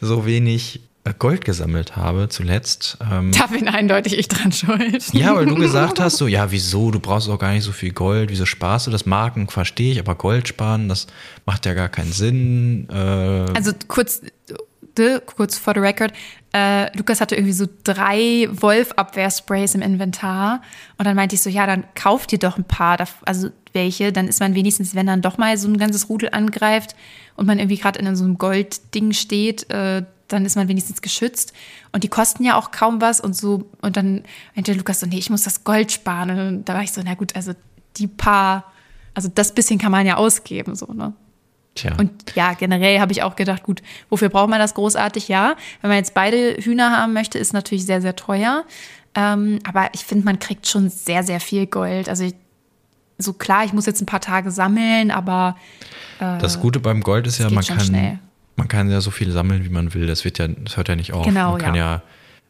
so 0.00 0.26
wenig 0.26 0.80
Gold 1.10 1.44
gesammelt 1.44 1.96
habe 1.96 2.28
zuletzt. 2.28 2.96
Ähm, 3.10 3.32
da 3.32 3.46
bin 3.46 3.66
eindeutig 3.66 4.16
ich 4.16 4.28
dran 4.28 4.52
schuld. 4.52 5.12
Ja, 5.12 5.34
weil 5.34 5.46
du 5.46 5.56
gesagt 5.56 5.98
hast, 6.00 6.16
so, 6.16 6.28
ja, 6.28 6.52
wieso, 6.52 6.92
du 6.92 7.00
brauchst 7.00 7.28
auch 7.28 7.40
gar 7.40 7.52
nicht 7.52 7.64
so 7.64 7.72
viel 7.72 7.92
Gold, 7.92 8.30
wieso 8.30 8.46
sparst 8.46 8.86
du 8.86 8.92
das? 8.92 9.04
Marken 9.04 9.48
verstehe 9.48 9.92
ich, 9.92 9.98
aber 9.98 10.14
Gold 10.14 10.46
sparen, 10.46 10.88
das 10.88 11.08
macht 11.44 11.66
ja 11.66 11.74
gar 11.74 11.88
keinen 11.88 12.12
Sinn. 12.12 12.88
Äh, 12.88 12.94
also 12.94 13.72
kurz, 13.88 14.22
kurz 15.26 15.58
for 15.58 15.74
the 15.74 15.80
record, 15.80 16.12
äh, 16.54 16.96
Lukas 16.96 17.20
hatte 17.20 17.34
irgendwie 17.34 17.54
so 17.54 17.66
drei 17.82 18.48
Wolf-Abwehrsprays 18.52 19.74
im 19.74 19.82
Inventar 19.82 20.62
und 20.98 21.06
dann 21.06 21.16
meinte 21.16 21.34
ich 21.34 21.42
so, 21.42 21.50
ja, 21.50 21.66
dann 21.66 21.84
kauft 21.94 22.30
dir 22.30 22.38
doch 22.38 22.58
ein 22.58 22.64
paar, 22.64 22.98
also 23.24 23.48
welche, 23.72 24.12
dann 24.12 24.28
ist 24.28 24.38
man 24.38 24.54
wenigstens, 24.54 24.94
wenn 24.94 25.06
dann 25.06 25.22
doch 25.22 25.38
mal 25.38 25.56
so 25.56 25.66
ein 25.66 25.78
ganzes 25.78 26.08
Rudel 26.08 26.28
angreift 26.30 26.94
und 27.36 27.46
man 27.46 27.58
irgendwie 27.58 27.78
gerade 27.78 27.98
in 27.98 28.14
so 28.14 28.24
einem 28.24 28.38
Goldding 28.38 29.12
steht, 29.12 29.68
äh, 29.70 30.02
dann 30.32 30.44
ist 30.44 30.56
man 30.56 30.68
wenigstens 30.68 31.02
geschützt. 31.02 31.52
Und 31.92 32.04
die 32.04 32.08
kosten 32.08 32.44
ja 32.44 32.56
auch 32.56 32.70
kaum 32.70 33.00
was 33.00 33.20
und 33.20 33.36
so. 33.36 33.68
Und 33.80 33.96
dann 33.96 34.24
meinte 34.54 34.72
Lukas 34.72 35.00
so, 35.00 35.06
nee, 35.06 35.18
ich 35.18 35.30
muss 35.30 35.42
das 35.42 35.64
Gold 35.64 35.92
sparen. 35.92 36.30
Und 36.30 36.64
da 36.64 36.74
war 36.74 36.82
ich 36.82 36.92
so, 36.92 37.02
na 37.04 37.14
gut, 37.14 37.36
also 37.36 37.52
die 37.96 38.06
paar, 38.06 38.72
also 39.14 39.28
das 39.32 39.52
bisschen 39.52 39.78
kann 39.78 39.92
man 39.92 40.06
ja 40.06 40.16
ausgeben, 40.16 40.74
so, 40.74 40.86
ne? 40.92 41.12
Tja. 41.74 41.94
Und 41.96 42.10
ja, 42.34 42.52
generell 42.52 43.00
habe 43.00 43.12
ich 43.12 43.22
auch 43.22 43.34
gedacht, 43.34 43.62
gut, 43.62 43.82
wofür 44.10 44.28
braucht 44.28 44.50
man 44.50 44.58
das 44.58 44.74
großartig? 44.74 45.28
Ja, 45.28 45.56
wenn 45.80 45.88
man 45.88 45.96
jetzt 45.96 46.12
beide 46.12 46.56
Hühner 46.56 46.96
haben 46.96 47.14
möchte, 47.14 47.38
ist 47.38 47.54
natürlich 47.54 47.86
sehr, 47.86 48.02
sehr 48.02 48.14
teuer. 48.14 48.64
Ähm, 49.14 49.58
aber 49.64 49.88
ich 49.94 50.04
finde, 50.04 50.24
man 50.24 50.38
kriegt 50.38 50.66
schon 50.66 50.90
sehr, 50.90 51.22
sehr 51.22 51.40
viel 51.40 51.66
Gold. 51.66 52.10
Also 52.10 52.24
ich, 52.24 52.34
so 53.16 53.32
klar, 53.32 53.64
ich 53.64 53.72
muss 53.72 53.86
jetzt 53.86 54.02
ein 54.02 54.06
paar 54.06 54.20
Tage 54.20 54.50
sammeln, 54.50 55.10
aber 55.10 55.56
äh, 56.18 56.38
das 56.38 56.60
Gute 56.60 56.78
beim 56.78 57.02
Gold 57.02 57.26
ist 57.26 57.38
ja, 57.38 57.48
man 57.48 57.64
kann, 57.64 57.80
schnell 57.80 58.18
man 58.56 58.68
kann 58.68 58.90
ja 58.90 59.00
so 59.00 59.10
viel 59.10 59.30
sammeln, 59.30 59.64
wie 59.64 59.70
man 59.70 59.94
will. 59.94 60.06
Das 60.06 60.24
wird 60.24 60.38
ja, 60.38 60.48
das 60.48 60.76
hört 60.76 60.88
ja 60.88 60.96
nicht 60.96 61.12
auf. 61.12 61.26
Genau, 61.26 61.52
man 61.52 61.60
kann 61.60 61.74
ja, 61.74 62.02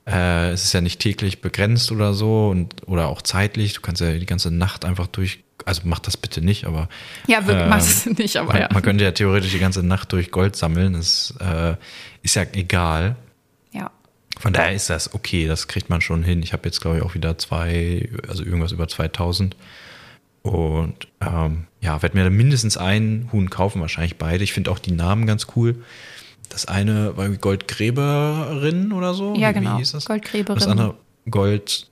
ja 0.06 0.48
äh, 0.48 0.50
es 0.50 0.64
ist 0.64 0.72
ja 0.72 0.80
nicht 0.80 1.00
täglich 1.00 1.40
begrenzt 1.40 1.92
oder 1.92 2.12
so 2.12 2.48
und 2.48 2.88
oder 2.88 3.08
auch 3.08 3.22
zeitlich. 3.22 3.74
Du 3.74 3.80
kannst 3.80 4.00
ja 4.00 4.12
die 4.12 4.26
ganze 4.26 4.50
Nacht 4.50 4.84
einfach 4.84 5.06
durch. 5.06 5.44
Also 5.64 5.82
mach 5.84 6.00
das 6.00 6.16
bitte 6.16 6.40
nicht, 6.40 6.64
aber. 6.64 6.88
Ja, 7.28 7.46
wirklich, 7.46 7.66
äh, 7.66 7.68
mach 7.68 7.78
es 7.78 8.06
nicht, 8.18 8.36
aber 8.36 8.52
man, 8.52 8.62
ja. 8.62 8.68
Man 8.72 8.82
könnte 8.82 9.04
ja 9.04 9.12
theoretisch 9.12 9.52
die 9.52 9.60
ganze 9.60 9.84
Nacht 9.84 10.12
durch 10.12 10.32
Gold 10.32 10.56
sammeln. 10.56 10.94
Das 10.94 11.34
äh, 11.38 11.76
ist 12.22 12.34
ja 12.34 12.44
egal. 12.52 13.14
Ja. 13.70 13.92
Von 14.40 14.52
daher 14.52 14.72
ist 14.72 14.90
das 14.90 15.14
okay, 15.14 15.46
das 15.46 15.68
kriegt 15.68 15.88
man 15.88 16.00
schon 16.00 16.24
hin. 16.24 16.42
Ich 16.42 16.52
habe 16.52 16.64
jetzt, 16.64 16.80
glaube 16.80 16.96
ich, 16.96 17.02
auch 17.04 17.14
wieder 17.14 17.38
zwei, 17.38 18.08
also 18.26 18.42
irgendwas 18.42 18.72
über 18.72 18.88
2000. 18.88 19.54
Und 20.42 21.08
ähm, 21.20 21.66
ja, 21.80 22.02
werde 22.02 22.18
mir 22.18 22.28
mindestens 22.30 22.76
ein 22.76 23.28
Huhn 23.32 23.48
kaufen, 23.48 23.80
wahrscheinlich 23.80 24.16
beide. 24.16 24.42
Ich 24.42 24.52
finde 24.52 24.70
auch 24.70 24.78
die 24.78 24.92
Namen 24.92 25.26
ganz 25.26 25.46
cool. 25.54 25.76
Das 26.48 26.66
eine 26.66 27.16
war 27.16 27.28
Goldgräberin 27.28 28.92
oder 28.92 29.14
so. 29.14 29.34
Ja, 29.34 29.52
genau. 29.52 29.74
Wie 29.74 29.78
hieß 29.78 29.92
das? 29.92 30.04
Goldgräberin. 30.04 30.58
Das 30.58 30.68
andere 30.68 30.96
Gold. 31.30 31.88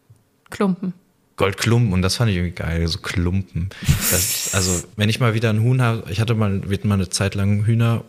Klumpen. 0.51 0.93
Goldklumpen 1.37 1.95
und 1.95 2.03
das 2.03 2.17
fand 2.17 2.31
ich 2.31 2.37
irgendwie 2.37 2.55
geil, 2.55 2.87
so 2.87 2.99
Klumpen. 2.99 3.71
Das, 4.11 4.51
also, 4.53 4.87
wenn 4.97 5.09
ich 5.09 5.21
mal 5.21 5.33
wieder 5.33 5.49
ein 5.49 5.63
Huhn 5.63 5.81
habe, 5.81 6.05
ich 6.11 6.21
hatte 6.21 6.35
mal, 6.35 6.69
wird 6.69 6.85
mal 6.85 6.95
eine 6.95 7.09
Zeit 7.09 7.35
lang 7.35 7.65
Hühner, 7.65 8.05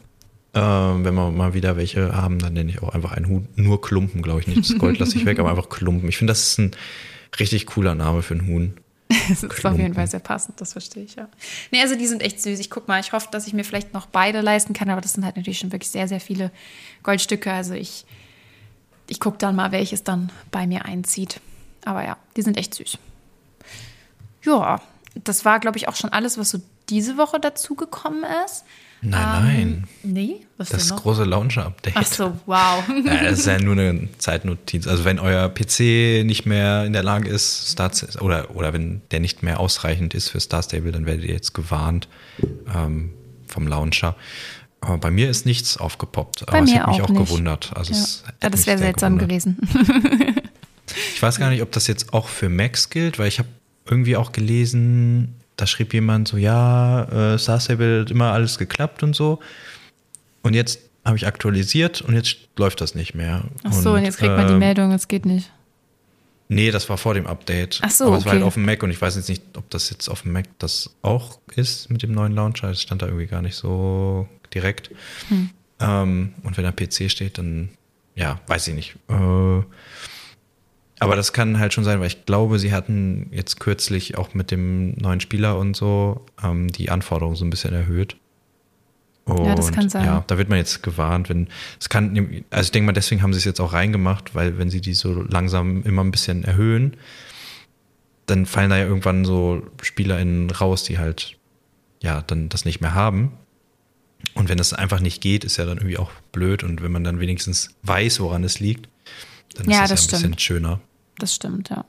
äh, 0.54 0.60
wenn 0.60 1.14
wir 1.14 1.32
mal 1.32 1.54
wieder 1.54 1.78
welche 1.78 2.14
haben, 2.14 2.40
dann 2.40 2.52
nenne 2.52 2.70
ich 2.72 2.82
auch 2.82 2.90
einfach 2.90 3.14
einen 3.14 3.28
Huhn, 3.28 3.48
nur 3.56 3.80
Klumpen, 3.80 4.22
glaube 4.22 4.42
ich 4.42 4.48
nicht. 4.48 4.70
Das 4.70 4.78
Gold 4.78 5.00
lasse 5.00 5.18
ich 5.18 5.26
weg, 5.26 5.40
aber 5.40 5.50
einfach 5.52 5.70
Klumpen. 5.70 6.10
Ich 6.10 6.18
finde, 6.18 6.32
das 6.32 6.46
ist 6.46 6.60
ein 6.60 6.72
richtig 7.40 7.68
cooler 7.68 7.96
Name 7.96 8.22
für 8.22 8.34
ein 8.34 8.48
Huhn. 8.48 8.74
das 9.30 9.44
ist 9.44 9.66
auf 9.66 9.78
jeden 9.78 9.94
Fall 9.94 10.08
sehr 10.08 10.20
passend, 10.20 10.60
das 10.62 10.74
verstehe 10.74 11.04
ich, 11.04 11.16
ja. 11.16 11.28
Nee, 11.72 11.82
also 11.82 11.96
die 11.96 12.08
sind 12.08 12.22
echt 12.22 12.42
süß. 12.42 12.60
Ich 12.60 12.70
guck 12.70 12.88
mal, 12.88 13.00
ich 13.00 13.12
hoffe, 13.14 13.28
dass 13.32 13.48
ich 13.48 13.54
mir 13.54 13.64
vielleicht 13.64 13.94
noch 13.94 14.06
beide 14.06 14.42
leisten 14.42 14.74
kann, 14.74 14.90
aber 14.90 15.02
das 15.02 15.14
sind 15.14 15.26
halt 15.26 15.36
natürlich 15.36 15.60
schon 15.60 15.72
wirklich 15.72 15.90
sehr, 15.90 16.08
sehr 16.08 16.20
viele 16.20 16.52
Goldstücke. 17.04 17.52
Also 17.52 17.74
ich, 17.74 18.06
ich 19.08 19.20
gucke 19.20 19.38
dann 19.38 19.56
mal, 19.56 19.72
welches 19.72 20.04
dann 20.04 20.32
bei 20.52 20.68
mir 20.68 20.86
einzieht. 20.86 21.40
Aber 21.86 22.04
ja, 22.04 22.18
die 22.36 22.42
sind 22.42 22.58
echt 22.58 22.74
süß. 22.76 22.98
Ja, 24.44 24.82
das 25.24 25.46
war, 25.46 25.60
glaube 25.60 25.78
ich, 25.78 25.88
auch 25.88 25.96
schon 25.96 26.12
alles, 26.12 26.38
was 26.38 26.50
so 26.50 26.62
diese 26.90 27.18
Woche 27.18 27.40
dazugekommen 27.40 28.24
ist. 28.46 28.64
Nein, 29.02 29.22
nein. 29.22 29.88
Ähm, 30.04 30.14
nee, 30.14 30.41
was 30.62 30.70
Das 30.70 30.96
große 30.96 31.24
Launcher-Update. 31.24 31.94
Ach 31.96 32.06
so, 32.06 32.38
wow. 32.46 32.84
ja, 33.06 33.24
das 33.24 33.40
ist 33.40 33.48
ja 33.48 33.60
nur 33.60 33.78
eine 33.78 34.08
Zeitnotiz. 34.18 34.88
Also 34.88 35.06
wenn 35.06 35.20
euer 35.20 35.50
PC 35.50 36.24
nicht 36.26 36.46
mehr 36.46 36.86
in 36.86 36.94
der 36.94 37.04
Lage 37.04 37.30
ist, 37.30 37.70
Star 37.70 37.92
oder, 38.22 38.56
oder 38.56 38.74
wenn 38.74 39.02
der 39.12 39.20
nicht 39.20 39.44
mehr 39.44 39.60
ausreichend 39.60 40.14
ist 40.14 40.30
für 40.30 40.40
Star 40.40 40.64
Stable, 40.64 40.92
dann 40.92 41.06
werdet 41.06 41.26
ihr 41.26 41.34
jetzt 41.34 41.54
gewarnt 41.54 42.08
ähm, 42.74 43.12
vom 43.48 43.68
Launcher. 43.68 44.16
Aber 44.82 44.98
bei 44.98 45.12
mir 45.12 45.30
ist 45.30 45.46
nichts 45.46 45.78
aufgepoppt. 45.78 46.46
Bei 46.48 46.58
aber 46.58 46.62
mir 46.62 46.74
es 46.74 46.80
hat 46.80 46.88
mich 46.88 47.02
auch, 47.02 47.10
auch 47.10 47.14
gewundert. 47.14 47.72
Also 47.76 47.94
ja. 47.94 48.50
das 48.50 48.66
wäre 48.66 48.78
seltsam 48.78 49.18
gewesen. 49.18 49.58
ich 51.14 51.22
weiß 51.22 51.38
gar 51.40 51.50
nicht, 51.50 51.62
ob 51.62 51.72
das 51.72 51.88
jetzt 51.88 52.14
auch 52.14 52.28
für 52.28 52.50
Macs 52.50 52.90
gilt, 52.90 53.20
weil 53.20 53.28
ich 53.28 53.40
habe 53.40 53.50
irgendwie 53.86 54.16
auch 54.16 54.32
gelesen, 54.32 55.36
da 55.56 55.68
schrieb 55.68 55.94
jemand 55.94 56.28
so, 56.28 56.38
ja, 56.38 57.34
äh, 57.34 57.38
Star 57.38 57.60
Stable 57.60 58.02
hat 58.02 58.12
immer 58.12 58.32
alles 58.32 58.58
geklappt 58.58 59.04
und 59.04 59.16
so. 59.16 59.40
Und 60.44 60.54
jetzt 60.54 60.80
habe 61.06 61.18
ich 61.18 61.28
aktualisiert 61.28 62.02
und 62.02 62.16
jetzt 62.16 62.38
läuft 62.58 62.82
das 62.82 62.96
nicht 62.96 63.16
mehr. 63.16 63.44
Ach 63.64 63.74
so, 63.74 63.92
und, 63.92 63.98
und 63.98 64.06
jetzt 64.06 64.18
kriegt 64.18 64.36
man 64.36 64.48
die 64.48 64.54
ähm, 64.54 64.60
Meldung, 64.60 64.92
es 64.92 65.08
geht 65.08 65.26
nicht. 65.26 65.52
Nee, 66.48 66.70
das 66.70 66.90
war 66.90 66.98
vor 66.98 67.14
dem 67.14 67.28
Update. 67.28 67.80
Ach 67.82 67.90
so, 67.90 68.08
Aber 68.08 68.18
es 68.18 68.26
war 68.26 68.34
halt 68.34 68.44
auf 68.44 68.56
dem 68.56 68.66
Mac 68.66 68.84
und 68.84 68.92
ich 68.92 69.02
weiß 69.02 69.16
jetzt 69.16 69.30
nicht, 69.30 69.42
ob 69.56 69.70
das 69.70 69.90
jetzt 69.90 70.10
auf 70.10 70.24
dem 70.24 70.34
Mac 70.34 70.48
das 70.60 70.94
auch 71.02 71.40
ist 71.56 71.90
mit 71.90 72.04
dem 72.04 72.12
neuen 72.12 72.34
Launcher. 72.34 72.70
Es 72.70 72.82
stand 72.82 73.02
da 73.02 73.06
irgendwie 73.06 73.28
gar 73.28 73.42
nicht 73.42 73.56
so 73.56 74.28
direkt. 74.54 74.92
Hm. 75.30 75.50
Ähm, 75.80 76.34
und 76.44 76.58
wenn 76.58 76.66
da 76.66 76.72
PC 76.74 77.10
steht, 77.10 77.38
dann 77.38 77.70
ja, 78.16 78.40
weiß 78.48 78.68
ich 78.68 78.76
nicht. 78.76 78.96
Äh, 79.08 79.64
aber 81.00 81.16
das 81.16 81.34
kann 81.34 81.58
halt 81.58 81.74
schon 81.74 81.84
sein, 81.84 82.00
weil 82.00 82.08
ich 82.08 82.26
glaube, 82.26 82.60
sie 82.60 82.74
hatten 82.74 83.30
jetzt 83.32 83.60
kürzlich 83.60 84.18
auch 84.18 84.34
mit 84.34 84.52
dem 84.52 84.92
neuen 84.98 85.20
Spieler 85.20 85.58
und 85.58 85.76
so 85.76 86.26
ähm, 86.44 86.68
die 86.68 86.92
Anforderungen 86.92 87.36
so 87.36 87.46
ein 87.46 87.50
bisschen 87.50 87.74
erhöht. 87.74 88.18
Und 89.26 89.46
ja, 89.46 89.56
das 89.56 89.72
kann 89.72 89.90
sein. 89.90 90.06
Ja, 90.06 90.24
da 90.28 90.38
wird 90.38 90.50
man 90.50 90.58
jetzt 90.58 90.84
gewarnt, 90.84 91.30
wenn 91.30 91.48
es 91.80 91.90
kann, 91.90 92.44
also 92.50 92.68
ich 92.68 92.72
denke 92.72 92.88
mal, 92.88 92.92
deswegen 92.92 93.22
haben 93.22 93.34
sie 93.34 93.40
es 93.40 93.46
jetzt 93.46 93.62
auch 93.62 93.74
reingemacht, 93.74 94.34
weil 94.36 94.58
wenn 94.58 94.70
sie 94.70 94.82
die 94.82 94.94
so 94.94 95.22
langsam 95.22 95.84
immer 95.84 96.04
ein 96.04 96.12
bisschen 96.12 96.44
erhöhen, 96.44 96.98
dann 98.26 98.46
fallen 98.46 98.70
da 98.70 98.78
ja 98.78 98.86
irgendwann 98.86 99.26
so 99.26 99.64
SpielerInnen 99.82 100.50
raus, 100.50 100.84
die 100.84 100.98
halt 100.98 101.38
ja 102.02 102.22
dann 102.22 102.50
das 102.50 102.66
nicht 102.66 102.82
mehr 102.82 102.96
haben. 102.96 103.34
Und 104.34 104.50
wenn 104.50 104.58
das 104.58 104.74
einfach 104.74 105.00
nicht 105.00 105.22
geht, 105.22 105.44
ist 105.44 105.58
ja 105.58 105.66
dann 105.66 105.78
irgendwie 105.78 105.98
auch 105.98 106.12
blöd. 106.32 106.64
Und 106.64 106.82
wenn 106.82 106.92
man 106.92 107.04
dann 107.04 107.20
wenigstens 107.20 107.76
weiß, 107.84 108.20
woran 108.20 108.44
es 108.44 108.60
liegt, 108.60 108.88
dann 109.56 109.70
ja, 109.70 109.84
ist 109.84 109.92
das, 109.92 110.08
das 110.08 110.22
ja 110.22 110.28
ein 110.28 110.32
bisschen 110.32 110.40
schöner 110.40 110.80
das 111.22 111.36
stimmt, 111.36 111.70
ja. 111.70 111.86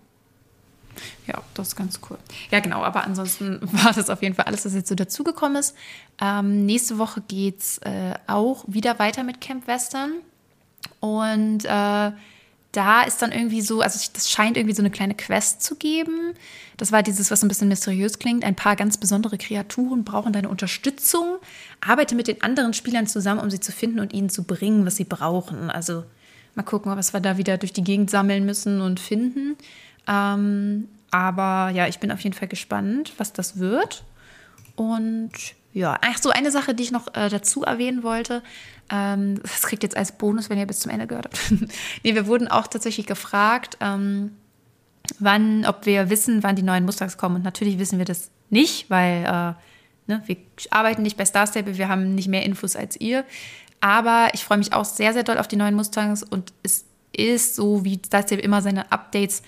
Ja, 1.26 1.42
das 1.54 1.68
ist 1.68 1.76
ganz 1.76 2.00
cool. 2.08 2.18
Ja, 2.50 2.60
genau, 2.60 2.82
aber 2.82 3.04
ansonsten 3.04 3.60
war 3.62 3.92
das 3.92 4.10
auf 4.10 4.22
jeden 4.22 4.34
Fall 4.34 4.46
alles, 4.46 4.64
was 4.64 4.74
jetzt 4.74 4.88
so 4.88 4.94
dazugekommen 4.94 5.56
ist. 5.56 5.74
Ähm, 6.20 6.66
nächste 6.66 6.98
Woche 6.98 7.22
geht 7.22 7.60
es 7.60 7.78
äh, 7.78 8.14
auch 8.26 8.64
wieder 8.66 8.98
weiter 8.98 9.22
mit 9.22 9.40
Camp 9.40 9.66
Western. 9.66 10.12
Und 11.00 11.64
äh, 11.64 12.12
da 12.72 13.02
ist 13.06 13.20
dann 13.20 13.32
irgendwie 13.32 13.60
so, 13.60 13.82
also 13.82 14.00
das 14.12 14.30
scheint 14.30 14.56
irgendwie 14.56 14.74
so 14.74 14.82
eine 14.82 14.90
kleine 14.90 15.14
Quest 15.14 15.62
zu 15.62 15.76
geben. 15.76 16.34
Das 16.78 16.90
war 16.90 17.02
dieses, 17.02 17.30
was 17.30 17.42
ein 17.42 17.48
bisschen 17.48 17.68
mysteriös 17.68 18.18
klingt. 18.18 18.44
Ein 18.44 18.56
paar 18.56 18.76
ganz 18.76 18.96
besondere 18.96 19.36
Kreaturen 19.38 20.04
brauchen 20.04 20.32
deine 20.32 20.48
Unterstützung. 20.48 21.36
Arbeite 21.80 22.14
mit 22.14 22.28
den 22.28 22.42
anderen 22.42 22.72
Spielern 22.72 23.06
zusammen, 23.06 23.40
um 23.40 23.50
sie 23.50 23.60
zu 23.60 23.72
finden 23.72 24.00
und 24.00 24.12
ihnen 24.12 24.30
zu 24.30 24.44
bringen, 24.44 24.86
was 24.86 24.96
sie 24.96 25.04
brauchen. 25.04 25.70
Also 25.70 26.04
Mal 26.54 26.64
gucken, 26.64 26.94
was 26.96 27.14
wir 27.14 27.20
da 27.20 27.38
wieder 27.38 27.56
durch 27.56 27.72
die 27.72 27.84
Gegend 27.84 28.10
sammeln 28.10 28.44
müssen 28.44 28.82
und 28.82 29.00
finden. 29.00 29.56
Ähm, 30.06 30.88
aber 31.10 31.70
ja, 31.70 31.86
ich 31.86 31.98
bin 31.98 32.10
auf 32.10 32.20
jeden 32.20 32.34
Fall 32.34 32.48
gespannt, 32.48 33.12
was 33.18 33.32
das 33.32 33.58
wird. 33.58 34.04
Und 34.76 35.32
ja, 35.72 35.98
ach 36.02 36.18
so, 36.18 36.30
eine 36.30 36.50
Sache, 36.50 36.74
die 36.74 36.82
ich 36.82 36.92
noch 36.92 37.14
äh, 37.14 37.28
dazu 37.28 37.62
erwähnen 37.62 38.02
wollte. 38.02 38.42
Ähm, 38.90 39.40
das 39.42 39.62
kriegt 39.62 39.82
jetzt 39.82 39.96
als 39.96 40.12
Bonus, 40.12 40.50
wenn 40.50 40.58
ihr 40.58 40.66
bis 40.66 40.80
zum 40.80 40.90
Ende 40.90 41.06
gehört 41.06 41.26
habt. 41.26 41.38
nee, 42.02 42.14
wir 42.14 42.26
wurden 42.26 42.48
auch 42.48 42.66
tatsächlich 42.66 43.06
gefragt, 43.06 43.78
ähm, 43.80 44.32
wann, 45.18 45.64
ob 45.66 45.86
wir 45.86 46.10
wissen, 46.10 46.42
wann 46.42 46.56
die 46.56 46.62
neuen 46.62 46.84
Mustangs 46.84 47.16
kommen. 47.16 47.36
Und 47.36 47.44
natürlich 47.44 47.78
wissen 47.78 47.98
wir 47.98 48.04
das 48.04 48.30
nicht, 48.50 48.90
weil 48.90 49.24
äh, 49.24 49.54
ne, 50.10 50.22
wir 50.26 50.36
arbeiten 50.70 51.02
nicht 51.02 51.16
bei 51.16 51.24
Star 51.24 51.46
Stable, 51.46 51.78
wir 51.78 51.88
haben 51.88 52.14
nicht 52.14 52.28
mehr 52.28 52.44
Infos 52.44 52.76
als 52.76 53.00
ihr. 53.00 53.24
Aber 53.80 54.28
ich 54.32 54.44
freue 54.44 54.58
mich 54.58 54.72
auch 54.72 54.84
sehr, 54.84 55.12
sehr 55.12 55.24
doll 55.24 55.38
auf 55.38 55.48
die 55.48 55.56
neuen 55.56 55.74
Mustangs 55.74 56.22
und 56.22 56.52
es 56.62 56.84
ist 57.12 57.56
so, 57.56 57.84
wie 57.84 58.00
Star 58.04 58.22
Stable 58.22 58.42
immer 58.42 58.62
seine 58.62 58.92
Updates 58.92 59.42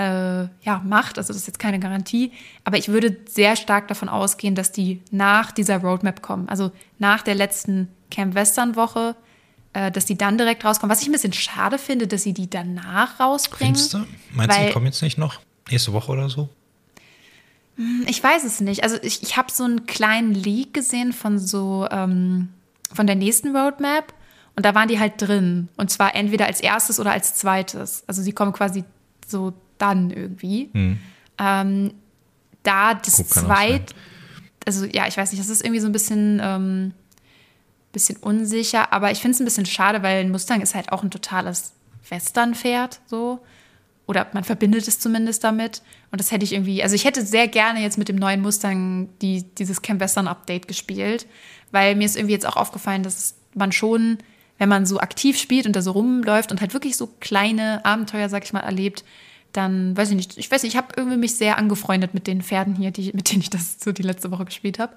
äh, 0.00 0.48
ja, 0.62 0.82
macht. 0.82 1.18
Also 1.18 1.34
das 1.34 1.42
ist 1.42 1.46
jetzt 1.46 1.58
keine 1.58 1.78
Garantie. 1.78 2.32
Aber 2.64 2.78
ich 2.78 2.88
würde 2.88 3.18
sehr 3.28 3.54
stark 3.54 3.86
davon 3.88 4.08
ausgehen, 4.08 4.54
dass 4.54 4.72
die 4.72 5.02
nach 5.10 5.52
dieser 5.52 5.78
Roadmap 5.78 6.22
kommen. 6.22 6.48
Also 6.48 6.72
nach 6.98 7.22
der 7.22 7.34
letzten 7.34 7.88
Camp 8.10 8.34
Western 8.34 8.76
Woche, 8.76 9.14
äh, 9.74 9.90
dass 9.90 10.06
die 10.06 10.16
dann 10.16 10.38
direkt 10.38 10.64
rauskommen. 10.64 10.90
Was 10.90 11.02
ich 11.02 11.08
ein 11.08 11.12
bisschen 11.12 11.34
schade 11.34 11.76
finde, 11.76 12.06
dass 12.06 12.22
sie 12.22 12.32
die 12.32 12.48
danach 12.48 13.20
rausbringen. 13.20 13.74
Findest 13.74 13.92
du? 13.92 14.06
Meinst 14.32 14.58
du, 14.58 14.66
die 14.66 14.72
kommen 14.72 14.86
jetzt 14.86 15.02
nicht 15.02 15.18
noch 15.18 15.38
nächste 15.70 15.92
Woche 15.92 16.12
oder 16.12 16.30
so? 16.30 16.48
Hm, 17.76 18.06
ich 18.08 18.24
weiß 18.24 18.44
es 18.44 18.60
nicht. 18.62 18.82
Also 18.82 18.96
ich, 19.02 19.22
ich 19.22 19.36
habe 19.36 19.52
so 19.52 19.64
einen 19.64 19.84
kleinen 19.84 20.32
Leak 20.32 20.72
gesehen 20.72 21.12
von 21.12 21.38
so 21.38 21.86
ähm, 21.90 22.48
von 22.90 23.06
der 23.06 23.16
nächsten 23.16 23.54
Roadmap 23.54 24.14
und 24.56 24.64
da 24.64 24.74
waren 24.74 24.88
die 24.88 24.98
halt 24.98 25.14
drin. 25.18 25.68
Und 25.76 25.90
zwar 25.90 26.14
entweder 26.14 26.46
als 26.46 26.60
erstes 26.60 26.98
oder 26.98 27.12
als 27.12 27.34
zweites. 27.34 28.02
Also 28.06 28.22
sie 28.22 28.32
kommen 28.32 28.54
quasi 28.54 28.84
so 29.26 29.52
dann 29.80 30.10
irgendwie. 30.10 30.70
Hm. 30.72 30.98
Ähm, 31.38 31.94
da 32.62 32.94
das 32.94 33.16
zweit, 33.28 33.94
also 34.66 34.84
ja, 34.84 35.06
ich 35.06 35.16
weiß 35.16 35.32
nicht, 35.32 35.40
das 35.40 35.48
ist 35.48 35.62
irgendwie 35.64 35.80
so 35.80 35.86
ein 35.86 35.92
bisschen, 35.92 36.40
ähm, 36.42 36.92
bisschen 37.92 38.16
unsicher, 38.18 38.92
aber 38.92 39.10
ich 39.10 39.18
finde 39.18 39.34
es 39.34 39.40
ein 39.40 39.44
bisschen 39.44 39.66
schade, 39.66 40.02
weil 40.02 40.24
ein 40.24 40.30
Mustang 40.30 40.60
ist 40.60 40.74
halt 40.74 40.92
auch 40.92 41.02
ein 41.02 41.10
totales 41.10 41.72
Western-Pferd, 42.08 43.00
so. 43.06 43.40
Oder 44.06 44.26
man 44.32 44.42
verbindet 44.42 44.88
es 44.88 44.98
zumindest 44.98 45.44
damit. 45.44 45.82
Und 46.10 46.20
das 46.20 46.32
hätte 46.32 46.44
ich 46.44 46.52
irgendwie, 46.52 46.82
also 46.82 46.96
ich 46.96 47.04
hätte 47.04 47.24
sehr 47.24 47.46
gerne 47.46 47.80
jetzt 47.80 47.96
mit 47.96 48.08
dem 48.08 48.16
neuen 48.16 48.40
Mustang 48.40 49.08
die, 49.22 49.44
dieses 49.56 49.82
Camp 49.82 50.00
Western 50.00 50.26
Update 50.26 50.66
gespielt, 50.66 51.26
weil 51.70 51.94
mir 51.94 52.06
ist 52.06 52.16
irgendwie 52.16 52.34
jetzt 52.34 52.46
auch 52.46 52.56
aufgefallen, 52.56 53.04
dass 53.04 53.36
man 53.54 53.70
schon, 53.70 54.18
wenn 54.58 54.68
man 54.68 54.84
so 54.84 54.98
aktiv 54.98 55.38
spielt 55.38 55.66
und 55.66 55.76
da 55.76 55.82
so 55.82 55.92
rumläuft 55.92 56.50
und 56.50 56.60
halt 56.60 56.74
wirklich 56.74 56.96
so 56.96 57.08
kleine 57.20 57.84
Abenteuer, 57.84 58.28
sag 58.28 58.44
ich 58.44 58.52
mal, 58.52 58.60
erlebt, 58.60 59.04
dann 59.52 59.96
weiß 59.96 60.10
ich 60.10 60.16
nicht, 60.16 60.38
ich 60.38 60.50
weiß 60.50 60.62
nicht, 60.62 60.74
ich 60.74 60.76
habe 60.76 60.94
irgendwie 60.96 61.16
mich 61.16 61.36
sehr 61.36 61.58
angefreundet 61.58 62.14
mit 62.14 62.26
den 62.26 62.42
Pferden 62.42 62.74
hier, 62.74 62.90
die, 62.90 63.12
mit 63.12 63.30
denen 63.30 63.42
ich 63.42 63.50
das 63.50 63.76
so 63.80 63.92
die 63.92 64.02
letzte 64.02 64.30
Woche 64.30 64.44
gespielt 64.44 64.78
habe. 64.78 64.94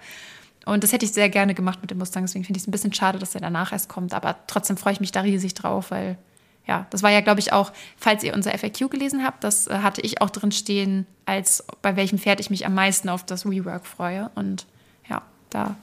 Und 0.66 0.84
das 0.84 0.94
hätte 0.94 1.06
ich 1.06 1.12
sehr 1.12 1.30
gerne 1.30 1.54
gemacht 1.54 1.80
mit 1.82 1.92
dem 1.92 1.98
Mustang, 1.98 2.24
deswegen 2.24 2.46
finde 2.46 2.58
ich 2.58 2.64
es 2.64 2.68
ein 2.68 2.72
bisschen 2.72 2.94
schade, 2.94 3.20
dass 3.20 3.36
er 3.36 3.42
danach 3.42 3.74
erst 3.74 3.90
kommt, 3.90 4.14
aber 4.14 4.38
trotzdem 4.48 4.78
freue 4.78 4.94
ich 4.94 5.02
mich 5.02 5.12
da 5.12 5.22
riesig 5.22 5.54
drauf, 5.54 5.92
weil 5.92 6.18
ja, 6.66 6.88
das 6.90 7.04
war 7.04 7.12
ja, 7.12 7.22
glaube 7.22 7.42
ich, 7.42 7.52
auch, 7.52 7.72
falls 7.98 8.24
ihr 8.24 8.34
unser 8.34 8.58
FAQ 8.58 8.90
gelesen 8.90 9.24
habt, 9.24 9.44
das 9.44 9.68
äh, 9.68 9.80
hatte 9.80 10.02
ich 10.02 10.22
auch 10.22 10.30
drin 10.30 10.52
stehen, 10.52 11.06
als 11.26 11.66
bei 11.82 11.96
welchem 11.96 12.20
Pferd 12.20 12.40
ich 12.40 12.50
mich 12.50 12.66
am 12.66 12.74
meisten 12.74 13.10
auf 13.10 13.26
das 13.26 13.46
Rework 13.46 13.86
freue. 13.86 14.32
Und 14.36 14.66
ja, 15.10 15.22
da 15.50 15.76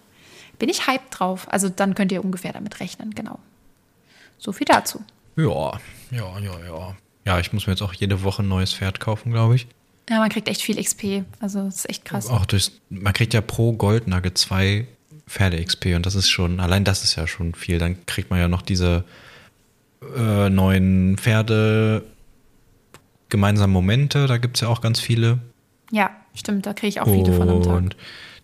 bin 0.59 0.69
ich 0.69 0.87
hyped 0.87 1.09
drauf. 1.11 1.47
Also 1.51 1.69
dann 1.69 1.95
könnt 1.95 2.13
ihr 2.13 2.25
ungefähr 2.25 2.53
damit 2.53 2.81
rechnen, 2.81 3.15
genau. 3.15 3.39
So 4.39 4.53
viel 4.53 4.65
dazu. 4.65 5.05
Ja, 5.37 5.73
ja, 6.11 6.39
ja, 6.39 6.65
ja. 6.65 6.97
Ja, 7.25 7.39
ich 7.39 7.53
muss 7.53 7.67
mir 7.67 7.75
jetzt 7.75 7.83
auch 7.83 7.93
jede 7.93 8.23
Woche 8.23 8.43
ein 8.43 8.49
neues 8.49 8.73
Pferd 8.73 9.01
kaufen, 9.01 9.31
glaube 9.33 9.57
ich. 9.57 9.67
Ja, 10.09 10.19
man 10.19 10.31
kriegt 10.31 10.49
echt 10.49 10.63
viel 10.63 10.83
XP. 10.83 11.25
Also, 11.39 11.65
das 11.65 11.77
ist 11.77 11.91
echt 11.91 12.05
krass. 12.05 12.29
Auch 12.29 12.47
durch, 12.47 12.73
man 12.89 13.13
kriegt 13.13 13.35
ja 13.35 13.41
pro 13.41 13.73
Goldnugget 13.73 14.37
zwei 14.39 14.87
Pferde-XP 15.29 15.95
und 15.95 16.07
das 16.07 16.17
ist 16.17 16.29
schon, 16.29 16.59
allein 16.59 16.85
das 16.85 17.05
ist 17.05 17.15
ja 17.15 17.27
schon 17.27 17.55
viel. 17.55 17.79
Dann 17.79 18.05
kriegt 18.07 18.31
man 18.31 18.41
ja 18.41 18.49
noch 18.49 18.63
diese 18.63 19.05
äh, 20.17 20.51
neuen 20.51 21.17
Pferde 21.19 22.05
gemeinsamen 23.29 23.73
Momente, 23.73 24.27
da 24.27 24.39
gibt 24.39 24.57
es 24.57 24.63
ja 24.63 24.69
auch 24.69 24.81
ganz 24.81 24.99
viele. 24.99 25.39
Ja, 25.93 26.11
stimmt, 26.35 26.67
da 26.67 26.75
kriege 26.75 26.89
ich 26.89 27.01
auch 27.01 27.07
viele 27.07 27.33
von 27.33 27.49
am 27.49 27.63
Tag. 27.63 27.97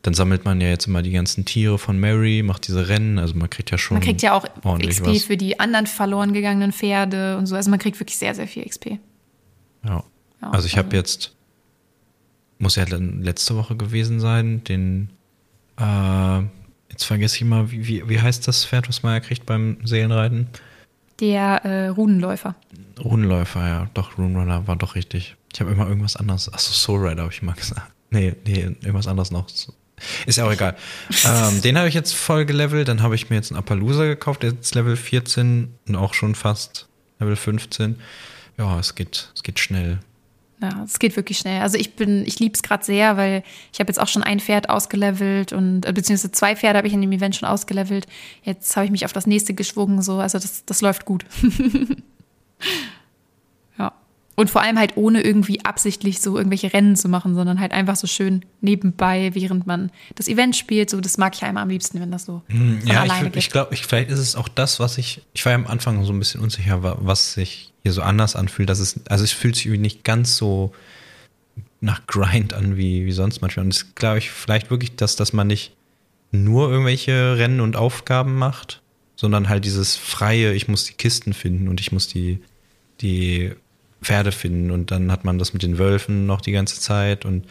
Dann 0.07 0.15
sammelt 0.15 0.45
man 0.45 0.61
ja 0.61 0.69
jetzt 0.69 0.87
immer 0.87 1.03
die 1.03 1.11
ganzen 1.11 1.45
Tiere 1.45 1.79
von 1.79 1.99
Mary, 1.99 2.45
macht 2.45 2.69
diese 2.69 2.87
Rennen, 2.87 3.19
also 3.19 3.35
man 3.35 3.51
kriegt 3.51 3.73
ja 3.73 3.77
schon. 3.77 3.97
Man 3.97 4.05
kriegt 4.05 4.23
ja 4.23 4.35
auch 4.35 4.45
XP 4.79 5.05
was. 5.05 5.25
für 5.25 5.37
die 5.37 5.59
anderen 5.59 5.89
verloren 5.89 6.33
gegangenen 6.33 6.73
Pferde 6.73 7.37
und 7.37 7.47
so. 7.47 7.57
Also 7.57 7.71
man 7.71 7.81
kriegt 7.81 7.99
wirklich 7.99 8.17
sehr, 8.17 8.33
sehr 8.33 8.47
viel 8.47 8.65
XP. 8.65 9.01
Ja. 9.85 10.05
ja 10.41 10.51
also 10.51 10.69
ich 10.69 10.79
habe 10.79 10.95
jetzt, 10.95 11.35
muss 12.61 12.77
ja 12.77 12.85
letzte 12.89 13.57
Woche 13.57 13.75
gewesen 13.75 14.21
sein, 14.21 14.63
den, 14.63 15.11
äh, 15.77 16.39
jetzt 16.89 17.03
vergesse 17.03 17.35
ich 17.35 17.45
mal, 17.45 17.73
wie, 17.73 17.89
wie, 17.89 18.09
wie 18.09 18.21
heißt 18.21 18.47
das 18.47 18.65
Pferd, 18.65 18.89
was 18.89 19.03
man 19.03 19.15
ja 19.15 19.19
kriegt 19.19 19.45
beim 19.45 19.79
Seelenreiten? 19.83 20.47
Der 21.19 21.65
äh, 21.65 21.89
Runenläufer. 21.89 22.55
Runenläufer, 23.03 23.67
ja, 23.67 23.91
doch, 23.95 24.19
Runenrunner 24.19 24.69
war 24.69 24.77
doch 24.77 24.95
richtig. 24.95 25.35
Ich 25.53 25.61
habe 25.61 25.73
immer 25.73 25.89
irgendwas 25.89 26.15
anderes. 26.15 26.53
Achso, 26.53 26.73
Soul 26.73 27.09
Rider 27.09 27.23
habe 27.23 27.33
ich 27.33 27.43
mal 27.43 27.57
gesagt. 27.57 27.91
Nee, 28.11 28.37
nee, 28.47 28.61
irgendwas 28.61 29.09
anderes 29.09 29.33
noch. 29.33 29.49
Ist 30.27 30.37
ja 30.37 30.47
auch 30.47 30.53
egal. 30.53 30.77
ähm, 31.25 31.61
den 31.65 31.79
habe 31.79 31.89
ich 31.89 31.95
jetzt 31.95 32.15
voll 32.15 32.45
gelevelt. 32.45 32.89
Dann 32.89 33.03
habe 33.03 33.15
ich 33.15 33.31
mir 33.31 33.37
jetzt 33.37 33.51
einen 33.51 33.59
Appaloosa 33.59 34.05
gekauft, 34.05 34.43
der 34.43 34.51
ist 34.51 34.57
jetzt 34.57 34.75
Level 34.75 34.97
14 34.97 35.75
und 35.89 35.97
auch 35.97 36.15
schon 36.15 36.35
fast 36.35 36.87
Level 37.19 37.37
15. 37.37 37.97
Ja, 38.59 38.79
es 38.79 38.95
geht, 38.95 39.31
es 39.35 39.43
geht 39.43 39.59
schnell. 39.59 39.99
Ja, 40.61 40.83
es 40.85 40.99
geht 40.99 41.17
wirklich 41.17 41.39
schnell. 41.39 41.61
Also 41.61 41.77
ich 41.77 41.97
bin, 41.97 42.25
ich 42.27 42.39
liebe 42.39 42.55
es 42.55 42.63
gerade 42.63 42.83
sehr, 42.83 43.19
weil 43.19 43.43
ich 43.73 43.81
habe 43.81 43.91
jetzt 43.91 43.99
auch 43.99 44.09
schon 44.09 44.23
ein 44.23 44.41
Pferd 44.41 44.71
ausgelevelt 44.71 45.53
und 45.53 45.85
äh, 45.85 45.93
beziehungsweise 45.93 46.33
zwei 46.33 46.57
Pferde 46.57 46.79
habe 46.79 46.89
ich 46.89 46.95
in 46.95 47.03
dem 47.03 47.13
Event 47.13 47.37
schon 47.37 47.49
ausgelevelt. 47.49 48.07
Jetzt 48.43 48.75
habe 48.75 48.87
ich 48.87 48.91
mich 48.91 49.05
auf 49.05 49.13
das 49.13 49.27
nächste 49.27 49.53
geschwungen, 49.53 50.01
so, 50.01 50.19
also 50.19 50.39
das, 50.39 50.65
das 50.65 50.81
läuft 50.81 51.05
gut. 51.05 51.27
Und 54.37 54.51
vor 54.51 54.61
allem 54.61 54.79
halt 54.79 54.97
ohne 54.97 55.23
irgendwie 55.23 55.65
absichtlich 55.65 56.21
so 56.21 56.37
irgendwelche 56.37 56.73
Rennen 56.73 56.95
zu 56.95 57.09
machen, 57.09 57.35
sondern 57.35 57.59
halt 57.59 57.73
einfach 57.73 57.97
so 57.97 58.07
schön 58.07 58.45
nebenbei, 58.61 59.31
während 59.33 59.67
man 59.67 59.91
das 60.15 60.29
Event 60.29 60.55
spielt. 60.55 60.91
So, 60.91 61.01
das 61.01 61.17
mag 61.17 61.35
ich 61.35 61.43
einmal 61.43 61.63
am 61.63 61.71
liebsten, 61.71 62.01
wenn 62.01 62.11
das 62.11 62.27
so 62.27 62.43
hm, 62.49 62.81
von 62.81 62.89
ja, 62.89 63.01
alleine 63.01 63.31
ich, 63.31 63.37
ich 63.37 63.51
glaube, 63.51 63.73
ich, 63.73 63.87
vielleicht 63.87 64.11
ist 64.11 64.19
es 64.19 64.37
auch 64.37 64.49
das, 64.49 64.79
was 64.79 64.99
ich, 64.99 65.23
ich 65.33 65.45
war 65.47 65.53
ja 65.53 65.59
am 65.59 65.67
Anfang 65.67 66.05
so 66.05 66.13
ein 66.13 66.19
bisschen 66.19 66.43
unsicher, 66.43 66.99
was 67.01 67.33
sich 67.33 67.73
hier 67.83 67.93
so 67.93 68.03
anders 68.03 68.37
anfühlt. 68.37 68.69
Dass 68.69 68.79
es, 68.79 69.01
also 69.09 69.25
es 69.25 69.33
fühlt 69.33 69.57
sich 69.57 69.67
irgendwie 69.67 69.81
nicht 69.81 70.05
ganz 70.05 70.37
so 70.37 70.73
nach 71.81 72.07
Grind 72.07 72.53
an 72.53 72.77
wie, 72.77 73.07
wie 73.07 73.13
sonst 73.13 73.41
manchmal. 73.41 73.65
Und 73.65 73.73
es 73.73 73.95
glaube 73.95 74.19
ich 74.19 74.31
vielleicht 74.31 74.71
wirklich, 74.71 74.97
dass, 74.97 75.17
dass 75.17 75.33
man 75.33 75.47
nicht 75.47 75.73
nur 76.31 76.71
irgendwelche 76.71 77.39
Rennen 77.39 77.61
und 77.61 77.77
Aufgaben 77.77 78.37
macht, 78.37 78.83
sondern 79.17 79.49
halt 79.49 79.65
dieses 79.65 79.97
freie, 79.97 80.53
ich 80.53 80.69
muss 80.69 80.85
die 80.85 80.93
Kisten 80.93 81.33
finden 81.33 81.69
und 81.69 81.81
ich 81.81 81.93
muss 81.93 82.07
die, 82.07 82.43
die 83.01 83.53
Pferde 84.07 84.31
finden. 84.31 84.71
Und 84.71 84.91
dann 84.91 85.11
hat 85.11 85.25
man 85.25 85.39
das 85.39 85.53
mit 85.53 85.63
den 85.63 85.79
Wölfen 85.79 86.27
noch 86.27 86.41
die 86.41 86.53
ganze 86.53 86.81
Zeit 86.81 87.25
und 87.25 87.45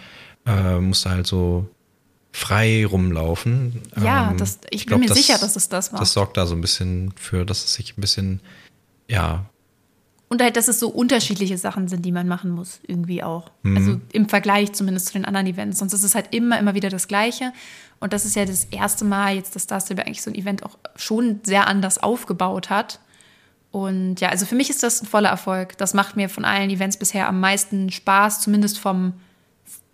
äh, 0.46 0.80
musste 0.80 1.10
halt 1.10 1.28
so 1.28 1.68
frei 2.32 2.86
rumlaufen. 2.86 3.82
Ja, 4.02 4.32
ähm, 4.32 4.38
das, 4.38 4.60
ich, 4.70 4.86
bin 4.86 5.00
mir 5.00 5.08
das, 5.08 5.18
sicher, 5.18 5.38
dass 5.38 5.56
es 5.56 5.70
das 5.70 5.92
war. 5.92 6.00
Das 6.00 6.14
sorgt 6.14 6.38
da 6.38 6.46
so 6.46 6.56
ein 6.56 6.62
bisschen 6.62 7.14
für, 7.18 7.46
dass 7.46 7.66
es 7.66 7.74
sich 7.74 7.98
ein 7.98 8.02
bisschen, 8.02 8.40
ja. 9.10 9.46
Und 10.28 10.42
halt, 10.42 10.56
dass 10.56 10.68
es 10.68 10.80
so 10.80 10.90
unterschiedliche 10.90 11.58
Sachen 11.58 11.88
sind, 11.88 12.04
die 12.04 12.12
man 12.12 12.28
machen 12.28 12.52
muss, 12.52 12.80
irgendwie 12.88 13.22
auch. 13.22 13.52
Mhm. 13.64 13.78
Also 13.78 14.02
im 14.12 14.28
Vergleich 14.28 14.74
zumindest 14.74 15.08
zu 15.08 15.14
den 15.14 15.26
anderen 15.26 15.48
Events. 15.48 15.80
Sonst 15.80 15.94
ist 15.94 16.04
es 16.04 16.16
halt 16.16 16.34
immer, 16.34 16.58
immer 16.58 16.74
wieder 16.74 16.90
das 16.90 17.08
Gleiche. 17.08 17.52
Und 18.00 18.14
das 18.14 18.26
ist 18.26 18.36
ja 18.36 18.46
das 18.46 18.66
erste 18.66 19.06
Mal 19.06 19.36
jetzt, 19.36 19.56
dass 19.56 19.64
Star 19.64 19.80
Stable 19.80 20.06
eigentlich 20.06 20.22
so 20.22 20.32
ein 20.32 20.36
Event 20.36 20.64
auch 20.64 20.78
schon 20.96 21.42
sehr 21.44 21.68
anders 21.68 22.02
aufgebaut 22.02 22.70
hat. 22.70 23.00
Und 23.76 24.22
ja, 24.22 24.30
also 24.30 24.46
für 24.46 24.56
mich 24.56 24.70
ist 24.70 24.84
das 24.84 25.04
ein 25.04 25.06
voller 25.06 25.28
Erfolg. 25.28 25.78
Das 25.78 25.94
macht 25.94 26.16
mir 26.16 26.30
von 26.30 26.46
allen 26.46 26.70
Events 26.70 26.96
bisher 26.96 27.28
am 27.28 27.42
meisten 27.42 27.92
Spaß, 27.92 28.40
zumindest 28.40 28.80
vom, 28.80 29.16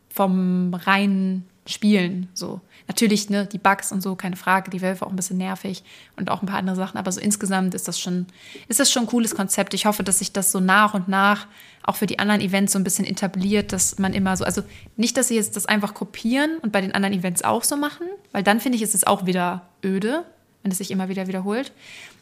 vom 0.08 0.76
reinen 0.76 1.50
Spielen. 1.66 2.30
So. 2.36 2.62
Natürlich, 2.88 3.32
ne, 3.32 3.48
die 3.48 3.58
Bugs 3.58 3.92
und 3.92 4.02
so, 4.02 4.16
keine 4.16 4.36
Frage, 4.36 4.70
die 4.70 4.84
Wölfe 4.84 5.04
auch 5.04 5.10
ein 5.10 5.16
bisschen 5.16 5.40
nervig 5.40 5.84
und 6.16 6.30
auch 6.30 6.44
ein 6.44 6.46
paar 6.46 6.60
andere 6.60 6.76
Sachen, 6.76 7.00
aber 7.00 7.12
so 7.12 7.20
insgesamt 7.20 7.74
ist 7.74 7.88
das 7.88 8.00
schon, 8.00 8.28
ist 8.68 8.80
das 8.80 8.92
schon 8.92 9.06
ein 9.06 9.08
cooles 9.08 9.34
Konzept. 9.34 9.74
Ich 9.74 9.88
hoffe, 9.88 10.04
dass 10.04 10.20
sich 10.20 10.32
das 10.32 10.52
so 10.52 10.60
nach 10.60 10.94
und 10.94 11.08
nach 11.08 11.48
auch 11.82 11.96
für 11.96 12.06
die 12.06 12.20
anderen 12.20 12.42
Events 12.42 12.74
so 12.74 12.80
ein 12.80 12.84
bisschen 12.84 13.06
etabliert, 13.06 13.74
dass 13.74 13.98
man 13.98 14.14
immer 14.14 14.38
so, 14.38 14.46
also 14.46 14.62
nicht, 14.96 15.18
dass 15.18 15.30
sie 15.30 15.36
jetzt 15.38 15.56
das 15.56 15.66
einfach 15.66 15.96
kopieren 15.96 16.60
und 16.62 16.72
bei 16.72 16.82
den 16.82 16.92
anderen 16.92 17.16
Events 17.16 17.44
auch 17.44 17.64
so 17.64 17.78
machen, 17.78 18.06
weil 18.32 18.44
dann 18.44 18.60
finde 18.60 18.76
ich, 18.76 18.84
ist 18.84 18.94
es 18.94 19.08
auch 19.08 19.26
wieder 19.26 19.64
öde, 19.84 20.24
wenn 20.62 20.72
es 20.72 20.78
sich 20.78 20.92
immer 20.92 21.10
wieder 21.10 21.26
wiederholt. 21.26 21.72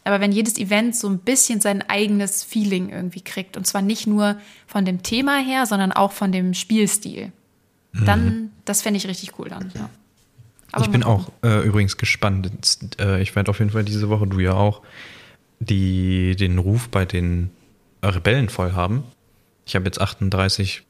Aber 0.03 0.21
wenn 0.21 0.31
jedes 0.31 0.57
Event 0.57 0.95
so 0.95 1.07
ein 1.07 1.19
bisschen 1.19 1.61
sein 1.61 1.81
eigenes 1.87 2.43
Feeling 2.43 2.89
irgendwie 2.89 3.21
kriegt, 3.21 3.57
und 3.57 3.67
zwar 3.67 3.81
nicht 3.81 4.07
nur 4.07 4.37
von 4.65 4.85
dem 4.85 5.03
Thema 5.03 5.37
her, 5.37 5.65
sondern 5.65 5.91
auch 5.91 6.11
von 6.11 6.31
dem 6.31 6.53
Spielstil, 6.53 7.31
mhm. 7.91 8.05
dann, 8.05 8.51
das 8.65 8.81
fände 8.81 8.97
ich 8.97 9.07
richtig 9.07 9.37
cool 9.37 9.49
dann, 9.49 9.71
ja. 9.75 9.89
Aber 10.71 10.85
ich 10.85 10.91
bin 10.91 11.03
auch 11.03 11.31
äh, 11.43 11.65
übrigens 11.65 11.97
gespannt. 11.97 12.51
Äh, 12.99 13.21
ich 13.21 13.35
werde 13.35 13.49
auf 13.49 13.59
jeden 13.59 13.71
Fall 13.71 13.83
diese 13.83 14.09
Woche, 14.09 14.27
du 14.27 14.39
ja 14.39 14.53
auch, 14.53 14.81
die, 15.59 16.35
den 16.35 16.57
Ruf 16.59 16.89
bei 16.89 17.05
den 17.05 17.49
Rebellen 18.03 18.49
voll 18.49 18.73
haben. 18.73 19.03
Ich 19.65 19.75
habe 19.75 19.85
jetzt 19.85 19.99
38 19.99 20.83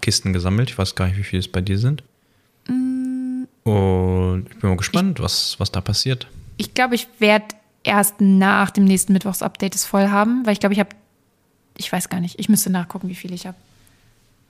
Kisten 0.00 0.32
gesammelt. 0.32 0.70
Ich 0.70 0.78
weiß 0.78 0.94
gar 0.94 1.06
nicht, 1.08 1.18
wie 1.18 1.24
viele 1.24 1.40
es 1.40 1.48
bei 1.48 1.60
dir 1.60 1.78
sind. 1.78 2.02
Mm. 2.68 3.44
Und 3.64 4.46
ich 4.48 4.58
bin 4.58 4.70
mal 4.70 4.76
gespannt, 4.76 5.20
was, 5.20 5.58
was 5.58 5.72
da 5.72 5.80
passiert. 5.80 6.28
Ich 6.56 6.74
glaube, 6.74 6.94
ich 6.94 7.08
werde 7.18 7.54
erst 7.84 8.20
nach 8.20 8.70
dem 8.70 8.84
nächsten 8.84 9.12
Mittwochs-Update 9.12 9.74
es 9.74 9.84
voll 9.84 10.08
haben, 10.08 10.44
weil 10.44 10.52
ich 10.52 10.60
glaube, 10.60 10.72
ich 10.74 10.80
habe, 10.80 10.90
ich 11.76 11.90
weiß 11.92 12.08
gar 12.08 12.20
nicht, 12.20 12.38
ich 12.38 12.48
müsste 12.48 12.70
nachgucken, 12.70 13.08
wie 13.08 13.14
viel 13.14 13.32
ich 13.32 13.46
habe. 13.46 13.56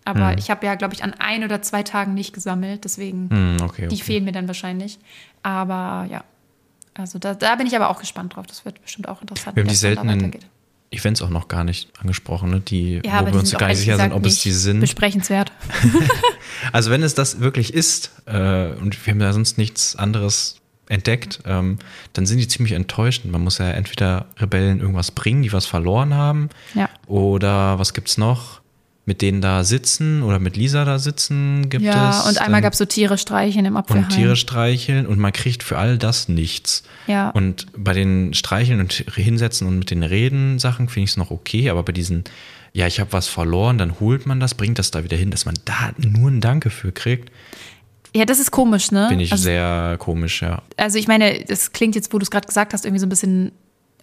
Aber 0.05 0.31
Hm. 0.31 0.39
ich 0.39 0.51
habe 0.51 0.65
ja, 0.65 0.75
glaube 0.75 0.95
ich, 0.95 1.05
an 1.05 1.15
ein 1.19 1.45
oder 1.45 1.61
zwei 1.63 1.83
Tagen 1.83 2.15
nicht 2.15 2.33
gesammelt, 2.33 2.85
deswegen, 2.85 3.29
Hm, 3.31 3.57
okay, 3.63 3.89
die 3.89 3.95
okay. 3.97 4.05
fehlen 4.05 4.25
mir 4.25 4.33
dann 4.33 4.47
wahrscheinlich. 4.49 4.99
Aber 5.43 6.07
ja, 6.11 6.25
also 6.95 7.19
da, 7.19 7.35
da 7.35 7.55
bin 7.57 7.67
ich 7.67 7.77
aber 7.77 7.91
auch 7.91 8.01
gespannt 8.01 8.35
drauf. 8.37 8.47
Das 8.47 8.65
wird 8.65 8.81
bestimmt 8.83 9.09
auch 9.09 9.21
interessant. 9.21 9.55
Wir 9.57 9.63
haben 9.63 9.69
die 9.69 9.75
seltenen. 9.75 10.33
Events 10.91 11.21
auch 11.21 11.29
noch 11.29 11.49
gar 11.49 11.65
nicht 11.65 11.91
angesprochen, 12.01 12.49
ne? 12.49 12.61
die, 12.61 13.03
Ja, 13.05 13.21
wo 13.21 13.27
wir 13.27 13.33
die 13.33 13.39
uns 13.39 13.53
gar 13.53 13.69
nicht 13.69 13.77
sicher 13.77 13.99
sind, 13.99 14.11
ob 14.13 14.25
es 14.25 14.41
die 14.41 14.53
sind. 14.53 14.81
Besprechenswert. 14.81 15.53
Also 16.73 16.91
wenn 16.91 17.03
es 17.03 17.15
das 17.15 17.41
wirklich 17.41 17.73
ist 17.75 18.11
äh, 18.27 18.73
und 18.73 19.07
wir 19.07 19.13
haben 19.13 19.21
da 19.21 19.33
sonst 19.33 19.59
nichts 19.59 19.97
anderes 19.97 20.57
entdeckt, 20.89 21.41
ähm, 21.47 21.79
dann 22.15 22.27
sind 22.27 22.39
die 22.39 22.49
ziemlich 22.49 22.73
enttäuschend. 22.73 23.31
Man 23.33 23.43
muss 23.45 23.59
ja 23.59 23.71
entweder 23.71 24.27
Rebellen 24.39 24.81
irgendwas 24.81 25.11
bringen, 25.11 25.43
die 25.43 25.53
was 25.53 25.67
verloren 25.67 26.15
haben, 26.15 26.49
Ja. 26.75 26.89
oder 27.07 27.79
was 27.79 27.95
gibt's 27.95 28.19
noch? 28.19 28.61
Mit 29.05 29.23
denen 29.23 29.41
da 29.41 29.65
sitzen 29.65 30.23
oder 30.23 30.39
mit 30.39 30.55
Lisa 30.59 30.85
da 30.85 30.99
sitzen 30.99 31.71
gibt 31.71 31.83
Ja, 31.83 32.11
es. 32.21 32.27
und 32.29 32.43
einmal 32.43 32.61
gab 32.61 32.75
es 32.75 32.79
so 32.79 32.85
Tiere 32.85 33.17
streicheln 33.17 33.65
im 33.65 33.75
Apfelheim. 33.79 34.05
und 34.05 34.11
Tiere 34.11 34.37
streicheln 34.37 35.07
und 35.07 35.19
man 35.19 35.33
kriegt 35.33 35.63
für 35.63 35.79
all 35.79 35.97
das 35.97 36.29
nichts. 36.29 36.83
Ja. 37.07 37.31
Und 37.31 37.69
bei 37.75 37.95
den 37.95 38.35
Streicheln 38.35 38.81
und 38.81 38.93
hinsetzen 38.93 39.67
und 39.67 39.79
mit 39.79 39.91
den 39.91 40.03
Reden 40.03 40.59
Sachen 40.59 40.91
finde 40.91 41.05
ich 41.05 41.11
es 41.13 41.17
noch 41.17 41.31
okay, 41.31 41.71
aber 41.71 41.85
bei 41.85 41.93
diesen, 41.93 42.25
ja, 42.75 42.87
ich 42.87 43.01
habe 43.01 43.11
was 43.15 43.29
verloren, 43.29 43.79
dann 43.79 43.99
holt 43.99 44.27
man 44.27 44.41
das, 44.41 44.55
bringt 44.55 44.79
das 44.79 44.91
da 44.91 45.03
wieder 45.05 45.17
hin, 45.17 45.31
dass 45.31 45.47
man 45.47 45.55
da 45.65 45.93
nur 45.97 46.31
ein 46.31 46.43
Danke 46.43 46.69
für 46.69 46.93
kriegt, 46.93 47.33
Ja, 48.15 48.25
das 48.25 48.39
ist 48.39 48.51
komisch, 48.51 48.91
ne? 48.91 49.09
finde 49.09 49.25
ich 49.25 49.33
also, 49.33 49.45
sehr 49.45 49.97
komisch, 49.99 50.43
ja. 50.43 50.63
also 50.77 50.99
ich 50.99 51.09
meine, 51.09 51.45
das 51.45 51.73
klingt 51.73 51.95
jetzt, 51.95 52.13
wo 52.13 52.19
du 52.19 52.23
es 52.23 52.31
gerade 52.31 52.47
gesagt 52.47 52.73
hast, 52.73 52.85
irgendwie 52.85 53.01
so 53.01 53.07
ein 53.07 53.11
bisschen, 53.11 53.53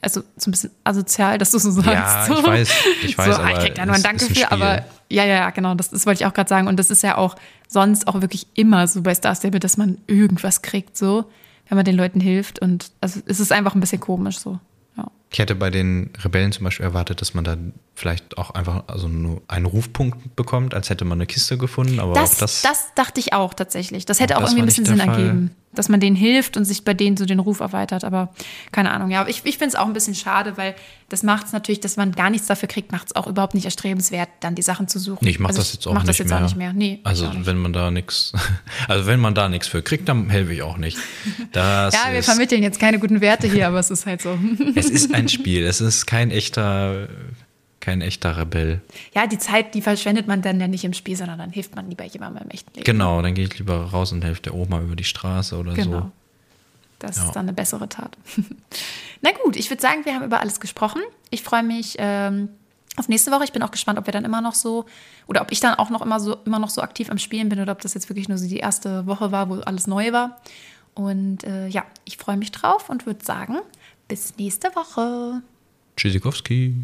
also 0.01 0.21
so 0.37 0.49
ein 0.49 0.51
bisschen 0.51 0.71
asozial, 0.83 1.37
dass 1.37 1.51
du 1.51 1.59
so 1.59 1.71
sagst. 1.71 1.87
Ja, 1.87 2.25
so. 2.27 2.39
ich 2.39 2.45
weiß, 2.45 2.69
ich 3.03 3.17
weiß, 3.17 3.35
so, 3.35 3.41
ah, 3.41 3.49
ich 3.49 3.55
aber 3.55 3.63
krieg 3.63 3.75
da 3.75 3.85
nur 3.85 3.95
ein 3.95 4.03
Danke 4.03 4.25
ein 4.25 4.35
für, 4.35 4.51
aber 4.51 4.85
ja, 5.09 5.23
ja, 5.23 5.35
ja, 5.35 5.49
genau, 5.49 5.75
das, 5.75 5.89
das 5.89 6.05
wollte 6.05 6.21
ich 6.21 6.27
auch 6.27 6.33
gerade 6.33 6.49
sagen. 6.49 6.67
Und 6.67 6.77
das 6.77 6.91
ist 6.91 7.03
ja 7.03 7.17
auch 7.17 7.35
sonst 7.67 8.07
auch 8.07 8.21
wirklich 8.21 8.47
immer 8.53 8.87
so 8.87 9.01
bei 9.01 9.13
Star 9.13 9.35
Stable, 9.35 9.59
dass 9.59 9.77
man 9.77 9.97
irgendwas 10.07 10.61
kriegt, 10.61 10.97
so, 10.97 11.25
wenn 11.69 11.75
man 11.75 11.85
den 11.85 11.95
Leuten 11.95 12.19
hilft. 12.19 12.59
Und 12.59 12.91
also 13.01 13.19
es 13.25 13.39
ist 13.39 13.51
einfach 13.51 13.75
ein 13.75 13.79
bisschen 13.79 13.99
komisch 13.99 14.39
so. 14.39 14.59
Ja. 14.97 15.09
Ich 15.31 15.39
hätte 15.39 15.55
bei 15.55 15.69
den 15.69 16.11
Rebellen 16.23 16.51
zum 16.51 16.63
Beispiel 16.63 16.85
erwartet, 16.85 17.21
dass 17.21 17.33
man 17.33 17.43
da 17.43 17.57
vielleicht 17.95 18.37
auch 18.37 18.51
einfach 18.51 18.83
also 18.87 19.07
nur 19.07 19.41
einen 19.47 19.65
Rufpunkt 19.65 20.35
bekommt, 20.35 20.73
als 20.73 20.89
hätte 20.89 21.05
man 21.05 21.17
eine 21.17 21.25
Kiste 21.25 21.57
gefunden, 21.57 21.99
aber 22.01 22.13
Das, 22.13 22.35
auch 22.35 22.39
das, 22.39 22.61
das, 22.61 22.87
dachte 22.95 23.21
ich 23.21 23.31
auch 23.33 23.53
tatsächlich. 23.53 24.05
Das 24.05 24.19
hätte 24.19 24.35
Auch 24.37 24.41
auch 24.41 24.47
irgendwie 24.47 24.63
ein 24.63 24.65
bisschen 24.65 24.85
Sinn 24.85 24.97
Fall. 24.97 25.09
ergeben, 25.09 25.51
dass 25.73 25.87
man 25.87 26.01
denen 26.01 26.15
hilft 26.17 26.57
und 26.57 26.65
sich 26.65 26.83
bei 26.83 26.93
denen 26.93 27.15
so 27.15 27.25
den 27.25 27.39
Ruf 27.39 27.61
erweitert. 27.61 28.03
Aber 28.03 28.33
keine 28.73 28.91
Ahnung, 28.91 29.11
ja. 29.11 29.21
Aber 29.21 29.29
ich, 29.29 29.41
ich 29.45 29.57
finde 29.57 29.69
es 29.69 29.75
auch 29.75 29.85
ein 29.87 29.93
bisschen 29.93 30.13
schade, 30.13 30.57
weil 30.57 30.75
das 31.07 31.23
macht 31.23 31.47
es 31.47 31.53
natürlich, 31.53 31.79
dass 31.79 31.95
man 31.95 32.11
gar 32.11 32.29
nichts 32.29 32.47
dafür 32.47 32.67
kriegt, 32.67 32.91
macht 32.91 33.07
es 33.07 33.15
auch 33.15 33.27
überhaupt 33.27 33.53
nicht 33.55 33.63
erstrebenswert, 33.65 34.27
dann 34.41 34.55
die 34.55 34.61
Sachen 34.61 34.89
zu 34.89 34.99
suchen. 34.99 35.23
Nee, 35.23 35.31
ich 35.31 35.39
mache 35.39 35.51
Also 35.51 35.61
das 35.61 35.73
jetzt 35.73 35.87
auch, 35.87 35.93
mach 35.93 36.01
nicht, 36.01 36.09
das 36.09 36.17
jetzt 36.17 36.29
mehr. 36.29 36.37
auch 36.39 36.43
nicht 36.43 36.57
mehr. 36.57 36.73
Nee, 36.73 36.99
also 37.05 37.29
nicht. 37.29 37.45
wenn 37.45 37.57
man 37.59 37.71
da 37.71 37.91
nichts, 37.91 38.33
also 38.89 39.05
wenn 39.05 39.21
man 39.21 39.35
da 39.35 39.47
nichts 39.47 39.69
für 39.69 39.81
kriegt, 39.81 40.09
dann 40.09 40.29
helfe 40.29 40.53
ich 40.53 40.61
auch 40.63 40.77
nicht. 40.77 40.97
Das 41.53 41.93
ja, 42.05 42.11
wir 42.11 42.23
vermitteln 42.23 42.61
jetzt 42.61 42.79
keine 42.79 42.99
guten 42.99 43.21
Werte 43.21 43.47
hier, 43.47 43.67
aber 43.67 43.79
es 43.79 43.89
ist 43.89 44.05
halt 44.05 44.21
so. 44.21 44.37
es 44.75 44.89
ist 44.89 45.13
ein 45.13 45.29
Spiel, 45.35 45.63
es 45.65 45.79
ist 45.79 46.05
kein 46.07 46.29
echter, 46.31 47.07
kein 47.85 48.01
echter 48.01 48.35
Rebell. 48.37 48.81
ja, 49.13 49.27
die 49.27 49.37
Zeit, 49.37 49.73
die 49.75 49.81
verschwendet 49.81 50.27
man 50.27 50.41
dann 50.41 50.59
ja 50.59 50.67
nicht 50.67 50.83
im 50.83 50.93
Spiel, 50.93 51.15
sondern 51.15 51.37
dann 51.39 51.51
hilft 51.51 51.75
man 51.75 51.87
lieber 51.89 52.03
jemandem 52.03 52.43
im 52.43 52.49
echten 52.49 52.73
Leben. 52.73 52.83
Genau, 52.83 53.21
dann 53.21 53.33
gehe 53.33 53.45
ich 53.45 53.57
lieber 53.57 53.75
raus 53.85 54.11
und 54.11 54.23
helfe 54.23 54.41
der 54.41 54.53
Oma 54.55 54.81
über 54.81 54.95
die 54.95 55.03
Straße 55.03 55.57
oder 55.57 55.73
Genau. 55.73 55.99
so. 55.99 56.11
Das 56.99 57.17
Ja. 57.17 57.25
ist 57.25 57.33
dann 57.35 57.45
eine 57.45 57.53
bessere 57.53 57.87
Tat. 57.89 58.17
Na 59.21 59.29
gut, 59.43 59.55
ich 59.55 59.69
würde 59.69 59.81
sagen, 59.81 60.05
wir 60.05 60.15
haben 60.15 60.23
über 60.25 60.39
alles 60.39 60.59
gesprochen. 60.59 61.01
Ich 61.29 61.43
freue 61.43 61.63
mich 61.63 61.95
ähm, 61.99 62.49
auf 62.97 63.07
nächste 63.09 63.31
Woche. 63.31 63.43
Ich 63.43 63.51
bin 63.51 63.61
auch 63.63 63.71
gespannt, 63.71 63.99
ob 63.99 64.05
wir 64.07 64.13
dann 64.13 64.25
immer 64.25 64.41
noch 64.41 64.55
so 64.55 64.85
oder 65.27 65.41
ob 65.41 65.51
ich 65.51 65.59
dann 65.59 65.75
auch 65.75 65.89
noch 65.89 66.01
immer 66.01 66.19
so 66.19 66.37
immer 66.45 66.59
noch 66.59 66.69
so 66.69 66.81
aktiv 66.81 67.09
am 67.11 67.17
Spielen 67.17 67.49
bin 67.49 67.59
oder 67.59 67.71
ob 67.73 67.81
das 67.81 67.93
jetzt 67.93 68.09
wirklich 68.09 68.29
nur 68.29 68.37
so 68.37 68.47
die 68.47 68.57
erste 68.57 69.05
Woche 69.07 69.31
war, 69.31 69.49
wo 69.49 69.55
alles 69.55 69.87
neu 69.87 70.11
war. 70.13 70.41
Und 70.93 71.43
äh, 71.43 71.67
ja, 71.67 71.83
ich 72.05 72.17
freue 72.17 72.37
mich 72.37 72.51
drauf 72.51 72.89
und 72.89 73.05
würde 73.05 73.23
sagen, 73.25 73.57
bis 74.07 74.37
nächste 74.37 74.69
Woche. 74.75 75.41
Tschüssikowski. 75.97 76.75